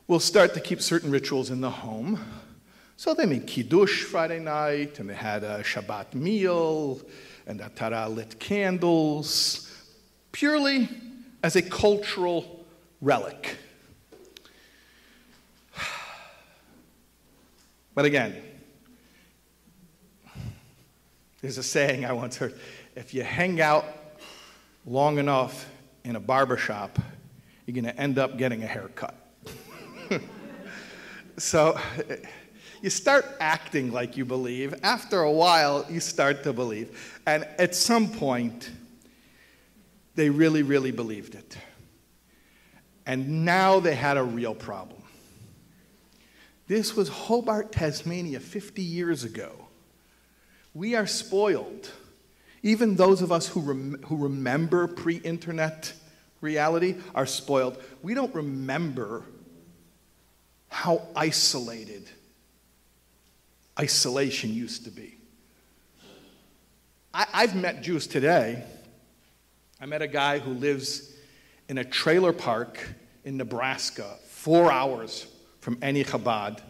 we'll 0.06 0.20
start 0.20 0.54
to 0.54 0.60
keep 0.60 0.80
certain 0.80 1.10
rituals 1.10 1.50
in 1.50 1.60
the 1.60 1.70
home, 1.70 2.20
So 2.96 3.12
they 3.12 3.26
made 3.26 3.46
Kiddush 3.46 4.04
Friday 4.04 4.38
night, 4.38 5.00
and 5.00 5.10
they 5.10 5.14
had 5.14 5.42
a 5.42 5.62
Shabbat 5.62 6.14
meal, 6.14 7.00
and 7.46 7.60
Atara 7.60 8.14
lit 8.14 8.38
candles, 8.38 9.70
purely 10.30 10.88
as 11.42 11.56
a 11.56 11.62
cultural 11.62 12.64
relic. 13.00 13.56
But 17.94 18.04
again, 18.04 18.34
there's 21.44 21.58
a 21.58 21.62
saying 21.62 22.06
I 22.06 22.12
once 22.12 22.38
heard 22.38 22.58
if 22.96 23.12
you 23.12 23.22
hang 23.22 23.60
out 23.60 23.84
long 24.86 25.18
enough 25.18 25.68
in 26.02 26.16
a 26.16 26.20
barber 26.20 26.56
shop, 26.56 26.98
you're 27.66 27.74
going 27.74 27.84
to 27.84 28.00
end 28.00 28.18
up 28.18 28.38
getting 28.38 28.62
a 28.62 28.66
haircut. 28.66 29.14
so 31.36 31.78
you 32.80 32.88
start 32.88 33.26
acting 33.40 33.92
like 33.92 34.16
you 34.16 34.24
believe. 34.24 34.74
After 34.82 35.20
a 35.20 35.30
while, 35.30 35.84
you 35.90 36.00
start 36.00 36.44
to 36.44 36.54
believe. 36.54 37.20
And 37.26 37.46
at 37.58 37.74
some 37.74 38.08
point, 38.08 38.70
they 40.14 40.30
really, 40.30 40.62
really 40.62 40.92
believed 40.92 41.34
it. 41.34 41.58
And 43.04 43.44
now 43.44 43.80
they 43.80 43.94
had 43.94 44.16
a 44.16 44.24
real 44.24 44.54
problem. 44.54 45.02
This 46.68 46.96
was 46.96 47.10
Hobart, 47.10 47.70
Tasmania 47.70 48.40
50 48.40 48.80
years 48.80 49.24
ago. 49.24 49.63
We 50.74 50.96
are 50.96 51.06
spoiled. 51.06 51.88
Even 52.62 52.96
those 52.96 53.22
of 53.22 53.30
us 53.30 53.48
who, 53.48 53.60
rem- 53.60 54.02
who 54.06 54.16
remember 54.16 54.88
pre 54.88 55.16
internet 55.16 55.92
reality 56.40 56.96
are 57.14 57.26
spoiled. 57.26 57.82
We 58.02 58.14
don't 58.14 58.34
remember 58.34 59.24
how 60.68 61.02
isolated 61.14 62.08
isolation 63.78 64.52
used 64.52 64.84
to 64.84 64.90
be. 64.90 65.16
I, 67.12 67.42
have 67.42 67.54
met 67.54 67.82
Jews 67.82 68.08
today. 68.08 68.64
I 69.80 69.86
met 69.86 70.02
a 70.02 70.08
guy 70.08 70.40
who 70.40 70.52
lives 70.52 71.14
in 71.68 71.78
a 71.78 71.84
trailer 71.84 72.32
park 72.32 72.82
in 73.24 73.36
Nebraska, 73.36 74.16
four 74.26 74.70
hours 74.70 75.26
from 75.60 75.78
any 75.80 76.02
Chabad. 76.02 76.60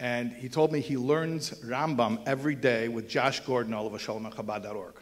And 0.00 0.32
he 0.32 0.48
told 0.48 0.72
me 0.72 0.80
he 0.80 0.96
learns 0.96 1.50
Rambam 1.62 2.22
every 2.26 2.54
day 2.54 2.88
with 2.88 3.08
Josh 3.08 3.40
Gordon, 3.40 3.74
all 3.74 3.86
of 3.86 3.92
Chabad.org. 4.00 4.94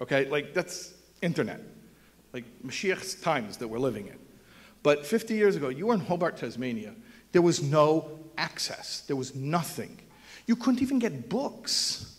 Okay, 0.00 0.26
like 0.28 0.54
that's 0.54 0.94
internet, 1.22 1.60
like 2.32 2.44
Mashiach's 2.64 3.16
times 3.16 3.56
that 3.58 3.68
we're 3.68 3.78
living 3.78 4.06
in. 4.06 4.18
But 4.82 5.04
50 5.04 5.34
years 5.34 5.56
ago, 5.56 5.68
you 5.68 5.86
were 5.86 5.94
in 5.94 6.00
Hobart, 6.00 6.36
Tasmania. 6.36 6.94
There 7.32 7.42
was 7.42 7.62
no 7.62 8.18
access, 8.38 9.02
there 9.02 9.16
was 9.16 9.34
nothing. 9.34 9.98
You 10.46 10.56
couldn't 10.56 10.80
even 10.80 10.98
get 10.98 11.28
books. 11.28 12.14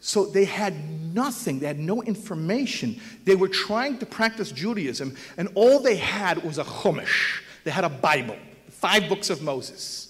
So 0.00 0.26
they 0.26 0.44
had 0.44 0.74
nothing, 1.14 1.58
they 1.58 1.66
had 1.66 1.78
no 1.78 2.02
information. 2.02 3.00
They 3.24 3.34
were 3.34 3.48
trying 3.48 3.98
to 3.98 4.06
practice 4.06 4.52
Judaism, 4.52 5.16
and 5.36 5.48
all 5.54 5.80
they 5.80 5.96
had 5.96 6.44
was 6.44 6.58
a 6.58 6.64
Chumash. 6.64 7.42
They 7.64 7.70
had 7.70 7.84
a 7.84 7.88
Bible, 7.88 8.36
five 8.68 9.08
books 9.08 9.30
of 9.30 9.42
Moses. 9.42 10.07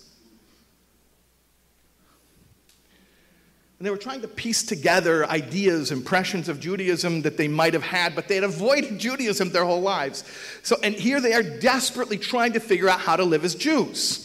And 3.79 3.87
they 3.87 3.91
were 3.91 3.97
trying 3.97 4.23
to 4.23 4.29
piece 4.29 4.65
together 4.65 5.25
ideas, 5.27 5.93
impressions 5.93 6.49
of 6.49 6.59
Judaism 6.59 7.23
that 7.23 7.37
they 7.37 7.47
might 7.47 7.75
have 7.75 7.85
had, 7.85 8.17
but 8.17 8.27
they 8.27 8.35
had 8.35 8.45
avoided 8.45 8.99
Judaism 8.99 9.51
their 9.51 9.65
whole 9.65 9.81
lives. 9.81 10.25
So, 10.63 10.77
and 10.83 10.95
here 10.95 11.21
they 11.21 11.33
are 11.33 11.43
desperately 11.43 12.19
trying 12.19 12.55
to 12.55 12.61
figure 12.61 12.89
out 12.89 13.01
how 13.01 13.15
to 13.15 13.25
live 13.25 13.45
as 13.45 13.55
Jews. 13.55 14.25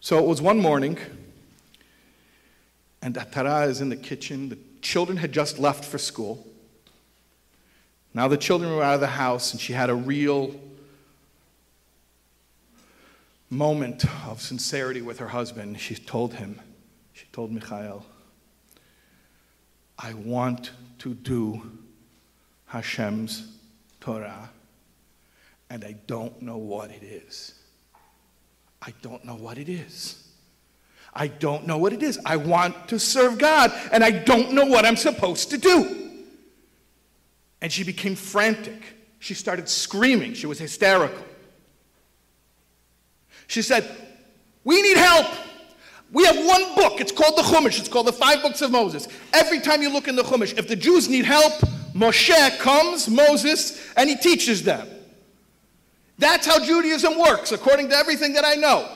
So 0.00 0.18
it 0.18 0.26
was 0.26 0.40
one 0.40 0.60
morning, 0.60 0.96
and 3.02 3.16
Atara 3.16 3.68
is 3.68 3.80
in 3.80 3.88
the 3.88 3.96
kitchen. 3.96 4.48
The 4.48 4.58
children 4.80 5.18
had 5.18 5.32
just 5.32 5.58
left 5.58 5.84
for 5.84 5.98
school. 5.98 6.46
Now 8.14 8.28
the 8.28 8.38
children 8.38 8.74
were 8.74 8.82
out 8.82 8.94
of 8.94 9.00
the 9.00 9.08
house, 9.08 9.52
and 9.52 9.60
she 9.60 9.72
had 9.72 9.90
a 9.90 9.94
real 9.94 10.54
moment 13.50 14.04
of 14.26 14.40
sincerity 14.40 15.02
with 15.02 15.18
her 15.18 15.28
husband. 15.28 15.80
She 15.80 15.94
told 15.94 16.34
him, 16.34 16.60
she 17.12 17.26
told 17.32 17.52
Michael, 17.52 18.04
I 19.98 20.12
want 20.14 20.72
to 20.98 21.14
do 21.14 21.62
Hashem's 22.66 23.48
Torah, 24.00 24.50
and 25.70 25.84
I 25.84 25.96
don't 26.06 26.40
know 26.42 26.56
what 26.56 26.90
it 26.90 27.02
is. 27.02 27.54
I 28.80 28.92
don't 29.02 29.24
know 29.24 29.34
what 29.34 29.58
it 29.58 29.68
is. 29.68 30.24
I 31.12 31.26
don't 31.26 31.66
know 31.66 31.78
what 31.78 31.92
it 31.92 32.02
is. 32.02 32.18
I 32.24 32.36
want 32.36 32.88
to 32.88 32.98
serve 32.98 33.38
God, 33.38 33.72
and 33.90 34.04
I 34.04 34.10
don't 34.10 34.52
know 34.52 34.66
what 34.66 34.84
I'm 34.84 34.96
supposed 34.96 35.50
to 35.50 35.58
do. 35.58 36.10
And 37.60 37.72
she 37.72 37.82
became 37.82 38.14
frantic. 38.14 38.82
She 39.18 39.34
started 39.34 39.68
screaming. 39.68 40.34
She 40.34 40.46
was 40.46 40.58
hysterical. 40.58 41.24
She 43.48 43.62
said, 43.62 43.90
We 44.62 44.80
need 44.80 44.96
help. 44.96 45.26
We 46.12 46.24
have 46.24 46.36
one 46.36 46.74
book. 46.74 47.00
It's 47.00 47.12
called 47.12 47.36
the 47.36 47.42
Chumash. 47.42 47.78
It's 47.78 47.88
called 47.88 48.06
the 48.06 48.12
Five 48.12 48.40
Books 48.42 48.62
of 48.62 48.70
Moses. 48.70 49.08
Every 49.34 49.60
time 49.60 49.82
you 49.82 49.90
look 49.90 50.08
in 50.08 50.16
the 50.16 50.22
Chumash, 50.22 50.56
if 50.56 50.68
the 50.68 50.76
Jews 50.76 51.08
need 51.08 51.24
help, 51.24 51.52
Moshe 51.92 52.58
comes, 52.58 53.08
Moses, 53.08 53.92
and 53.96 54.08
he 54.08 54.16
teaches 54.16 54.62
them. 54.62 54.86
That's 56.18 56.46
how 56.46 56.64
Judaism 56.64 57.18
works, 57.18 57.52
according 57.52 57.90
to 57.90 57.96
everything 57.96 58.32
that 58.34 58.44
I 58.44 58.54
know. 58.54 58.88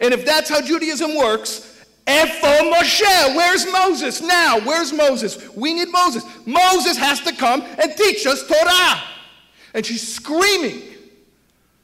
And 0.00 0.12
if 0.12 0.24
that's 0.24 0.48
how 0.48 0.60
Judaism 0.60 1.16
works, 1.16 1.84
Epho 2.06 2.72
Moshe, 2.72 3.36
where's 3.36 3.70
Moses 3.72 4.20
now? 4.20 4.60
Where's 4.60 4.92
Moses? 4.92 5.54
We 5.54 5.72
need 5.74 5.88
Moses. 5.88 6.24
Moses 6.46 6.96
has 6.98 7.20
to 7.20 7.32
come 7.34 7.62
and 7.62 7.96
teach 7.96 8.26
us 8.26 8.46
Torah. 8.46 9.02
And 9.72 9.84
she's 9.84 10.06
screaming. 10.06 10.82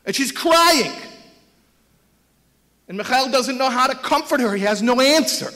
And 0.04 0.14
she's 0.14 0.32
crying. 0.32 0.92
And 2.90 2.98
Michael 2.98 3.30
doesn't 3.30 3.56
know 3.56 3.70
how 3.70 3.86
to 3.86 3.94
comfort 3.94 4.40
her. 4.40 4.52
He 4.56 4.64
has 4.64 4.82
no 4.82 5.00
answer. 5.00 5.52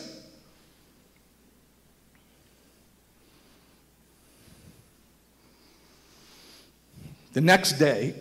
The 7.33 7.41
next 7.41 7.73
day, 7.73 8.15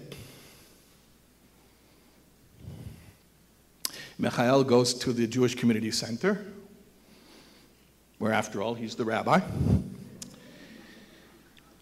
Michael 4.18 4.64
goes 4.64 4.96
to 4.96 5.14
the 5.14 5.28
Jewish 5.28 5.54
Community 5.54 5.92
Center, 5.92 6.44
where, 8.18 8.34
after 8.34 8.64
all, 8.64 8.74
he's 8.74 8.96
the 8.96 9.06
rabbi. 9.06 9.42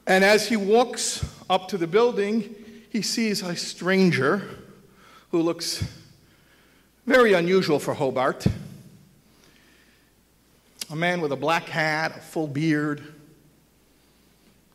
And 0.06 0.26
as 0.26 0.50
he 0.50 0.58
walks 0.58 1.26
up 1.50 1.70
to 1.70 1.78
the 1.78 1.88
building, 1.88 2.54
he 2.90 3.02
sees 3.02 3.42
a 3.42 3.56
stranger 3.56 4.50
who 5.30 5.42
looks 5.42 5.82
very 7.06 7.34
unusual 7.34 7.80
for 7.80 7.94
Hobart. 7.94 8.46
A 10.90 10.96
man 10.96 11.22
with 11.22 11.32
a 11.32 11.38
black 11.38 11.70
hat, 11.70 12.18
a 12.18 12.20
full 12.20 12.48
beard, 12.48 13.02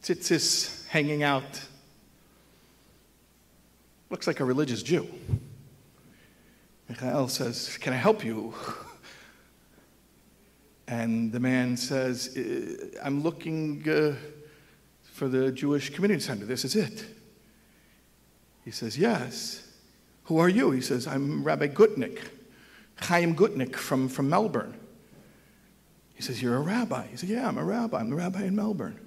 tzitzis 0.03 0.87
hanging 0.89 1.23
out. 1.23 1.63
Looks 4.11 4.27
like 4.27 4.41
a 4.41 4.45
religious 4.45 4.83
Jew. 4.83 5.07
Michael 6.89 7.29
says, 7.29 7.77
Can 7.79 7.93
I 7.93 7.97
help 7.97 8.25
you? 8.25 8.55
And 10.89 11.33
the 11.33 11.41
man 11.41 11.77
says, 11.77 12.37
uh, 12.37 13.01
I'm 13.03 13.23
looking 13.23 13.89
uh, 13.89 14.15
for 15.03 15.27
the 15.29 15.51
Jewish 15.51 15.91
Community 15.91 16.21
Center. 16.21 16.45
This 16.45 16.65
is 16.65 16.77
it. 16.77 17.05
He 18.65 18.71
says, 18.71 18.97
Yes. 18.97 19.66
Who 20.27 20.39
are 20.39 20.49
you? 20.49 20.71
He 20.73 20.81
says, 20.81 21.07
I'm 21.07 21.43
Rabbi 21.43 21.69
Gutnick, 21.69 22.19
Chaim 22.97 23.35
Gutnick 23.35 23.77
from, 23.77 24.09
from 24.09 24.29
Melbourne. 24.29 24.75
He 26.15 26.23
says, 26.23 26.43
You're 26.43 26.57
a 26.57 26.61
rabbi. 26.61 27.07
He 27.09 27.17
said, 27.17 27.29
Yeah, 27.29 27.47
I'm 27.47 27.59
a 27.59 27.65
rabbi. 27.65 28.01
I'm 28.01 28.11
the 28.11 28.17
rabbi 28.17 28.45
in 28.45 28.57
Melbourne. 28.57 28.99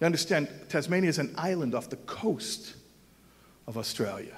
You 0.00 0.06
understand, 0.06 0.48
Tasmania 0.68 1.10
is 1.10 1.18
an 1.18 1.34
island 1.36 1.74
off 1.74 1.88
the 1.88 1.96
coast 1.96 2.74
of 3.66 3.76
Australia. 3.76 4.36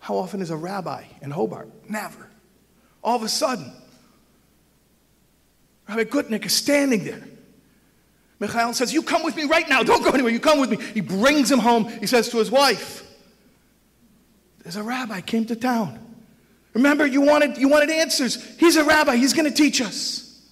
How 0.00 0.16
often 0.16 0.42
is 0.42 0.50
a 0.50 0.56
rabbi 0.56 1.04
in 1.22 1.30
Hobart? 1.30 1.70
Never. 1.88 2.28
All 3.02 3.16
of 3.16 3.22
a 3.22 3.28
sudden, 3.28 3.72
Rabbi 5.88 6.04
Gutnick 6.04 6.44
is 6.44 6.54
standing 6.54 7.04
there. 7.04 7.22
Michael 8.38 8.72
says, 8.72 8.92
You 8.92 9.02
come 9.02 9.22
with 9.22 9.36
me 9.36 9.44
right 9.44 9.68
now. 9.68 9.82
Don't 9.82 10.02
go 10.02 10.10
anywhere. 10.10 10.32
You 10.32 10.40
come 10.40 10.60
with 10.60 10.70
me. 10.70 10.78
He 10.92 11.00
brings 11.00 11.50
him 11.50 11.58
home. 11.58 11.86
He 11.86 12.06
says 12.06 12.28
to 12.30 12.38
his 12.38 12.50
wife, 12.50 13.02
There's 14.62 14.76
a 14.76 14.82
rabbi 14.82 15.20
came 15.20 15.46
to 15.46 15.56
town. 15.56 16.00
Remember, 16.72 17.06
you 17.06 17.20
wanted, 17.20 17.56
you 17.56 17.68
wanted 17.68 17.90
answers. 17.90 18.58
He's 18.58 18.76
a 18.76 18.84
rabbi. 18.84 19.16
He's 19.16 19.32
going 19.32 19.48
to 19.48 19.56
teach 19.56 19.80
us. 19.80 20.42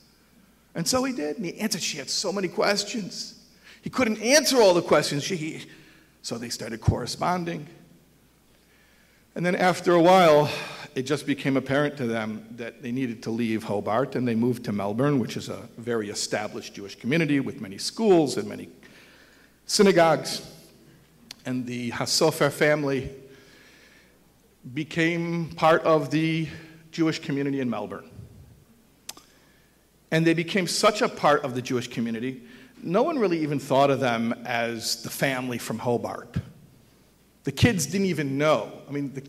And 0.74 0.87
so 0.87 1.03
he 1.05 1.12
did. 1.12 1.37
And 1.37 1.45
he 1.45 1.59
answered. 1.59 1.83
She 1.83 1.99
had 1.99 2.09
so 2.09 2.33
many 2.33 2.49
questions. 2.49 3.41
He 3.83 3.91
couldn't 3.91 4.22
answer 4.22 4.59
all 4.59 4.74
the 4.74 4.83
questions. 4.83 5.24
She, 5.24 5.37
he, 5.37 5.64
So 6.22 6.39
they 6.39 6.49
started 6.49 6.80
corresponding. 6.80 7.66
And 9.35 9.45
then 9.45 9.57
after 9.57 9.95
a 9.95 10.01
while, 10.01 10.51
it 10.95 11.03
just 11.03 11.26
became 11.26 11.57
apparent 11.57 11.97
to 11.97 12.07
them 12.07 12.47
that 12.57 12.82
they 12.82 12.93
needed 12.93 13.22
to 13.24 13.30
leave 13.30 13.64
Hobart 13.64 14.14
and 14.14 14.26
they 14.26 14.34
moved 14.34 14.64
to 14.64 14.72
Melbourne, 14.72 15.18
which 15.18 15.36
is 15.36 15.49
a 15.49 15.68
very 15.78 16.11
established 16.11 16.74
Jewish 16.74 16.95
community 16.95 17.40
with 17.40 17.61
many 17.61 17.78
schools 17.78 18.36
and 18.36 18.49
many 18.49 18.68
synagogues. 19.66 20.49
And 21.45 21.66
the 21.66 21.90
Hasofer 21.90 22.51
family 22.51 23.11
became 24.74 25.51
part 25.51 25.82
of 25.82 26.11
the 26.11 26.49
Jewish 26.93 27.18
community 27.18 27.61
in 27.61 27.68
Melbourne. 27.68 28.09
And 30.11 30.26
they 30.26 30.34
became 30.34 30.66
such 30.66 31.03
a 31.03 31.09
part 31.09 31.43
of 31.43 31.55
the 31.55 31.62
Jewish 31.62 31.88
community, 31.88 32.43
no 32.82 33.03
one 33.03 33.18
really 33.18 33.38
even 33.40 33.59
thought 33.59 33.90
of 33.90 34.01
them 34.01 34.32
as 34.45 35.03
the 35.03 35.11
family 35.11 35.59
from 35.59 35.78
Hobart. 35.78 36.36
The 37.45 37.53
kids 37.53 37.86
didn't 37.86 38.09
even 38.09 38.38
know. 38.38 38.72
I 38.88 38.93
mean, 38.93 39.12
the 39.14 39.22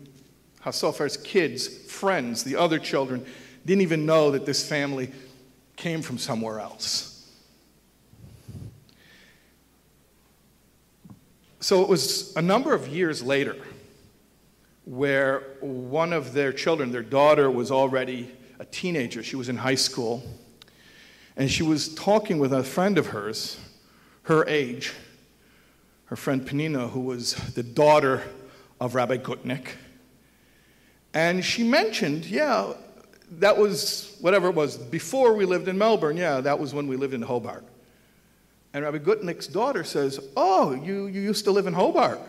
Hasofer's 0.64 1.16
kids, 1.16 1.68
friends, 1.68 2.42
the 2.42 2.56
other 2.56 2.78
children, 2.78 3.24
didn't 3.66 3.82
even 3.82 4.06
know 4.06 4.30
that 4.30 4.46
this 4.46 4.66
family 4.66 5.12
came 5.76 6.02
from 6.02 6.18
somewhere 6.18 6.60
else. 6.60 7.30
So 11.60 11.82
it 11.82 11.88
was 11.88 12.36
a 12.36 12.42
number 12.42 12.74
of 12.74 12.88
years 12.88 13.22
later 13.22 13.56
where 14.84 15.40
one 15.60 16.12
of 16.12 16.34
their 16.34 16.52
children, 16.52 16.92
their 16.92 17.02
daughter, 17.02 17.50
was 17.50 17.70
already 17.70 18.30
a 18.58 18.66
teenager. 18.66 19.22
She 19.22 19.36
was 19.36 19.48
in 19.48 19.56
high 19.56 19.74
school. 19.74 20.22
And 21.36 21.50
she 21.50 21.62
was 21.62 21.94
talking 21.94 22.38
with 22.38 22.52
a 22.52 22.62
friend 22.62 22.98
of 22.98 23.08
hers, 23.08 23.58
her 24.24 24.46
age, 24.46 24.92
her 26.06 26.16
friend 26.16 26.46
Penina, 26.46 26.90
who 26.90 27.00
was 27.00 27.34
the 27.54 27.62
daughter 27.62 28.22
of 28.80 28.94
Rabbi 28.94 29.16
Gutnick. 29.16 29.68
And 31.14 31.44
she 31.44 31.62
mentioned, 31.62 32.26
yeah, 32.26 32.72
that 33.38 33.56
was 33.56 34.16
whatever 34.20 34.48
it 34.48 34.54
was, 34.54 34.76
before 34.76 35.34
we 35.34 35.44
lived 35.44 35.68
in 35.68 35.78
Melbourne. 35.78 36.16
Yeah, 36.16 36.40
that 36.40 36.58
was 36.58 36.74
when 36.74 36.88
we 36.88 36.96
lived 36.96 37.14
in 37.14 37.22
Hobart. 37.22 37.64
And 38.72 38.84
Rabbi 38.84 38.98
Gutnick's 38.98 39.46
daughter 39.46 39.84
says, 39.84 40.18
Oh, 40.36 40.72
you, 40.72 41.06
you 41.06 41.20
used 41.20 41.44
to 41.44 41.52
live 41.52 41.66
in 41.66 41.72
Hobart. 41.72 42.20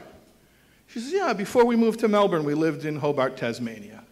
She 0.88 1.00
says, 1.00 1.12
Yeah, 1.12 1.34
before 1.34 1.66
we 1.66 1.76
moved 1.76 2.00
to 2.02 2.08
Melbourne, 2.08 2.44
we 2.44 2.54
lived 2.54 2.86
in 2.86 2.98
Hobart, 2.98 3.36
Tasmania. 3.36 4.04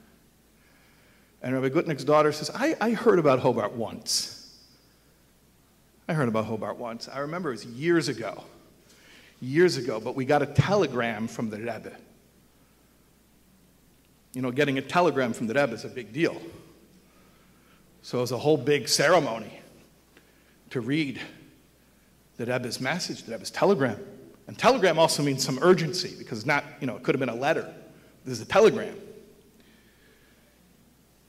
And 1.44 1.54
Rabbi 1.54 1.70
Gutnick's 1.70 2.04
daughter 2.04 2.32
says, 2.32 2.50
I, 2.56 2.76
I 2.82 2.92
heard 2.92 3.20
about 3.20 3.40
Hobart 3.40 3.74
once. 3.74 4.40
I 6.08 6.14
heard 6.14 6.28
about 6.28 6.46
Hobart 6.46 6.78
once. 6.78 7.08
I 7.08 7.20
remember 7.20 7.50
it 7.50 7.54
was 7.54 7.66
years 7.66 8.08
ago. 8.08 8.44
Years 9.40 9.78
ago, 9.78 10.00
but 10.00 10.16
we 10.16 10.26
got 10.26 10.42
a 10.42 10.46
telegram 10.46 11.28
from 11.28 11.50
the 11.50 11.58
Rebbe. 11.58 11.92
You 14.34 14.42
know, 14.42 14.52
getting 14.52 14.78
a 14.78 14.82
telegram 14.82 15.34
from 15.34 15.48
the 15.48 15.54
Rebbe 15.54 15.74
is 15.74 15.86
a 15.86 15.90
big 15.90 16.12
deal. 16.12 16.42
So 18.02 18.18
it 18.18 18.22
was 18.22 18.32
a 18.32 18.38
whole 18.38 18.58
big 18.58 18.90
ceremony 18.90 19.62
to 20.72 20.82
read 20.82 21.22
the 22.38 22.46
Rebbe's 22.46 22.82
message, 22.82 23.24
the 23.24 23.32
Rebbe's 23.32 23.52
telegram. 23.52 24.00
And 24.48 24.58
telegram 24.58 25.00
also 25.00 25.24
means 25.24 25.44
some 25.44 25.60
urgency 25.62 26.16
because 26.18 26.46
not, 26.46 26.66
you 26.82 26.88
know, 26.88 26.98
it 26.98 27.04
could 27.04 27.16
have 27.16 27.20
been 27.20 27.30
a 27.30 27.36
letter. 27.36 27.74
This 28.26 28.34
is 28.34 28.42
a 28.42 28.46
telegram. 28.46 28.96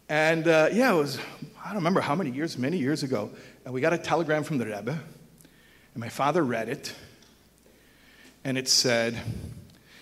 And 0.08 0.48
uh, 0.48 0.68
yeah, 0.72 0.92
it 0.92 0.96
was, 0.96 1.18
I 1.62 1.68
don't 1.68 1.76
remember 1.76 2.00
how 2.00 2.14
many 2.14 2.30
years, 2.30 2.58
many 2.58 2.76
years 2.78 3.02
ago. 3.02 3.30
And 3.64 3.72
we 3.72 3.80
got 3.80 3.92
a 3.92 3.98
telegram 3.98 4.44
from 4.44 4.58
the 4.58 4.66
Rebbe, 4.66 4.90
and 4.92 6.00
my 6.00 6.08
father 6.08 6.44
read 6.44 6.68
it, 6.68 6.94
and 8.44 8.58
it 8.58 8.68
said, 8.68 9.16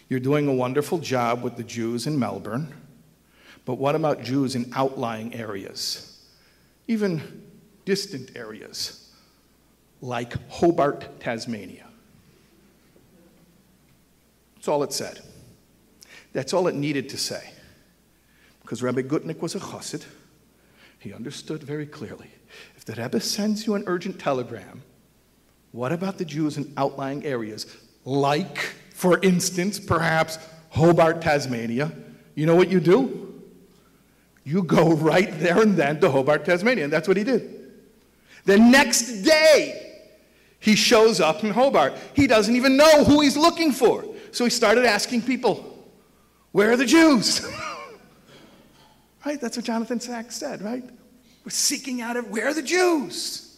You're 0.08 0.20
doing 0.20 0.48
a 0.48 0.52
wonderful 0.52 0.98
job 0.98 1.42
with 1.42 1.56
the 1.56 1.62
Jews 1.62 2.08
in 2.08 2.18
Melbourne, 2.18 2.74
but 3.64 3.74
what 3.74 3.94
about 3.94 4.22
Jews 4.22 4.54
in 4.54 4.70
outlying 4.74 5.34
areas, 5.34 6.20
even 6.88 7.42
distant 7.84 8.36
areas, 8.36 9.10
like 10.00 10.34
Hobart, 10.50 11.20
Tasmania? 11.20 11.86
That's 14.54 14.68
all 14.68 14.82
it 14.82 14.92
said. 14.92 15.20
That's 16.32 16.52
all 16.52 16.68
it 16.68 16.74
needed 16.74 17.08
to 17.10 17.18
say. 17.18 17.52
Because 18.62 18.82
Rabbi 18.82 19.02
Gutnick 19.02 19.40
was 19.40 19.54
a 19.54 19.60
chassid, 19.60 20.04
he 20.98 21.12
understood 21.12 21.62
very 21.62 21.86
clearly 21.86 22.30
if 22.76 22.84
the 22.84 23.00
Rebbe 23.00 23.20
sends 23.20 23.66
you 23.66 23.74
an 23.74 23.84
urgent 23.86 24.18
telegram, 24.18 24.82
what 25.72 25.92
about 25.92 26.18
the 26.18 26.24
Jews 26.24 26.56
in 26.56 26.72
outlying 26.76 27.24
areas? 27.24 27.66
Like, 28.04 28.58
for 28.92 29.20
instance, 29.20 29.78
perhaps 29.78 30.38
Hobart, 30.70 31.22
Tasmania. 31.22 31.92
You 32.34 32.46
know 32.46 32.56
what 32.56 32.70
you 32.70 32.80
do? 32.80 33.31
You 34.44 34.62
go 34.62 34.92
right 34.94 35.30
there 35.38 35.60
and 35.60 35.76
then 35.76 36.00
to 36.00 36.10
Hobart, 36.10 36.44
Tasmania. 36.44 36.84
And 36.84 36.92
that's 36.92 37.08
what 37.08 37.16
he 37.16 37.24
did. 37.24 37.60
The 38.44 38.58
next 38.58 39.22
day, 39.22 40.00
he 40.58 40.76
shows 40.76 41.20
up 41.20 41.44
in 41.44 41.50
Hobart. 41.50 41.94
He 42.14 42.26
doesn't 42.26 42.54
even 42.54 42.76
know 42.76 43.04
who 43.04 43.20
he's 43.20 43.36
looking 43.36 43.72
for. 43.72 44.04
So 44.30 44.44
he 44.44 44.50
started 44.50 44.84
asking 44.84 45.22
people, 45.22 45.88
Where 46.52 46.72
are 46.72 46.76
the 46.76 46.86
Jews? 46.86 47.46
right? 49.26 49.40
That's 49.40 49.56
what 49.56 49.66
Jonathan 49.66 50.00
Sacks 50.00 50.36
said, 50.36 50.62
right? 50.62 50.84
We're 51.44 51.50
seeking 51.50 52.00
out 52.00 52.16
of 52.16 52.30
where 52.30 52.48
are 52.48 52.54
the 52.54 52.62
Jews? 52.62 53.48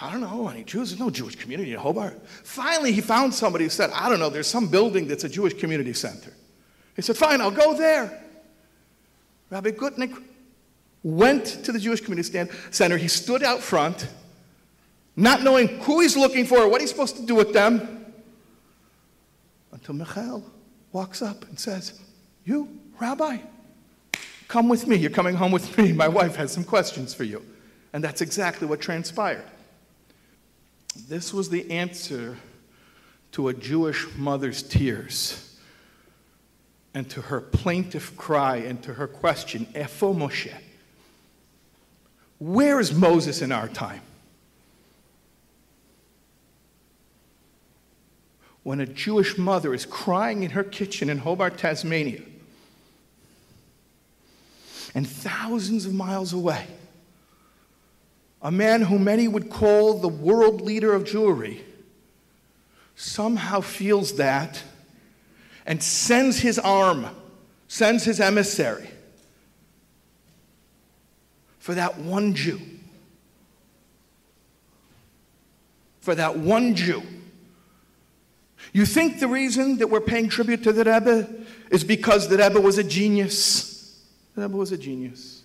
I 0.00 0.12
don't 0.12 0.20
know 0.20 0.48
any 0.48 0.62
Jews. 0.62 0.90
There's 0.90 1.00
no 1.00 1.10
Jewish 1.10 1.34
community 1.34 1.72
in 1.72 1.78
Hobart. 1.78 2.24
Finally, 2.44 2.92
he 2.92 3.00
found 3.00 3.34
somebody 3.34 3.64
who 3.64 3.70
said, 3.70 3.90
I 3.90 4.08
don't 4.08 4.20
know, 4.20 4.30
there's 4.30 4.46
some 4.46 4.68
building 4.68 5.08
that's 5.08 5.24
a 5.24 5.28
Jewish 5.28 5.54
community 5.54 5.92
center. 5.92 6.32
He 6.94 7.02
said, 7.02 7.16
Fine, 7.16 7.40
I'll 7.40 7.50
go 7.50 7.74
there. 7.74 8.24
Rabbi 9.50 9.70
Gutnick 9.70 10.22
went 11.02 11.46
to 11.64 11.72
the 11.72 11.78
Jewish 11.78 12.00
community 12.00 12.28
stand, 12.28 12.50
center. 12.70 12.96
He 12.96 13.08
stood 13.08 13.42
out 13.42 13.60
front, 13.60 14.08
not 15.16 15.42
knowing 15.42 15.68
who 15.80 16.00
he's 16.00 16.16
looking 16.16 16.44
for 16.44 16.58
or 16.58 16.68
what 16.68 16.80
he's 16.80 16.90
supposed 16.90 17.16
to 17.16 17.26
do 17.26 17.34
with 17.34 17.52
them, 17.52 18.12
until 19.72 19.94
Michael 19.94 20.44
walks 20.92 21.22
up 21.22 21.44
and 21.48 21.58
says, 21.58 22.00
You, 22.44 22.68
Rabbi? 22.98 23.38
Come 24.48 24.68
with 24.68 24.86
me. 24.86 24.96
You're 24.96 25.10
coming 25.10 25.34
home 25.34 25.52
with 25.52 25.76
me. 25.78 25.92
My 25.92 26.08
wife 26.08 26.36
has 26.36 26.52
some 26.52 26.64
questions 26.64 27.12
for 27.12 27.24
you. 27.24 27.44
And 27.92 28.02
that's 28.02 28.20
exactly 28.20 28.66
what 28.66 28.80
transpired. 28.80 29.44
This 31.06 31.32
was 31.32 31.50
the 31.50 31.70
answer 31.70 32.36
to 33.32 33.48
a 33.48 33.54
Jewish 33.54 34.06
mother's 34.16 34.62
tears 34.62 35.47
and 36.94 37.08
to 37.10 37.22
her 37.22 37.40
plaintive 37.40 38.16
cry 38.16 38.56
and 38.56 38.82
to 38.82 38.94
her 38.94 39.06
question, 39.06 39.66
Efo 39.74 40.16
Moshe? 40.16 40.54
Where 42.38 42.80
is 42.80 42.94
Moses 42.94 43.42
in 43.42 43.52
our 43.52 43.68
time? 43.68 44.02
When 48.62 48.80
a 48.80 48.86
Jewish 48.86 49.38
mother 49.38 49.74
is 49.74 49.86
crying 49.86 50.42
in 50.42 50.50
her 50.50 50.64
kitchen 50.64 51.08
in 51.08 51.18
Hobart, 51.18 51.58
Tasmania, 51.58 52.22
and 54.94 55.08
thousands 55.08 55.86
of 55.86 55.94
miles 55.94 56.32
away, 56.32 56.66
a 58.40 58.50
man 58.50 58.82
who 58.82 58.98
many 58.98 59.26
would 59.26 59.50
call 59.50 59.94
the 59.98 60.08
world 60.08 60.60
leader 60.60 60.92
of 60.92 61.04
Jewry 61.04 61.62
somehow 62.94 63.60
feels 63.60 64.14
that 64.14 64.62
and 65.68 65.82
sends 65.82 66.38
his 66.38 66.58
arm, 66.58 67.06
sends 67.68 68.02
his 68.02 68.20
emissary 68.20 68.88
for 71.58 71.74
that 71.74 71.98
one 71.98 72.34
Jew. 72.34 72.58
For 76.00 76.14
that 76.14 76.38
one 76.38 76.74
Jew. 76.74 77.02
You 78.72 78.86
think 78.86 79.20
the 79.20 79.28
reason 79.28 79.76
that 79.76 79.88
we're 79.88 80.00
paying 80.00 80.30
tribute 80.30 80.62
to 80.62 80.72
the 80.72 80.84
Rebbe 80.84 81.28
is 81.70 81.84
because 81.84 82.28
the 82.28 82.38
Rebbe 82.38 82.58
was 82.58 82.78
a 82.78 82.84
genius? 82.84 84.02
The 84.34 84.42
Rebbe 84.42 84.56
was 84.56 84.72
a 84.72 84.78
genius. 84.78 85.42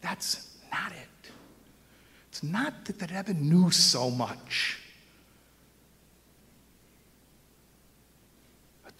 That's 0.00 0.48
not 0.72 0.90
it. 0.90 1.30
It's 2.30 2.42
not 2.42 2.84
that 2.86 2.98
the 2.98 3.06
Rebbe 3.14 3.34
knew 3.34 3.70
so 3.70 4.10
much. 4.10 4.81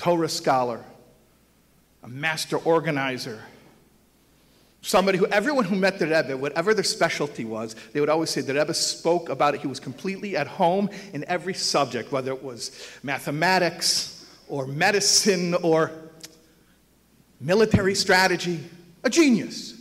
Torah 0.03 0.29
scholar, 0.29 0.85
a 2.03 2.09
master 2.09 2.57
organizer, 2.57 3.41
somebody 4.81 5.17
who 5.17 5.27
everyone 5.29 5.65
who 5.65 5.77
met 5.77 6.01
the 6.01 6.07
Rebbe, 6.07 6.37
whatever 6.37 6.75
their 6.75 6.83
specialty 6.83 7.45
was, 7.45 7.77
they 7.93 8.01
would 8.01 8.09
always 8.09 8.29
say 8.29 8.41
the 8.41 8.53
Rebbe 8.53 8.75
spoke 8.75 9.29
about 9.29 9.55
it. 9.55 9.61
He 9.61 9.69
was 9.69 9.79
completely 9.79 10.37
at 10.37 10.49
home 10.49 10.91
in 11.13 11.25
every 11.29 11.55
subject, 11.55 12.11
whether 12.11 12.33
it 12.33 12.43
was 12.43 12.73
mathematics 13.05 14.27
or 14.49 14.67
medicine 14.67 15.55
or 15.55 15.93
military 17.41 17.95
strategy, 17.95 18.59
a 19.05 19.09
genius. 19.09 19.81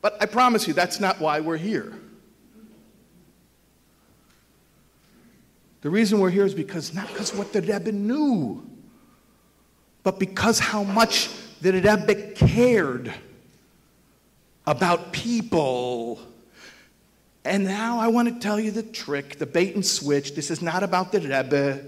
But 0.00 0.16
I 0.20 0.26
promise 0.26 0.68
you, 0.68 0.74
that's 0.74 1.00
not 1.00 1.20
why 1.20 1.40
we're 1.40 1.56
here. 1.56 1.92
The 5.80 5.90
reason 5.90 6.20
we're 6.20 6.30
here 6.30 6.46
is 6.46 6.54
because 6.54 6.94
not 6.94 7.08
because 7.08 7.34
what 7.34 7.52
the 7.52 7.62
Rebbe 7.62 7.90
knew, 7.90 8.70
but 10.04 10.20
because 10.20 10.60
how 10.60 10.84
much 10.84 11.28
the 11.60 11.72
Rebbe 11.72 12.14
cared 12.34 13.12
about 14.66 15.12
people. 15.12 16.20
And 17.44 17.64
now 17.64 17.98
I 17.98 18.08
want 18.08 18.28
to 18.28 18.38
tell 18.38 18.60
you 18.60 18.70
the 18.70 18.82
trick, 18.82 19.38
the 19.38 19.46
bait 19.46 19.74
and 19.74 19.84
switch. 19.84 20.34
This 20.34 20.50
is 20.50 20.62
not 20.62 20.82
about 20.82 21.10
the 21.10 21.20
Rebbe. 21.20 21.82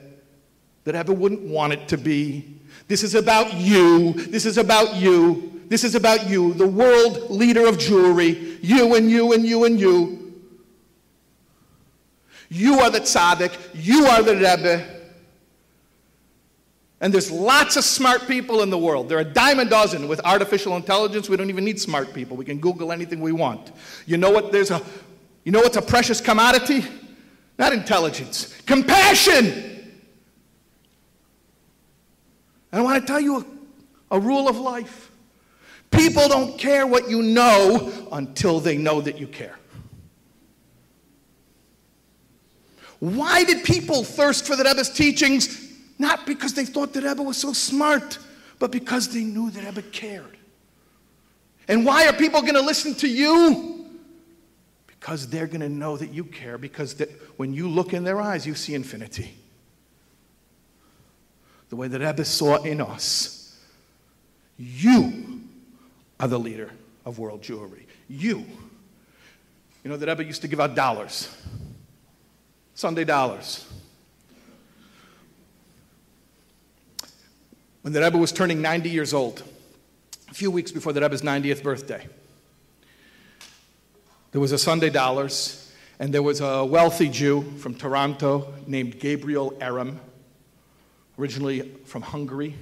The 0.84 0.92
Rebbe 0.92 1.12
wouldn't 1.12 1.42
want 1.42 1.74
it 1.74 1.88
to 1.88 1.98
be. 1.98 2.58
This 2.88 3.02
is 3.02 3.14
about 3.14 3.54
you. 3.54 4.12
This 4.12 4.46
is 4.46 4.58
about 4.58 4.96
you. 4.96 5.60
This 5.68 5.84
is 5.84 5.94
about 5.94 6.28
you, 6.28 6.54
the 6.54 6.66
world 6.66 7.28
leader 7.30 7.66
of 7.66 7.76
Jewry. 7.76 8.58
You 8.62 8.94
and 8.94 9.10
you 9.10 9.32
and 9.32 9.44
you 9.44 9.64
and 9.64 9.80
you. 9.80 10.34
You 12.48 12.78
are 12.78 12.90
the 12.90 13.00
tzaddik. 13.00 13.52
You 13.74 14.06
are 14.06 14.22
the 14.22 14.36
Rebbe. 14.36 14.95
And 17.00 17.12
there's 17.12 17.30
lots 17.30 17.76
of 17.76 17.84
smart 17.84 18.26
people 18.26 18.62
in 18.62 18.70
the 18.70 18.78
world. 18.78 19.08
There 19.08 19.18
are 19.18 19.22
a 19.22 19.24
dime 19.24 19.58
a 19.58 19.66
dozen. 19.66 20.08
With 20.08 20.20
artificial 20.24 20.76
intelligence, 20.76 21.28
we 21.28 21.36
don't 21.36 21.50
even 21.50 21.64
need 21.64 21.78
smart 21.78 22.14
people. 22.14 22.36
We 22.36 22.44
can 22.44 22.58
Google 22.58 22.90
anything 22.90 23.20
we 23.20 23.32
want. 23.32 23.72
You 24.06 24.16
know 24.16 24.30
what? 24.30 24.50
There's 24.50 24.70
a, 24.70 24.82
you 25.44 25.52
know 25.52 25.60
what's 25.60 25.76
a 25.76 25.82
precious 25.82 26.20
commodity? 26.20 26.84
Not 27.58 27.72
intelligence, 27.72 28.54
compassion. 28.66 29.44
And 32.72 32.80
I 32.80 32.82
want 32.82 33.00
to 33.00 33.06
tell 33.06 33.20
you 33.20 33.46
a, 34.10 34.16
a 34.16 34.20
rule 34.20 34.48
of 34.48 34.58
life. 34.58 35.10
People 35.90 36.28
don't 36.28 36.58
care 36.58 36.86
what 36.86 37.08
you 37.08 37.22
know 37.22 38.08
until 38.12 38.60
they 38.60 38.76
know 38.76 39.00
that 39.00 39.18
you 39.18 39.26
care. 39.26 39.58
Why 42.98 43.44
did 43.44 43.64
people 43.64 44.02
thirst 44.02 44.46
for 44.46 44.56
the 44.56 44.64
Rebbe's 44.64 44.90
teachings? 44.90 45.65
Not 45.98 46.26
because 46.26 46.54
they 46.54 46.64
thought 46.64 46.92
the 46.92 47.00
Rebbe 47.00 47.22
was 47.22 47.36
so 47.36 47.52
smart, 47.52 48.18
but 48.58 48.70
because 48.70 49.08
they 49.08 49.24
knew 49.24 49.50
the 49.50 49.62
Rebbe 49.62 49.82
cared. 49.82 50.36
And 51.68 51.84
why 51.84 52.06
are 52.06 52.12
people 52.12 52.42
going 52.42 52.54
to 52.54 52.62
listen 52.62 52.94
to 52.96 53.08
you? 53.08 53.86
Because 54.86 55.28
they're 55.28 55.46
going 55.46 55.60
to 55.60 55.68
know 55.68 55.96
that 55.96 56.12
you 56.12 56.24
care, 56.24 56.58
because 56.58 56.94
that 56.94 57.10
when 57.38 57.52
you 57.52 57.68
look 57.68 57.92
in 57.92 58.04
their 58.04 58.20
eyes, 58.20 58.46
you 58.46 58.54
see 58.54 58.74
infinity. 58.74 59.34
The 61.68 61.76
way 61.76 61.88
the 61.88 61.98
Rebbe 61.98 62.24
saw 62.24 62.62
in 62.62 62.80
us. 62.80 63.58
You 64.58 65.42
are 66.20 66.28
the 66.28 66.38
leader 66.38 66.70
of 67.04 67.18
world 67.18 67.42
Jewry. 67.42 67.84
You. 68.08 68.44
You 69.82 69.90
know, 69.90 69.96
the 69.96 70.06
Rebbe 70.06 70.24
used 70.24 70.42
to 70.42 70.48
give 70.48 70.60
out 70.60 70.74
dollars. 70.74 71.34
Sunday 72.74 73.04
dollars. 73.04 73.66
When 77.86 77.92
the 77.92 78.00
Rebbe 78.00 78.18
was 78.18 78.32
turning 78.32 78.60
90 78.60 78.90
years 78.90 79.14
old, 79.14 79.44
a 80.28 80.34
few 80.34 80.50
weeks 80.50 80.72
before 80.72 80.92
the 80.92 81.00
Rebbe's 81.00 81.22
90th 81.22 81.62
birthday, 81.62 82.08
there 84.32 84.40
was 84.40 84.50
a 84.50 84.58
Sunday 84.58 84.90
dollars, 84.90 85.72
and 86.00 86.12
there 86.12 86.24
was 86.24 86.40
a 86.40 86.64
wealthy 86.64 87.08
Jew 87.08 87.42
from 87.58 87.76
Toronto 87.76 88.52
named 88.66 88.98
Gabriel 88.98 89.52
Erem, 89.60 89.98
originally 91.16 91.76
from 91.84 92.02
Hungary. 92.02 92.56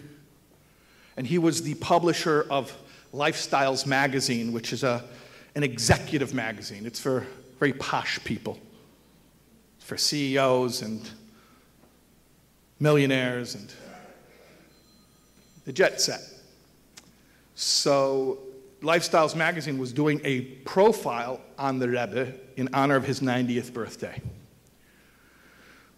And 1.16 1.26
he 1.26 1.38
was 1.38 1.62
the 1.62 1.76
publisher 1.76 2.46
of 2.50 2.76
Lifestyles 3.14 3.86
magazine, 3.86 4.52
which 4.52 4.74
is 4.74 4.82
a, 4.82 5.02
an 5.54 5.62
executive 5.62 6.34
magazine. 6.34 6.84
It's 6.84 7.00
for 7.00 7.26
very 7.58 7.72
posh 7.72 8.22
people 8.24 8.58
for 9.78 9.96
CEOs 9.96 10.82
and 10.82 11.08
millionaires 12.78 13.54
and 13.54 13.72
the 15.64 15.72
jet 15.72 16.00
set. 16.00 16.22
So, 17.54 18.38
Lifestyles 18.82 19.34
magazine 19.34 19.78
was 19.78 19.92
doing 19.92 20.20
a 20.24 20.42
profile 20.42 21.40
on 21.58 21.78
the 21.78 21.88
Rebbe 21.88 22.34
in 22.56 22.68
honor 22.74 22.96
of 22.96 23.04
his 23.04 23.20
90th 23.20 23.72
birthday. 23.72 24.20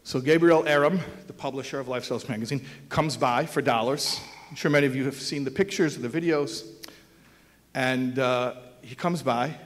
So, 0.04 0.20
Gabriel 0.20 0.62
Erem, 0.64 1.00
the 1.26 1.32
publisher 1.32 1.80
of 1.80 1.88
Lifestyles 1.88 2.28
magazine, 2.28 2.64
comes 2.88 3.16
by 3.16 3.46
for 3.46 3.60
dollars. 3.60 4.20
I'm 4.48 4.54
sure 4.54 4.70
many 4.70 4.86
of 4.86 4.94
you 4.94 5.04
have 5.04 5.16
seen 5.16 5.42
the 5.42 5.50
pictures 5.50 5.96
or 5.96 6.06
the 6.06 6.20
videos. 6.20 6.64
And 7.74 8.18
uh, 8.18 8.54
he 8.82 8.94
comes 8.94 9.22
by 9.22 9.56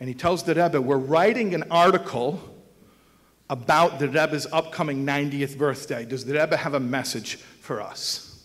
and 0.00 0.08
he 0.08 0.14
tells 0.14 0.42
the 0.42 0.54
Rebbe, 0.54 0.80
We're 0.80 0.96
writing 0.96 1.54
an 1.54 1.64
article 1.70 2.40
about 3.48 4.00
the 4.00 4.08
Rebbe's 4.08 4.46
upcoming 4.52 5.06
90th 5.06 5.56
birthday. 5.56 6.04
Does 6.04 6.24
the 6.24 6.34
Rebbe 6.34 6.56
have 6.56 6.74
a 6.74 6.80
message 6.80 7.36
for 7.36 7.80
us? 7.80 8.35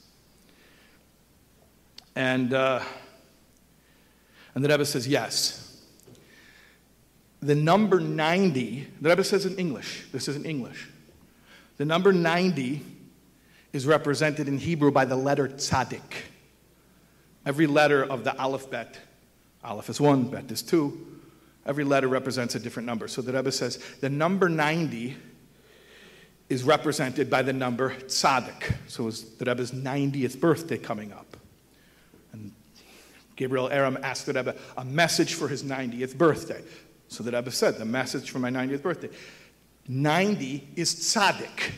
And, 2.16 2.54
uh, 2.54 2.82
and 4.56 4.64
the 4.64 4.70
Rebbe 4.70 4.86
says, 4.86 5.08
yes. 5.08 5.82
The 7.42 7.56
number 7.56 8.00
90, 8.00 8.88
the 9.02 9.10
Rebbe 9.10 9.24
says 9.24 9.46
in 9.46 9.58
English, 9.58 10.08
this 10.12 10.28
is 10.28 10.36
in 10.36 10.46
English. 10.46 10.90
The 11.78 11.86
number 11.86 12.14
90 12.14 12.84
is 13.74 13.86
represented 13.86 14.48
in 14.48 14.58
Hebrew 14.58 14.92
by 14.92 15.06
the 15.06 15.16
letter 15.16 15.48
tzaddik. 15.48 16.14
Every 17.46 17.66
letter 17.66 18.04
of 18.04 18.24
the 18.24 18.40
alphabet, 18.40 19.00
aleph 19.64 19.90
is 19.90 20.00
one, 20.00 20.26
bet 20.26 20.52
is 20.52 20.62
two, 20.62 21.12
Every 21.66 21.84
letter 21.84 22.08
represents 22.08 22.56
a 22.56 22.60
different 22.60 22.88
number. 22.88 23.08
So 23.08 23.22
the 23.22 23.34
Rebbe 23.34 23.52
says 23.52 23.78
the 24.00 24.10
number 24.10 24.50
90 24.50 25.16
is 26.50 26.64
represented 26.64 27.30
by 27.30 27.44
the 27.44 27.54
number 27.54 27.96
tzaddik. 27.96 28.74
So 28.88 29.08
it's 29.08 29.22
the 29.22 29.46
Rebbe's 29.46 29.72
90th 29.72 30.40
birthday 30.40 30.78
coming 30.78 31.14
up. 31.14 31.38
Gabriel 33.42 33.70
Erem 33.70 34.00
asked 34.04 34.28
the 34.28 34.34
Rebbe 34.34 34.56
a 34.78 34.86
message 34.86 35.34
for 35.34 35.48
his 35.48 35.64
90th 35.64 36.16
birthday. 36.16 36.62
So 37.08 37.24
the 37.24 37.32
Rebbe 37.32 37.50
said, 37.50 37.80
the 37.80 37.86
message 37.86 38.30
for 38.30 38.38
my 38.38 38.52
90th 38.52 38.84
birthday. 38.84 39.10
90 39.88 40.68
is 40.76 40.94
tzaddik. 40.94 41.72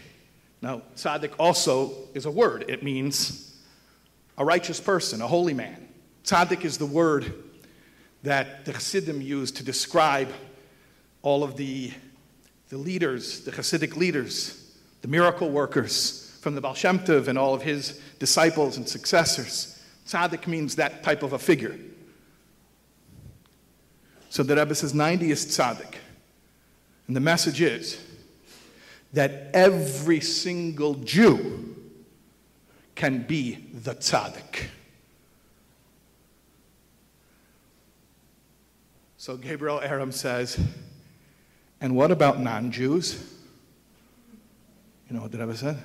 Now, 0.61 0.82
tzaddik 0.97 1.32
also 1.39 1.93
is 2.14 2.26
a 2.26 2.32
word. 2.32 2.66
It 2.68 2.84
means 2.84 3.57
a 4.38 4.43
righteous 4.43 4.82
person, 4.82 5.22
a 5.22 5.28
holy 5.28 5.53
man. 5.53 5.88
Tzaddik 6.26 6.66
is 6.66 6.78
the 6.78 6.86
word 6.86 7.34
that 8.24 8.66
the 8.66 8.74
Chassidim 8.74 9.22
used 9.22 9.55
to 9.55 9.64
describe 9.64 10.34
all 11.22 11.45
of 11.45 11.55
the, 11.55 11.93
the 12.68 12.78
leaders, 12.78 13.45
the 13.45 13.51
Chassidic 13.51 13.95
leaders, 13.95 14.76
the 15.01 15.07
miracle 15.07 15.49
workers 15.49 16.38
from 16.41 16.55
the 16.55 16.61
Baal 16.61 16.74
Shem 16.74 16.99
Tov 16.99 17.30
and 17.30 17.39
all 17.39 17.53
of 17.53 17.61
his 17.61 18.01
disciples 18.20 18.76
and 18.76 18.86
successors. 18.86 19.72
Tzaddik 20.08 20.47
means 20.47 20.76
that 20.76 21.04
type 21.04 21.24
of 21.24 21.34
a 21.34 21.39
figure. 21.39 21.78
So 24.30 24.43
the 24.43 24.56
Rebbe 24.56 24.74
says 24.74 24.93
90 24.93 25.32
is 25.32 25.45
tzaddik. 25.45 25.95
And 27.08 27.16
the 27.16 27.20
message 27.20 27.62
is 27.62 28.01
that 29.14 29.49
every 29.54 30.20
single 30.20 30.95
Jew 30.95 31.76
can 32.95 33.24
be 33.24 33.68
the 33.74 33.93
tzaddik. 33.95 34.66
So 39.18 39.38
Gabriel 39.38 39.80
Erem 39.80 40.12
says, 40.12 40.60
and 41.80 41.95
what 41.95 42.12
about 42.12 42.39
non 42.39 42.72
Jews? 42.72 43.24
You 45.08 45.16
know 45.16 45.22
what 45.22 45.32
the 45.32 45.38
Rebbe 45.38 45.56
said? 45.56 45.78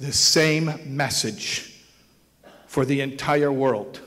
The 0.00 0.12
same 0.12 0.72
message 0.86 1.73
for 2.74 2.84
the 2.84 3.00
entire 3.00 3.52
world. 3.52 4.00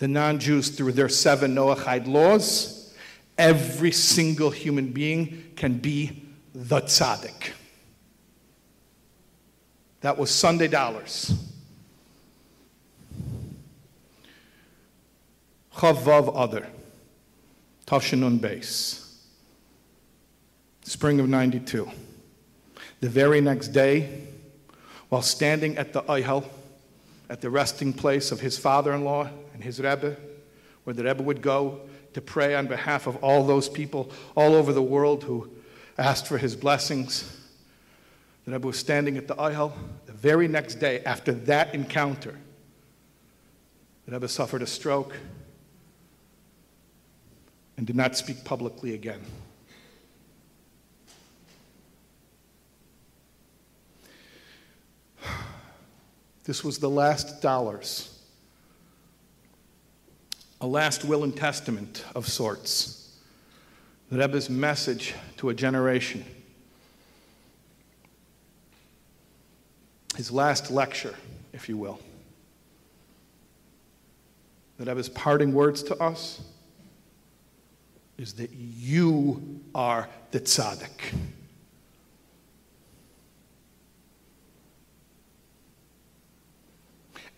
The 0.00 0.08
non 0.08 0.40
Jews, 0.40 0.70
through 0.70 0.94
their 0.94 1.08
seven 1.08 1.54
Noahide 1.54 2.08
laws, 2.08 2.92
every 3.38 3.92
single 3.92 4.50
human 4.50 4.88
being 4.88 5.52
can 5.54 5.78
be 5.78 6.24
the 6.52 6.80
tzaddik. 6.80 7.52
That 10.00 10.18
was 10.18 10.30
Sunday 10.30 10.66
dollars. 10.66 11.32
Chavav 15.76 16.32
other. 16.34 16.66
Tashanun 17.86 18.40
base, 18.40 19.24
spring 20.82 21.20
of 21.20 21.28
92. 21.28 21.88
The 22.98 23.08
very 23.08 23.40
next 23.40 23.68
day, 23.68 24.26
while 25.10 25.22
standing 25.22 25.78
at 25.78 25.92
the 25.92 26.02
Ohel, 26.02 26.44
at 27.34 27.40
the 27.40 27.50
resting 27.50 27.92
place 27.92 28.30
of 28.30 28.38
his 28.38 28.56
father 28.56 28.92
in 28.92 29.02
law 29.02 29.28
and 29.54 29.64
his 29.64 29.80
Rebbe, 29.80 30.16
where 30.84 30.94
the 30.94 31.02
Rebbe 31.02 31.20
would 31.20 31.42
go 31.42 31.80
to 32.12 32.20
pray 32.20 32.54
on 32.54 32.68
behalf 32.68 33.08
of 33.08 33.16
all 33.24 33.44
those 33.44 33.68
people 33.68 34.12
all 34.36 34.54
over 34.54 34.72
the 34.72 34.80
world 34.80 35.24
who 35.24 35.50
asked 35.98 36.28
for 36.28 36.38
his 36.38 36.54
blessings. 36.54 37.36
The 38.44 38.52
Rebbe 38.52 38.68
was 38.68 38.78
standing 38.78 39.16
at 39.16 39.26
the 39.26 39.34
Ohel. 39.34 39.72
The 40.06 40.12
very 40.12 40.46
next 40.46 40.76
day, 40.76 41.00
after 41.00 41.32
that 41.32 41.74
encounter, 41.74 42.38
the 44.06 44.12
Rebbe 44.12 44.28
suffered 44.28 44.62
a 44.62 44.66
stroke 44.68 45.16
and 47.76 47.84
did 47.84 47.96
not 47.96 48.16
speak 48.16 48.44
publicly 48.44 48.94
again. 48.94 49.22
This 56.44 56.62
was 56.62 56.78
the 56.78 56.90
last 56.90 57.40
dollars, 57.40 58.18
a 60.60 60.66
last 60.66 61.04
will 61.04 61.24
and 61.24 61.34
testament 61.34 62.04
of 62.14 62.28
sorts. 62.28 63.18
The 64.10 64.18
Rebbe's 64.18 64.50
message 64.50 65.14
to 65.38 65.48
a 65.48 65.54
generation. 65.54 66.24
His 70.16 70.30
last 70.30 70.70
lecture, 70.70 71.14
if 71.52 71.68
you 71.68 71.78
will. 71.78 71.98
The 74.78 74.84
Rebbe's 74.84 75.08
parting 75.08 75.54
words 75.54 75.82
to 75.84 75.96
us 75.96 76.40
is 78.18 78.34
that 78.34 78.50
you 78.52 79.60
are 79.74 80.08
the 80.30 80.40
tzaddik. 80.40 81.14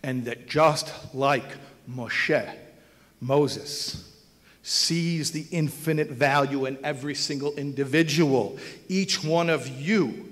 And 0.07 0.23
that 0.23 0.47
just 0.47 0.93
like 1.13 1.43
Moshe, 1.85 2.55
Moses, 3.19 4.09
sees 4.63 5.31
the 5.31 5.45
infinite 5.51 6.07
value 6.07 6.65
in 6.65 6.77
every 6.81 7.13
single 7.13 7.53
individual, 7.55 8.57
each 8.87 9.21
one 9.21 9.49
of 9.49 9.67
you, 9.67 10.31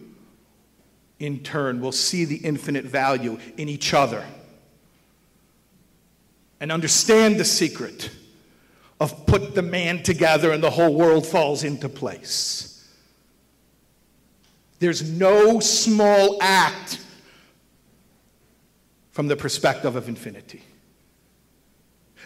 in 1.20 1.40
turn, 1.40 1.82
will 1.82 1.92
see 1.92 2.24
the 2.24 2.38
infinite 2.38 2.86
value 2.86 3.38
in 3.58 3.68
each 3.68 3.94
other 3.94 4.26
and 6.62 6.72
understand 6.72 7.38
the 7.38 7.44
secret 7.44 8.10
of 9.02 9.26
put 9.26 9.56
the 9.56 9.62
man 9.62 10.02
together 10.02 10.54
and 10.54 10.64
the 10.64 10.70
whole 10.70 10.96
world 10.96 11.28
falls 11.28 11.66
into 11.66 11.90
place. 11.90 12.90
There's 14.80 15.04
no 15.04 15.60
small 15.60 16.38
act 16.42 17.02
from 19.16 19.30
the 19.30 19.36
perspective 19.38 19.96
of 19.96 20.10
infinity. 20.10 20.62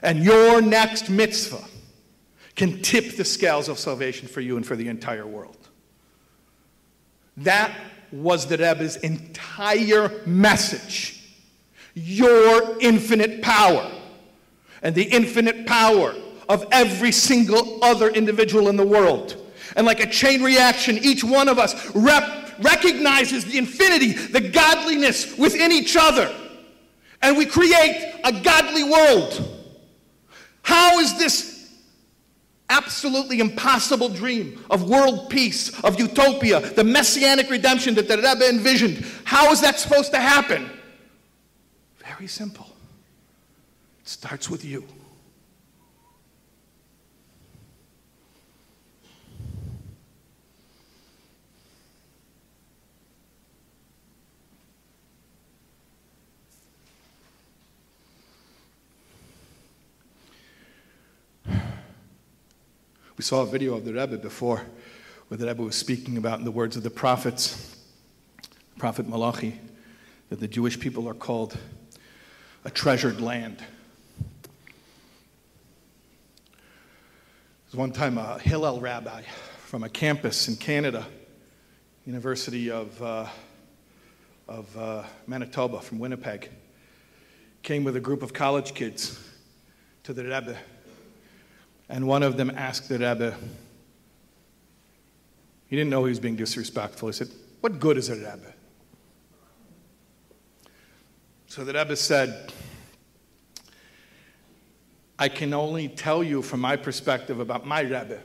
And 0.01 0.23
your 0.23 0.59
next 0.59 1.07
mitzvah 1.07 1.63
can 2.55 2.81
tip 2.81 3.15
the 3.15 3.23
scales 3.23 3.69
of 3.69 3.77
salvation 3.77 4.27
for 4.27 4.41
you 4.41 4.57
and 4.57 4.65
for 4.65 4.75
the 4.75 4.87
entire 4.87 5.27
world. 5.27 5.69
That 7.37 7.71
was 8.11 8.47
the 8.47 8.57
Rebbe's 8.57 8.95
entire 8.95 10.23
message. 10.25 11.29
Your 11.93 12.75
infinite 12.79 13.43
power 13.43 13.91
and 14.81 14.95
the 14.95 15.03
infinite 15.03 15.67
power 15.67 16.15
of 16.49 16.65
every 16.71 17.11
single 17.11 17.83
other 17.83 18.09
individual 18.09 18.67
in 18.67 18.77
the 18.77 18.87
world. 18.87 19.37
And 19.75 19.85
like 19.85 19.99
a 19.99 20.09
chain 20.09 20.41
reaction, 20.41 20.97
each 20.97 21.23
one 21.23 21.49
of 21.49 21.59
us 21.59 21.95
rep- 21.95 22.57
recognizes 22.63 23.45
the 23.45 23.59
infinity, 23.59 24.13
the 24.13 24.41
godliness 24.41 25.37
within 25.37 25.71
each 25.71 25.95
other. 25.95 26.35
And 27.21 27.37
we 27.37 27.45
create 27.45 28.21
a 28.23 28.31
godly 28.41 28.83
world. 28.83 29.55
How 30.61 30.99
is 30.99 31.17
this 31.17 31.73
absolutely 32.69 33.39
impossible 33.39 34.09
dream 34.09 34.63
of 34.69 34.87
world 34.87 35.29
peace, 35.29 35.83
of 35.83 35.99
utopia, 35.99 36.59
the 36.59 36.83
messianic 36.83 37.49
redemption 37.49 37.95
that 37.95 38.07
the 38.07 38.17
Rebbe 38.17 38.47
envisioned, 38.47 39.03
how 39.23 39.51
is 39.51 39.61
that 39.61 39.79
supposed 39.79 40.11
to 40.11 40.19
happen? 40.19 40.69
Very 41.97 42.27
simple. 42.27 42.67
It 44.01 44.07
starts 44.07 44.49
with 44.49 44.63
you. 44.63 44.85
We 63.19 63.23
saw 63.23 63.41
a 63.41 63.45
video 63.45 63.75
of 63.75 63.83
the 63.83 63.91
Rebbe 63.91 64.17
before 64.17 64.61
where 65.27 65.37
the 65.37 65.45
Rebbe 65.45 65.61
was 65.61 65.75
speaking 65.75 66.15
about 66.15 66.39
in 66.39 66.45
the 66.45 66.51
words 66.51 66.77
of 66.77 66.83
the 66.83 66.89
prophets, 66.89 67.75
Prophet 68.77 69.09
Malachi, 69.09 69.59
that 70.29 70.39
the 70.39 70.47
Jewish 70.47 70.79
people 70.79 71.05
are 71.09 71.13
called 71.13 71.57
a 72.63 72.69
treasured 72.69 73.19
land. 73.19 73.57
There 73.57 73.67
was 77.65 77.75
one 77.75 77.91
time 77.91 78.17
a 78.17 78.39
Hillel 78.39 78.79
rabbi 78.79 79.23
from 79.65 79.83
a 79.83 79.89
campus 79.89 80.47
in 80.47 80.55
Canada, 80.55 81.05
University 82.05 82.71
of, 82.71 83.03
uh, 83.03 83.25
of 84.47 84.77
uh, 84.77 85.03
Manitoba 85.27 85.81
from 85.81 85.99
Winnipeg, 85.99 86.49
came 87.63 87.83
with 87.83 87.97
a 87.97 87.99
group 87.99 88.23
of 88.23 88.31
college 88.31 88.73
kids 88.73 89.19
to 90.03 90.13
the 90.13 90.23
Rebbe 90.23 90.57
and 91.89 92.07
one 92.07 92.21
of 92.21 92.37
them 92.37 92.51
asked 92.55 92.87
the 92.87 92.99
Rebbe, 92.99 93.35
he 95.67 95.75
didn't 95.75 95.89
know 95.89 96.05
he 96.05 96.09
was 96.09 96.19
being 96.19 96.35
disrespectful. 96.35 97.09
He 97.09 97.13
said, 97.13 97.29
What 97.61 97.79
good 97.79 97.97
is 97.97 98.09
a 98.09 98.15
Rebbe? 98.15 98.53
So 101.47 101.63
the 101.63 101.73
Rebbe 101.73 101.95
said, 101.95 102.53
I 105.17 105.29
can 105.29 105.53
only 105.53 105.89
tell 105.89 106.23
you 106.23 106.41
from 106.41 106.61
my 106.61 106.75
perspective 106.75 107.39
about 107.39 107.65
my 107.65 107.81
Rebbe. 107.81 108.21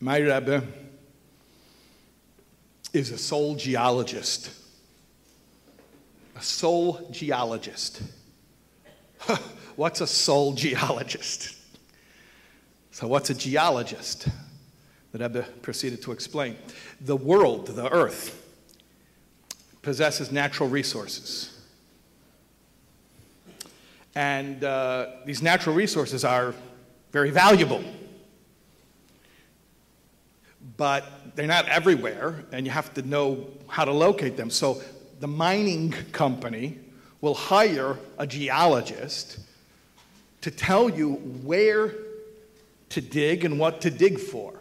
My 0.00 0.18
Rebbe 0.18 0.64
is 2.92 3.10
a 3.10 3.18
soul 3.18 3.56
geologist. 3.56 4.50
A 6.36 6.42
soul 6.42 7.08
geologist. 7.10 8.02
What's 9.78 10.00
a 10.00 10.08
soul 10.08 10.54
geologist? 10.54 11.54
So, 12.90 13.06
what's 13.06 13.30
a 13.30 13.34
geologist? 13.34 14.26
The 15.12 15.20
Rebbe 15.20 15.42
proceeded 15.62 16.02
to 16.02 16.10
explain. 16.10 16.56
The 17.00 17.14
world, 17.14 17.68
the 17.68 17.88
earth, 17.88 18.44
possesses 19.82 20.32
natural 20.32 20.68
resources. 20.68 21.56
And 24.16 24.64
uh, 24.64 25.10
these 25.24 25.42
natural 25.42 25.76
resources 25.76 26.24
are 26.24 26.56
very 27.12 27.30
valuable. 27.30 27.84
But 30.76 31.36
they're 31.36 31.46
not 31.46 31.68
everywhere, 31.68 32.44
and 32.50 32.66
you 32.66 32.72
have 32.72 32.92
to 32.94 33.02
know 33.02 33.46
how 33.68 33.84
to 33.84 33.92
locate 33.92 34.36
them. 34.36 34.50
So, 34.50 34.82
the 35.20 35.28
mining 35.28 35.92
company 36.10 36.80
will 37.20 37.34
hire 37.34 37.96
a 38.18 38.26
geologist 38.26 39.38
to 40.48 40.56
tell 40.56 40.88
you 40.88 41.12
where 41.44 41.94
to 42.88 43.02
dig 43.02 43.44
and 43.44 43.58
what 43.58 43.82
to 43.82 43.90
dig 43.90 44.18
for. 44.18 44.54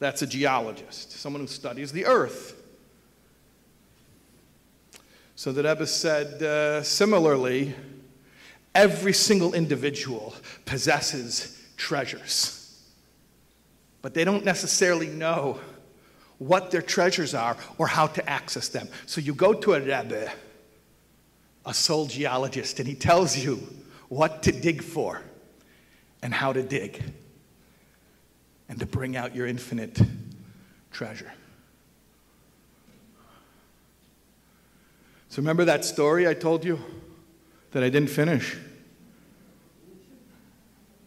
That's 0.00 0.20
a 0.20 0.26
geologist, 0.26 1.12
someone 1.12 1.40
who 1.40 1.46
studies 1.46 1.92
the 1.92 2.04
earth. 2.04 2.62
So 5.34 5.50
the 5.50 5.62
Rebbe 5.62 5.86
said, 5.86 6.42
uh, 6.42 6.82
similarly, 6.82 7.74
every 8.74 9.14
single 9.14 9.54
individual 9.54 10.34
possesses 10.66 11.58
treasures, 11.78 12.82
but 14.02 14.12
they 14.12 14.24
don't 14.24 14.44
necessarily 14.44 15.06
know 15.06 15.58
what 16.36 16.70
their 16.70 16.82
treasures 16.82 17.32
are 17.34 17.56
or 17.78 17.86
how 17.86 18.08
to 18.08 18.28
access 18.28 18.68
them. 18.68 18.88
So 19.06 19.22
you 19.22 19.34
go 19.34 19.54
to 19.54 19.72
a 19.72 19.80
Rebbe, 19.80 20.30
a 21.64 21.72
soul 21.72 22.08
geologist, 22.08 22.78
and 22.78 22.86
he 22.86 22.94
tells 22.94 23.38
you 23.38 23.66
what 24.08 24.42
to 24.44 24.52
dig 24.52 24.82
for 24.82 25.22
and 26.22 26.32
how 26.32 26.52
to 26.52 26.62
dig 26.62 27.02
and 28.68 28.78
to 28.80 28.86
bring 28.86 29.16
out 29.16 29.34
your 29.34 29.46
infinite 29.46 30.00
treasure. 30.90 31.32
So, 35.28 35.42
remember 35.42 35.64
that 35.64 35.84
story 35.84 36.28
I 36.28 36.34
told 36.34 36.64
you 36.64 36.78
that 37.72 37.82
I 37.82 37.88
didn't 37.88 38.10
finish? 38.10 38.56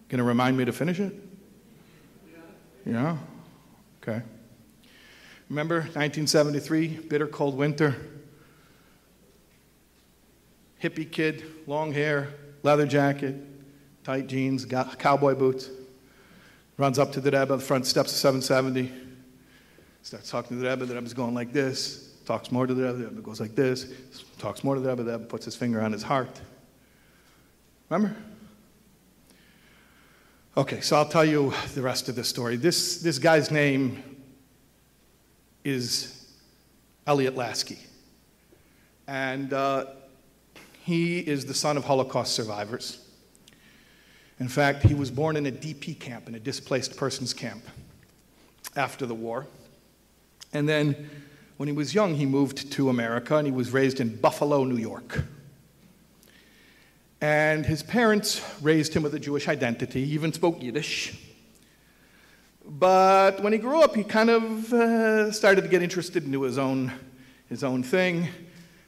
To 0.09 0.23
remind 0.23 0.57
me 0.57 0.65
to 0.65 0.73
finish 0.73 0.99
it? 0.99 1.13
Yeah? 2.85 3.17
Okay. 4.01 4.21
Remember 5.49 5.75
1973, 5.75 6.87
bitter 7.07 7.27
cold 7.27 7.55
winter? 7.55 7.95
Hippie 10.81 11.09
kid, 11.09 11.43
long 11.67 11.93
hair, 11.93 12.29
leather 12.63 12.85
jacket, 12.85 13.35
tight 14.03 14.27
jeans, 14.27 14.65
cowboy 14.65 15.35
boots. 15.35 15.69
Runs 16.77 16.99
up 16.99 17.11
to 17.13 17.21
the 17.21 17.31
Rebbe, 17.31 17.57
the 17.57 17.59
front 17.59 17.85
steps 17.87 18.11
of 18.11 18.17
770. 18.17 18.91
Starts 20.03 20.29
talking 20.29 20.57
to 20.57 20.63
the 20.63 20.69
Rebbe. 20.69 20.85
The 20.85 20.95
Rebbe's 20.95 21.13
going 21.13 21.33
like 21.33 21.51
this. 21.51 22.13
Talks 22.25 22.51
more 22.51 22.67
to 22.67 22.73
the 22.73 22.83
Rebbe. 22.83 22.97
The 22.97 23.07
Rebbe 23.07 23.21
goes 23.21 23.39
like 23.39 23.55
this. 23.55 23.91
Talks 24.37 24.63
more 24.63 24.75
to 24.75 24.81
the 24.81 24.89
Rebbe. 24.89 25.03
The 25.03 25.13
Rebbe 25.13 25.25
puts 25.25 25.45
his 25.45 25.55
finger 25.55 25.81
on 25.81 25.91
his 25.91 26.03
heart. 26.03 26.39
Remember? 27.89 28.15
Okay, 30.55 30.81
so 30.81 30.95
I'll 30.97 31.07
tell 31.07 31.25
you 31.25 31.53
the 31.73 31.81
rest 31.81 32.09
of 32.09 32.15
the 32.15 32.23
story. 32.23 32.57
This, 32.57 33.01
this 33.01 33.19
guy's 33.19 33.51
name 33.51 34.03
is 35.63 36.33
Elliot 37.05 37.35
Lasky. 37.35 37.79
And 39.07 39.53
uh, 39.53 39.85
he 40.87 41.19
is 41.19 41.45
the 41.45 41.53
son 41.53 41.75
of 41.75 41.83
Holocaust 41.83 42.33
survivors. 42.33 43.05
In 44.39 44.47
fact, 44.47 44.83
he 44.83 44.93
was 44.93 45.11
born 45.11 45.35
in 45.35 45.45
a 45.45 45.51
DP 45.51 45.99
camp, 45.99 46.29
in 46.29 46.35
a 46.35 46.39
displaced 46.39 46.95
persons 46.95 47.33
camp, 47.33 47.61
after 48.73 49.05
the 49.05 49.13
war. 49.13 49.47
And 50.53 50.69
then, 50.69 51.09
when 51.57 51.67
he 51.67 51.73
was 51.73 51.93
young, 51.93 52.15
he 52.15 52.25
moved 52.25 52.71
to 52.71 52.87
America 52.87 53.35
and 53.35 53.45
he 53.45 53.51
was 53.51 53.71
raised 53.71 53.99
in 53.99 54.15
Buffalo, 54.15 54.63
New 54.63 54.77
York. 54.77 55.25
And 57.19 57.65
his 57.65 57.83
parents 57.83 58.41
raised 58.61 58.93
him 58.93 59.03
with 59.03 59.13
a 59.13 59.19
Jewish 59.19 59.49
identity. 59.49 60.05
He 60.05 60.13
even 60.13 60.31
spoke 60.31 60.63
Yiddish. 60.63 61.21
But 62.65 63.43
when 63.43 63.51
he 63.51 63.59
grew 63.59 63.81
up, 63.81 63.93
he 63.93 64.05
kind 64.05 64.29
of 64.29 64.71
uh, 64.71 65.33
started 65.33 65.63
to 65.63 65.67
get 65.67 65.83
interested 65.83 66.23
into 66.23 66.43
his 66.43 66.57
own, 66.57 66.93
his 67.49 67.61
own 67.61 67.83
thing. 67.83 68.29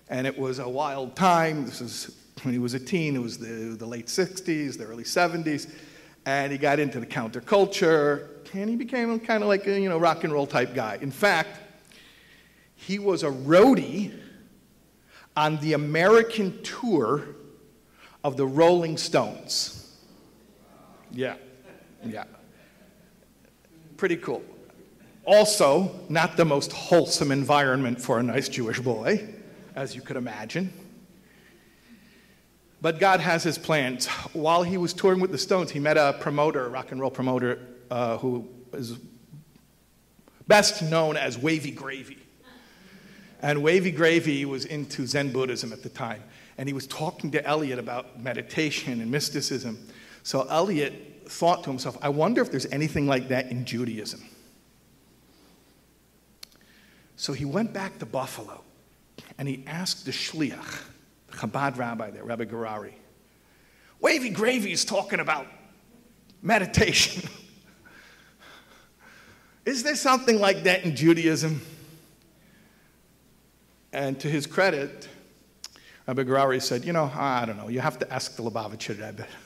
And 0.10 0.26
it 0.26 0.38
was 0.38 0.60
a 0.60 0.68
wild 0.68 1.16
time. 1.16 1.66
This 1.66 1.82
is 1.82 2.16
when 2.43 2.53
he 2.53 2.60
was 2.60 2.74
a 2.74 2.80
teen, 2.80 3.16
it 3.16 3.22
was 3.22 3.38
the, 3.38 3.76
the 3.76 3.86
late 3.86 4.07
60s, 4.07 4.78
the 4.78 4.86
early 4.86 5.03
70s. 5.03 5.72
And 6.26 6.51
he 6.51 6.57
got 6.57 6.80
into 6.80 6.99
the 6.99 7.05
counterculture, 7.05 8.28
and 8.53 8.70
he 8.70 8.76
became 8.76 9.20
kind 9.20 9.41
of 9.43 9.49
like 9.49 9.66
a 9.68 9.80
you 9.80 9.89
know, 9.89 9.97
rock 9.97 10.24
and 10.24 10.34
roll 10.34 10.47
type 10.47 10.74
guy. 10.74 10.97
In 11.01 11.12
fact, 11.12 11.60
he 12.76 12.99
was 12.99 13.24
a 13.24 13.30
roadie 13.30 14.14
on 15.36 15.57
the 15.57 15.74
American 15.74 16.62
tour 16.62 17.24
of 18.24 18.38
the 18.38 18.45
Rolling 18.45 18.97
Stones. 18.97 19.97
Yeah, 21.12 21.36
yeah. 22.03 22.26
Pretty 23.97 24.18
cool. 24.18 24.43
Also, 25.26 25.91
not 26.10 26.38
the 26.38 26.45
most 26.45 26.72
wholesome 26.72 27.32
environment 27.32 28.01
for 28.01 28.20
a 28.20 28.24
nice 28.24 28.49
Jewish 28.49 28.80
boy, 28.80 29.28
as 29.80 29.96
you 29.96 30.02
could 30.02 30.18
imagine. 30.18 30.74
But 32.82 33.00
God 33.00 33.20
has 33.20 33.44
his 33.44 33.58
plans. 33.58 34.08
While 34.34 34.64
he 34.64 34.78
was 34.78 34.94
touring 34.94 35.20
with 35.20 35.32
the 35.32 35.38
Stones, 35.38 35.72
he 35.72 35.80
met 35.80 35.98
a 35.98 36.18
promoter, 36.20 36.66
a 36.66 36.70
rock 36.70 36.92
and 36.92 37.00
roll 37.00 37.12
promoter, 37.12 37.60
uh, 37.90 38.18
who 38.18 38.48
is 38.74 38.98
best 40.48 40.82
known 40.84 41.18
as 41.18 41.38
Wavy 41.38 41.72
Gravy. 41.72 42.18
And 43.42 43.64
Wavy 43.64 43.92
Gravy 43.92 44.44
was 44.46 44.66
into 44.66 45.08
Zen 45.08 45.32
Buddhism 45.32 45.72
at 45.72 45.82
the 45.82 45.90
time. 45.90 46.24
And 46.58 46.68
he 46.68 46.74
was 46.74 46.88
talking 46.88 47.32
to 47.32 47.46
Elliot 47.46 47.80
about 47.80 48.20
meditation 48.20 49.02
and 49.02 49.10
mysticism. 49.10 49.78
So 50.24 50.46
Elliot 50.50 51.24
thought 51.26 51.64
to 51.64 51.70
himself, 51.70 51.98
I 52.02 52.10
wonder 52.10 52.42
if 52.42 52.52
there's 52.52 52.66
anything 52.68 53.08
like 53.08 53.30
that 53.30 53.50
in 53.50 53.64
Judaism. 53.64 54.22
So 57.16 57.32
he 57.32 57.46
went 57.46 57.74
back 57.74 58.00
to 58.00 58.06
Buffalo 58.06 58.64
and 59.38 59.48
he 59.48 59.64
asked 59.68 60.06
the 60.06 60.12
shliach, 60.12 60.82
the 61.28 61.38
Chabad 61.38 61.78
rabbi 61.78 62.12
there, 62.12 62.24
Rabbi 62.24 62.46
Gurary, 62.46 62.94
Wavy 64.00 64.30
Gravy 64.30 64.72
is 64.72 64.86
talking 64.86 65.20
about 65.20 65.48
meditation. 66.42 67.30
is 69.66 69.84
there 69.84 69.96
something 69.96 70.40
like 70.40 70.64
that 70.64 70.84
in 70.84 70.96
Judaism? 70.96 71.62
And 73.92 74.20
to 74.20 74.30
his 74.30 74.46
credit, 74.46 75.08
Rabbi 76.08 76.24
Gurary 76.24 76.62
said, 76.62 76.86
You 76.86 76.94
know, 76.94 77.12
I 77.14 77.46
don't 77.46 77.58
know, 77.58 77.68
you 77.68 77.80
have 77.80 78.00
to 78.00 78.14
ask 78.14 78.36
the 78.36 78.44
Lubavitcher 78.44 79.00
Rebbe. 79.00 79.28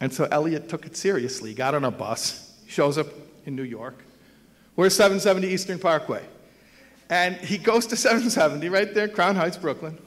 And 0.00 0.12
so 0.12 0.28
Elliot 0.30 0.68
took 0.68 0.86
it 0.86 0.96
seriously. 0.96 1.52
Got 1.54 1.74
on 1.74 1.84
a 1.84 1.90
bus, 1.90 2.56
shows 2.68 2.98
up 2.98 3.08
in 3.46 3.56
New 3.56 3.64
York. 3.64 4.04
We're 4.76 4.90
770 4.90 5.48
Eastern 5.48 5.80
Parkway. 5.80 6.24
And 7.10 7.36
he 7.36 7.56
goes 7.58 7.86
to 7.86 7.96
770 7.96 8.68
right 8.68 8.92
there, 8.94 9.08
Crown 9.08 9.34
Heights, 9.34 9.56
Brooklyn. 9.56 9.98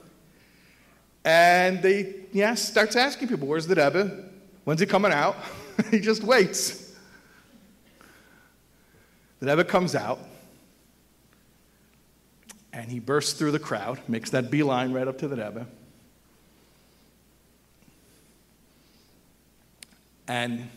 And 1.23 1.81
they, 1.81 2.15
yeah, 2.31 2.55
starts 2.55 2.95
asking 2.95 3.27
people, 3.27 3.47
where's 3.47 3.67
the 3.67 3.75
Rebbe? 3.75 4.25
When's 4.63 4.79
he 4.79 4.85
coming 4.85 5.11
out? 5.11 5.35
he 5.91 5.99
just 5.99 6.23
waits. 6.23 6.93
The 9.39 9.47
Rebbe 9.47 9.63
comes 9.63 9.95
out, 9.95 10.19
and 12.71 12.91
he 12.91 12.99
bursts 12.99 13.33
through 13.33 13.51
the 13.51 13.59
crowd, 13.59 13.99
makes 14.07 14.29
that 14.31 14.51
beeline 14.51 14.93
right 14.93 15.07
up 15.07 15.17
to 15.19 15.27
the 15.27 15.35
Rebbe. 15.35 15.65
And 20.27 20.69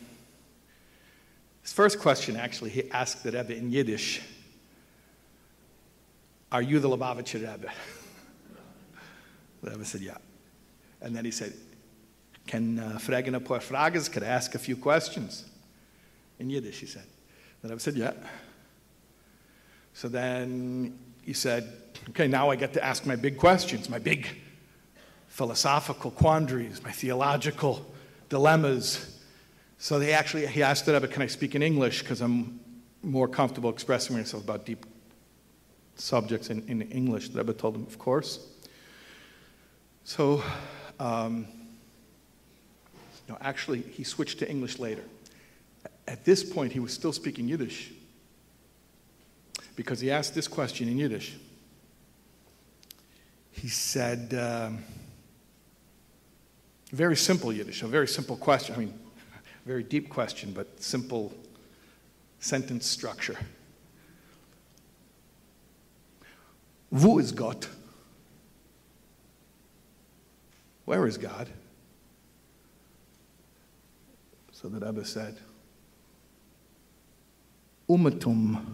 his 1.62 1.72
first 1.72 2.00
question, 2.00 2.36
actually, 2.36 2.70
he 2.70 2.90
asked 2.90 3.22
the 3.22 3.32
Rebbe 3.32 3.54
in 3.54 3.70
Yiddish, 3.70 4.22
Are 6.54 6.62
you 6.62 6.78
the 6.78 6.88
Lubavitcher 6.88 7.40
Rebbe? 7.40 7.68
the 9.62 9.70
Rebbe 9.72 9.84
said, 9.84 10.02
Yeah. 10.02 10.18
And 11.00 11.14
then 11.14 11.24
he 11.24 11.32
said, 11.32 11.52
Can 12.46 12.78
uh, 12.78 12.98
fragen 13.00 13.34
a 13.34 13.40
paar 13.40 13.58
frages? 13.58 14.08
Could 14.08 14.22
I 14.22 14.28
ask 14.28 14.54
a 14.54 14.58
few 14.60 14.76
questions? 14.76 15.46
In 16.38 16.48
Yiddish, 16.48 16.78
he 16.78 16.86
said. 16.86 17.06
The 17.60 17.70
Rebbe 17.70 17.80
said, 17.80 17.96
Yeah. 17.96 18.12
So 19.94 20.06
then 20.06 20.96
he 21.22 21.32
said, 21.32 21.72
Okay, 22.10 22.28
now 22.28 22.50
I 22.50 22.54
get 22.54 22.72
to 22.74 22.84
ask 22.84 23.04
my 23.04 23.16
big 23.16 23.36
questions, 23.36 23.90
my 23.90 23.98
big 23.98 24.28
philosophical 25.26 26.12
quandaries, 26.12 26.80
my 26.84 26.92
theological 26.92 27.84
dilemmas. 28.28 29.20
So 29.78 29.98
they 29.98 30.12
actually, 30.12 30.46
he 30.46 30.62
asked 30.62 30.86
the 30.86 30.92
Rebbe, 30.92 31.08
Can 31.08 31.22
I 31.22 31.26
speak 31.26 31.56
in 31.56 31.64
English? 31.64 32.02
Because 32.02 32.20
I'm 32.20 32.60
more 33.02 33.26
comfortable 33.26 33.70
expressing 33.70 34.16
myself 34.16 34.44
about 34.44 34.64
deep 34.64 34.86
subjects 35.96 36.50
in, 36.50 36.66
in 36.68 36.82
English. 36.82 37.30
The 37.30 37.38
Rebbe 37.38 37.54
told 37.54 37.76
him, 37.76 37.82
Of 37.82 37.98
course. 37.98 38.46
So, 40.04 40.42
um, 41.00 41.46
no, 43.28 43.38
actually, 43.40 43.80
he 43.80 44.04
switched 44.04 44.38
to 44.40 44.50
English 44.50 44.78
later. 44.78 45.04
At 46.06 46.24
this 46.24 46.44
point, 46.44 46.72
he 46.72 46.80
was 46.80 46.92
still 46.92 47.12
speaking 47.12 47.48
Yiddish 47.48 47.90
because 49.76 50.00
he 50.00 50.10
asked 50.10 50.34
this 50.34 50.46
question 50.46 50.88
in 50.88 50.98
Yiddish. 50.98 51.36
He 53.50 53.68
said, 53.68 54.34
um, 54.34 54.84
very 56.92 57.16
simple 57.16 57.52
Yiddish, 57.52 57.82
a 57.82 57.86
very 57.86 58.08
simple 58.08 58.36
question. 58.36 58.74
I 58.74 58.78
mean, 58.78 58.98
very 59.66 59.82
deep 59.82 60.10
question, 60.10 60.52
but 60.52 60.82
simple 60.82 61.32
sentence 62.40 62.86
structure. 62.86 63.38
Wo 66.94 67.18
is 67.18 67.32
Gott? 67.32 67.68
Where 70.84 71.08
is 71.08 71.18
God? 71.18 71.48
So 74.52 74.68
the 74.68 74.78
Rebbe 74.78 75.04
said, 75.04 75.36
Umatum, 77.88 78.64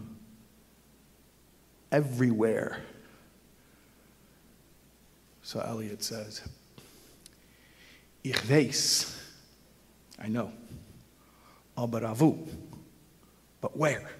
everywhere. 1.91 2.83
So 5.41 5.59
Elliot 5.59 6.03
says, 6.03 6.43
Ich 8.23 8.35
weiß, 8.35 9.17
I 10.23 10.27
know, 10.27 10.51
aber 11.75 12.01
avu, 12.01 12.37
but 13.61 13.75
where? 13.75 14.11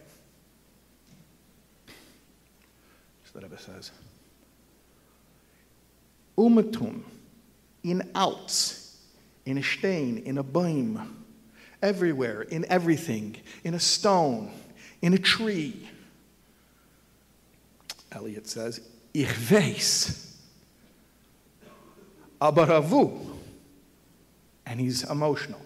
The 3.33 3.41
Rebbe 3.41 3.59
says, 3.59 3.91
Umatum, 6.37 7.03
in 7.83 8.09
outs, 8.15 8.97
in 9.45 9.57
a 9.57 9.63
stain, 9.63 10.19
in 10.19 10.37
a 10.37 10.43
beam, 10.43 11.23
everywhere, 11.81 12.41
in 12.43 12.65
everything, 12.69 13.35
in 13.63 13.73
a 13.73 13.79
stone, 13.79 14.51
in 15.01 15.13
a 15.13 15.17
tree. 15.17 15.87
Elliot 18.11 18.47
says, 18.47 18.81
Ich 19.13 19.27
weiß, 19.27 20.35
aber 22.39 22.65
avu. 22.65 23.27
And 24.65 24.79
he's 24.79 25.03
emotional. 25.03 25.61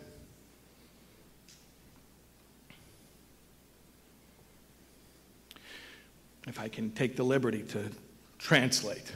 If 6.48 6.60
I 6.60 6.68
can 6.68 6.92
take 6.92 7.16
the 7.16 7.24
liberty 7.24 7.64
to 7.70 7.90
translate. 8.38 9.12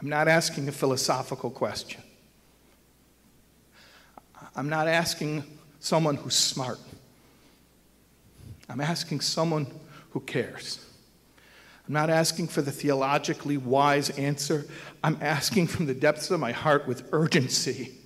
I'm 0.00 0.08
not 0.08 0.28
asking 0.28 0.68
a 0.68 0.72
philosophical 0.72 1.50
question. 1.50 2.02
I'm 4.56 4.68
not 4.68 4.88
asking 4.88 5.44
someone 5.78 6.16
who's 6.16 6.34
smart. 6.34 6.78
I'm 8.68 8.80
asking 8.80 9.20
someone 9.20 9.66
who 10.10 10.20
cares. 10.20 10.84
I'm 11.86 11.94
not 11.94 12.10
asking 12.10 12.48
for 12.48 12.62
the 12.62 12.72
theologically 12.72 13.56
wise 13.56 14.10
answer. 14.10 14.66
I'm 15.02 15.18
asking 15.20 15.68
from 15.68 15.86
the 15.86 15.94
depths 15.94 16.30
of 16.30 16.40
my 16.40 16.52
heart 16.52 16.86
with 16.86 17.08
urgency 17.12 18.00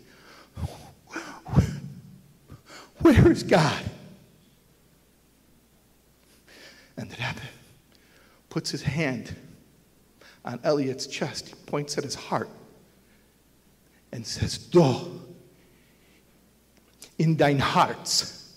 Where 3.05 3.30
is 3.30 3.42
God? 3.42 3.82
And 6.97 7.11
the 7.11 7.16
Rebbe 7.16 7.42
puts 8.49 8.70
his 8.70 8.82
hand 8.82 9.34
on 10.45 10.61
Elliot's 10.62 11.07
chest, 11.07 11.49
he 11.49 11.55
points 11.66 11.97
at 11.99 12.05
his 12.05 12.14
heart, 12.14 12.51
and 14.12 14.26
says, 14.26 14.59
Do, 14.59 15.20
in 17.18 17.36
dein 17.36 17.59
Herz, 17.59 18.53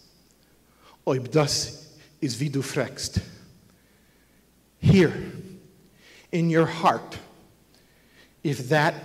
ob 1.05 1.31
das 1.31 1.95
is 2.21 2.39
wie 2.39 2.49
du 2.49 2.61
fragst. 2.61 3.21
Here, 4.79 5.13
in 6.31 6.49
your 6.49 6.65
heart, 6.65 7.17
if 8.43 8.69
that 8.69 8.95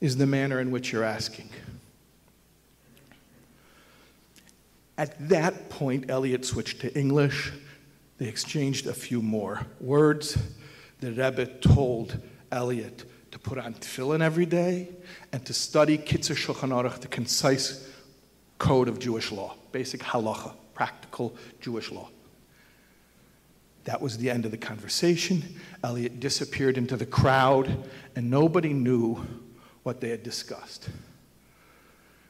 is 0.00 0.16
the 0.16 0.26
manner 0.26 0.60
in 0.60 0.70
which 0.70 0.92
you're 0.92 1.04
asking. 1.04 1.48
At 4.98 5.28
that 5.28 5.70
point, 5.70 6.10
Elliot 6.10 6.44
switched 6.44 6.80
to 6.80 6.98
English. 6.98 7.52
They 8.22 8.28
exchanged 8.28 8.86
a 8.86 8.94
few 8.94 9.20
more 9.20 9.66
words. 9.80 10.38
The 11.00 11.10
Rebbe 11.10 11.44
told 11.44 12.18
Elliot 12.52 13.04
to 13.32 13.38
put 13.40 13.58
on 13.58 13.74
tefillin 13.74 14.20
every 14.20 14.46
day 14.46 14.90
and 15.32 15.44
to 15.44 15.52
study 15.52 15.98
Kitzur 15.98 16.36
Shulchan 16.36 16.68
Aruch, 16.68 17.00
the 17.00 17.08
concise 17.08 17.84
code 18.58 18.86
of 18.86 19.00
Jewish 19.00 19.32
law, 19.32 19.56
basic 19.72 20.02
halacha, 20.02 20.54
practical 20.72 21.34
Jewish 21.60 21.90
law. 21.90 22.10
That 23.86 24.00
was 24.00 24.18
the 24.18 24.30
end 24.30 24.44
of 24.44 24.52
the 24.52 24.56
conversation. 24.56 25.42
Elliot 25.82 26.20
disappeared 26.20 26.78
into 26.78 26.96
the 26.96 27.06
crowd, 27.06 27.76
and 28.14 28.30
nobody 28.30 28.72
knew 28.72 29.26
what 29.82 30.00
they 30.00 30.10
had 30.10 30.22
discussed. 30.22 30.88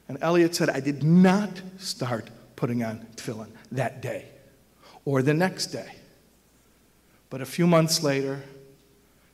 And 0.07 0.17
Elliot 0.21 0.55
said, 0.55 0.71
I 0.71 0.79
did 0.79 1.03
not 1.03 1.61
start 1.77 2.31
putting 2.55 2.83
on 2.83 3.05
tefillin 3.15 3.51
that 3.71 4.01
day 4.01 4.29
or 5.05 5.21
the 5.21 5.33
next 5.33 5.67
day. 5.67 5.95
But 7.29 7.41
a 7.41 7.45
few 7.45 7.67
months 7.67 8.03
later, 8.03 8.43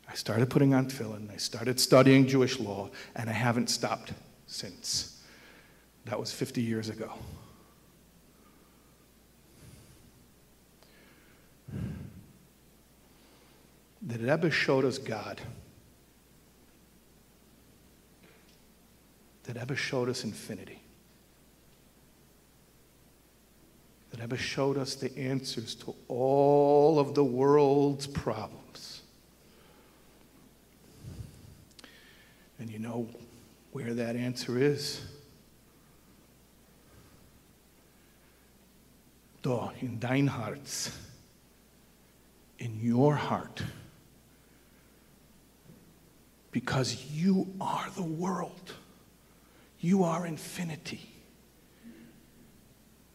I 0.10 0.16
started 0.16 0.50
putting 0.50 0.74
on 0.74 0.88
tefillin, 0.88 1.32
I 1.32 1.38
started 1.38 1.80
studying 1.80 2.28
Jewish 2.28 2.60
law, 2.60 2.90
and 3.16 3.30
I 3.30 3.34
haven't 3.34 3.70
stopped 3.70 4.14
since. 4.48 5.22
That 6.06 6.20
was 6.20 6.32
50 6.32 6.62
years 6.62 6.90
ago. 6.90 7.14
The 14.02 14.18
Rebbe 14.18 14.50
showed 14.50 14.86
us 14.86 14.98
God. 14.98 15.42
The 19.44 19.54
Rebbe 19.54 19.76
showed 19.76 20.10
us 20.10 20.24
infinity. 20.24 20.79
The 24.20 24.26
Rebbe 24.26 24.38
showed 24.38 24.78
us 24.78 24.96
the 24.96 25.18
answers 25.18 25.76
to 25.76 25.96
all 26.10 27.00
of 27.00 27.16
the 27.16 27.24
world's 27.24 28.06
problems. 28.06 29.02
And 32.60 32.70
you 32.70 32.80
know 32.80 33.08
where 33.72 33.94
that 33.94 34.18
answer 34.18 34.60
is? 34.60 35.00
Da, 39.42 39.70
in 39.80 40.00
dein 40.00 40.28
Herz, 40.28 40.92
in 42.58 42.78
your 42.82 43.16
heart 43.16 43.64
because 46.52 47.06
you 47.06 47.48
are 47.62 47.88
the 47.96 48.04
world. 48.04 48.74
You 49.80 50.04
are 50.04 50.28
infinity. 50.28 51.10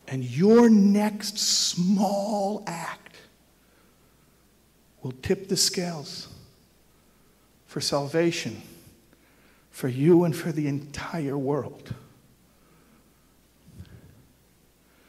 And 0.06 0.24
your 0.24 0.68
next 0.68 1.38
small 1.38 2.62
act 2.66 3.16
will 5.02 5.14
tip 5.22 5.48
the 5.48 5.56
scales 5.56 6.28
for 7.66 7.80
salvation 7.80 8.62
for 9.70 9.88
you 9.88 10.22
and 10.22 10.36
for 10.36 10.52
the 10.52 10.68
entire 10.68 11.36
world. 11.36 11.92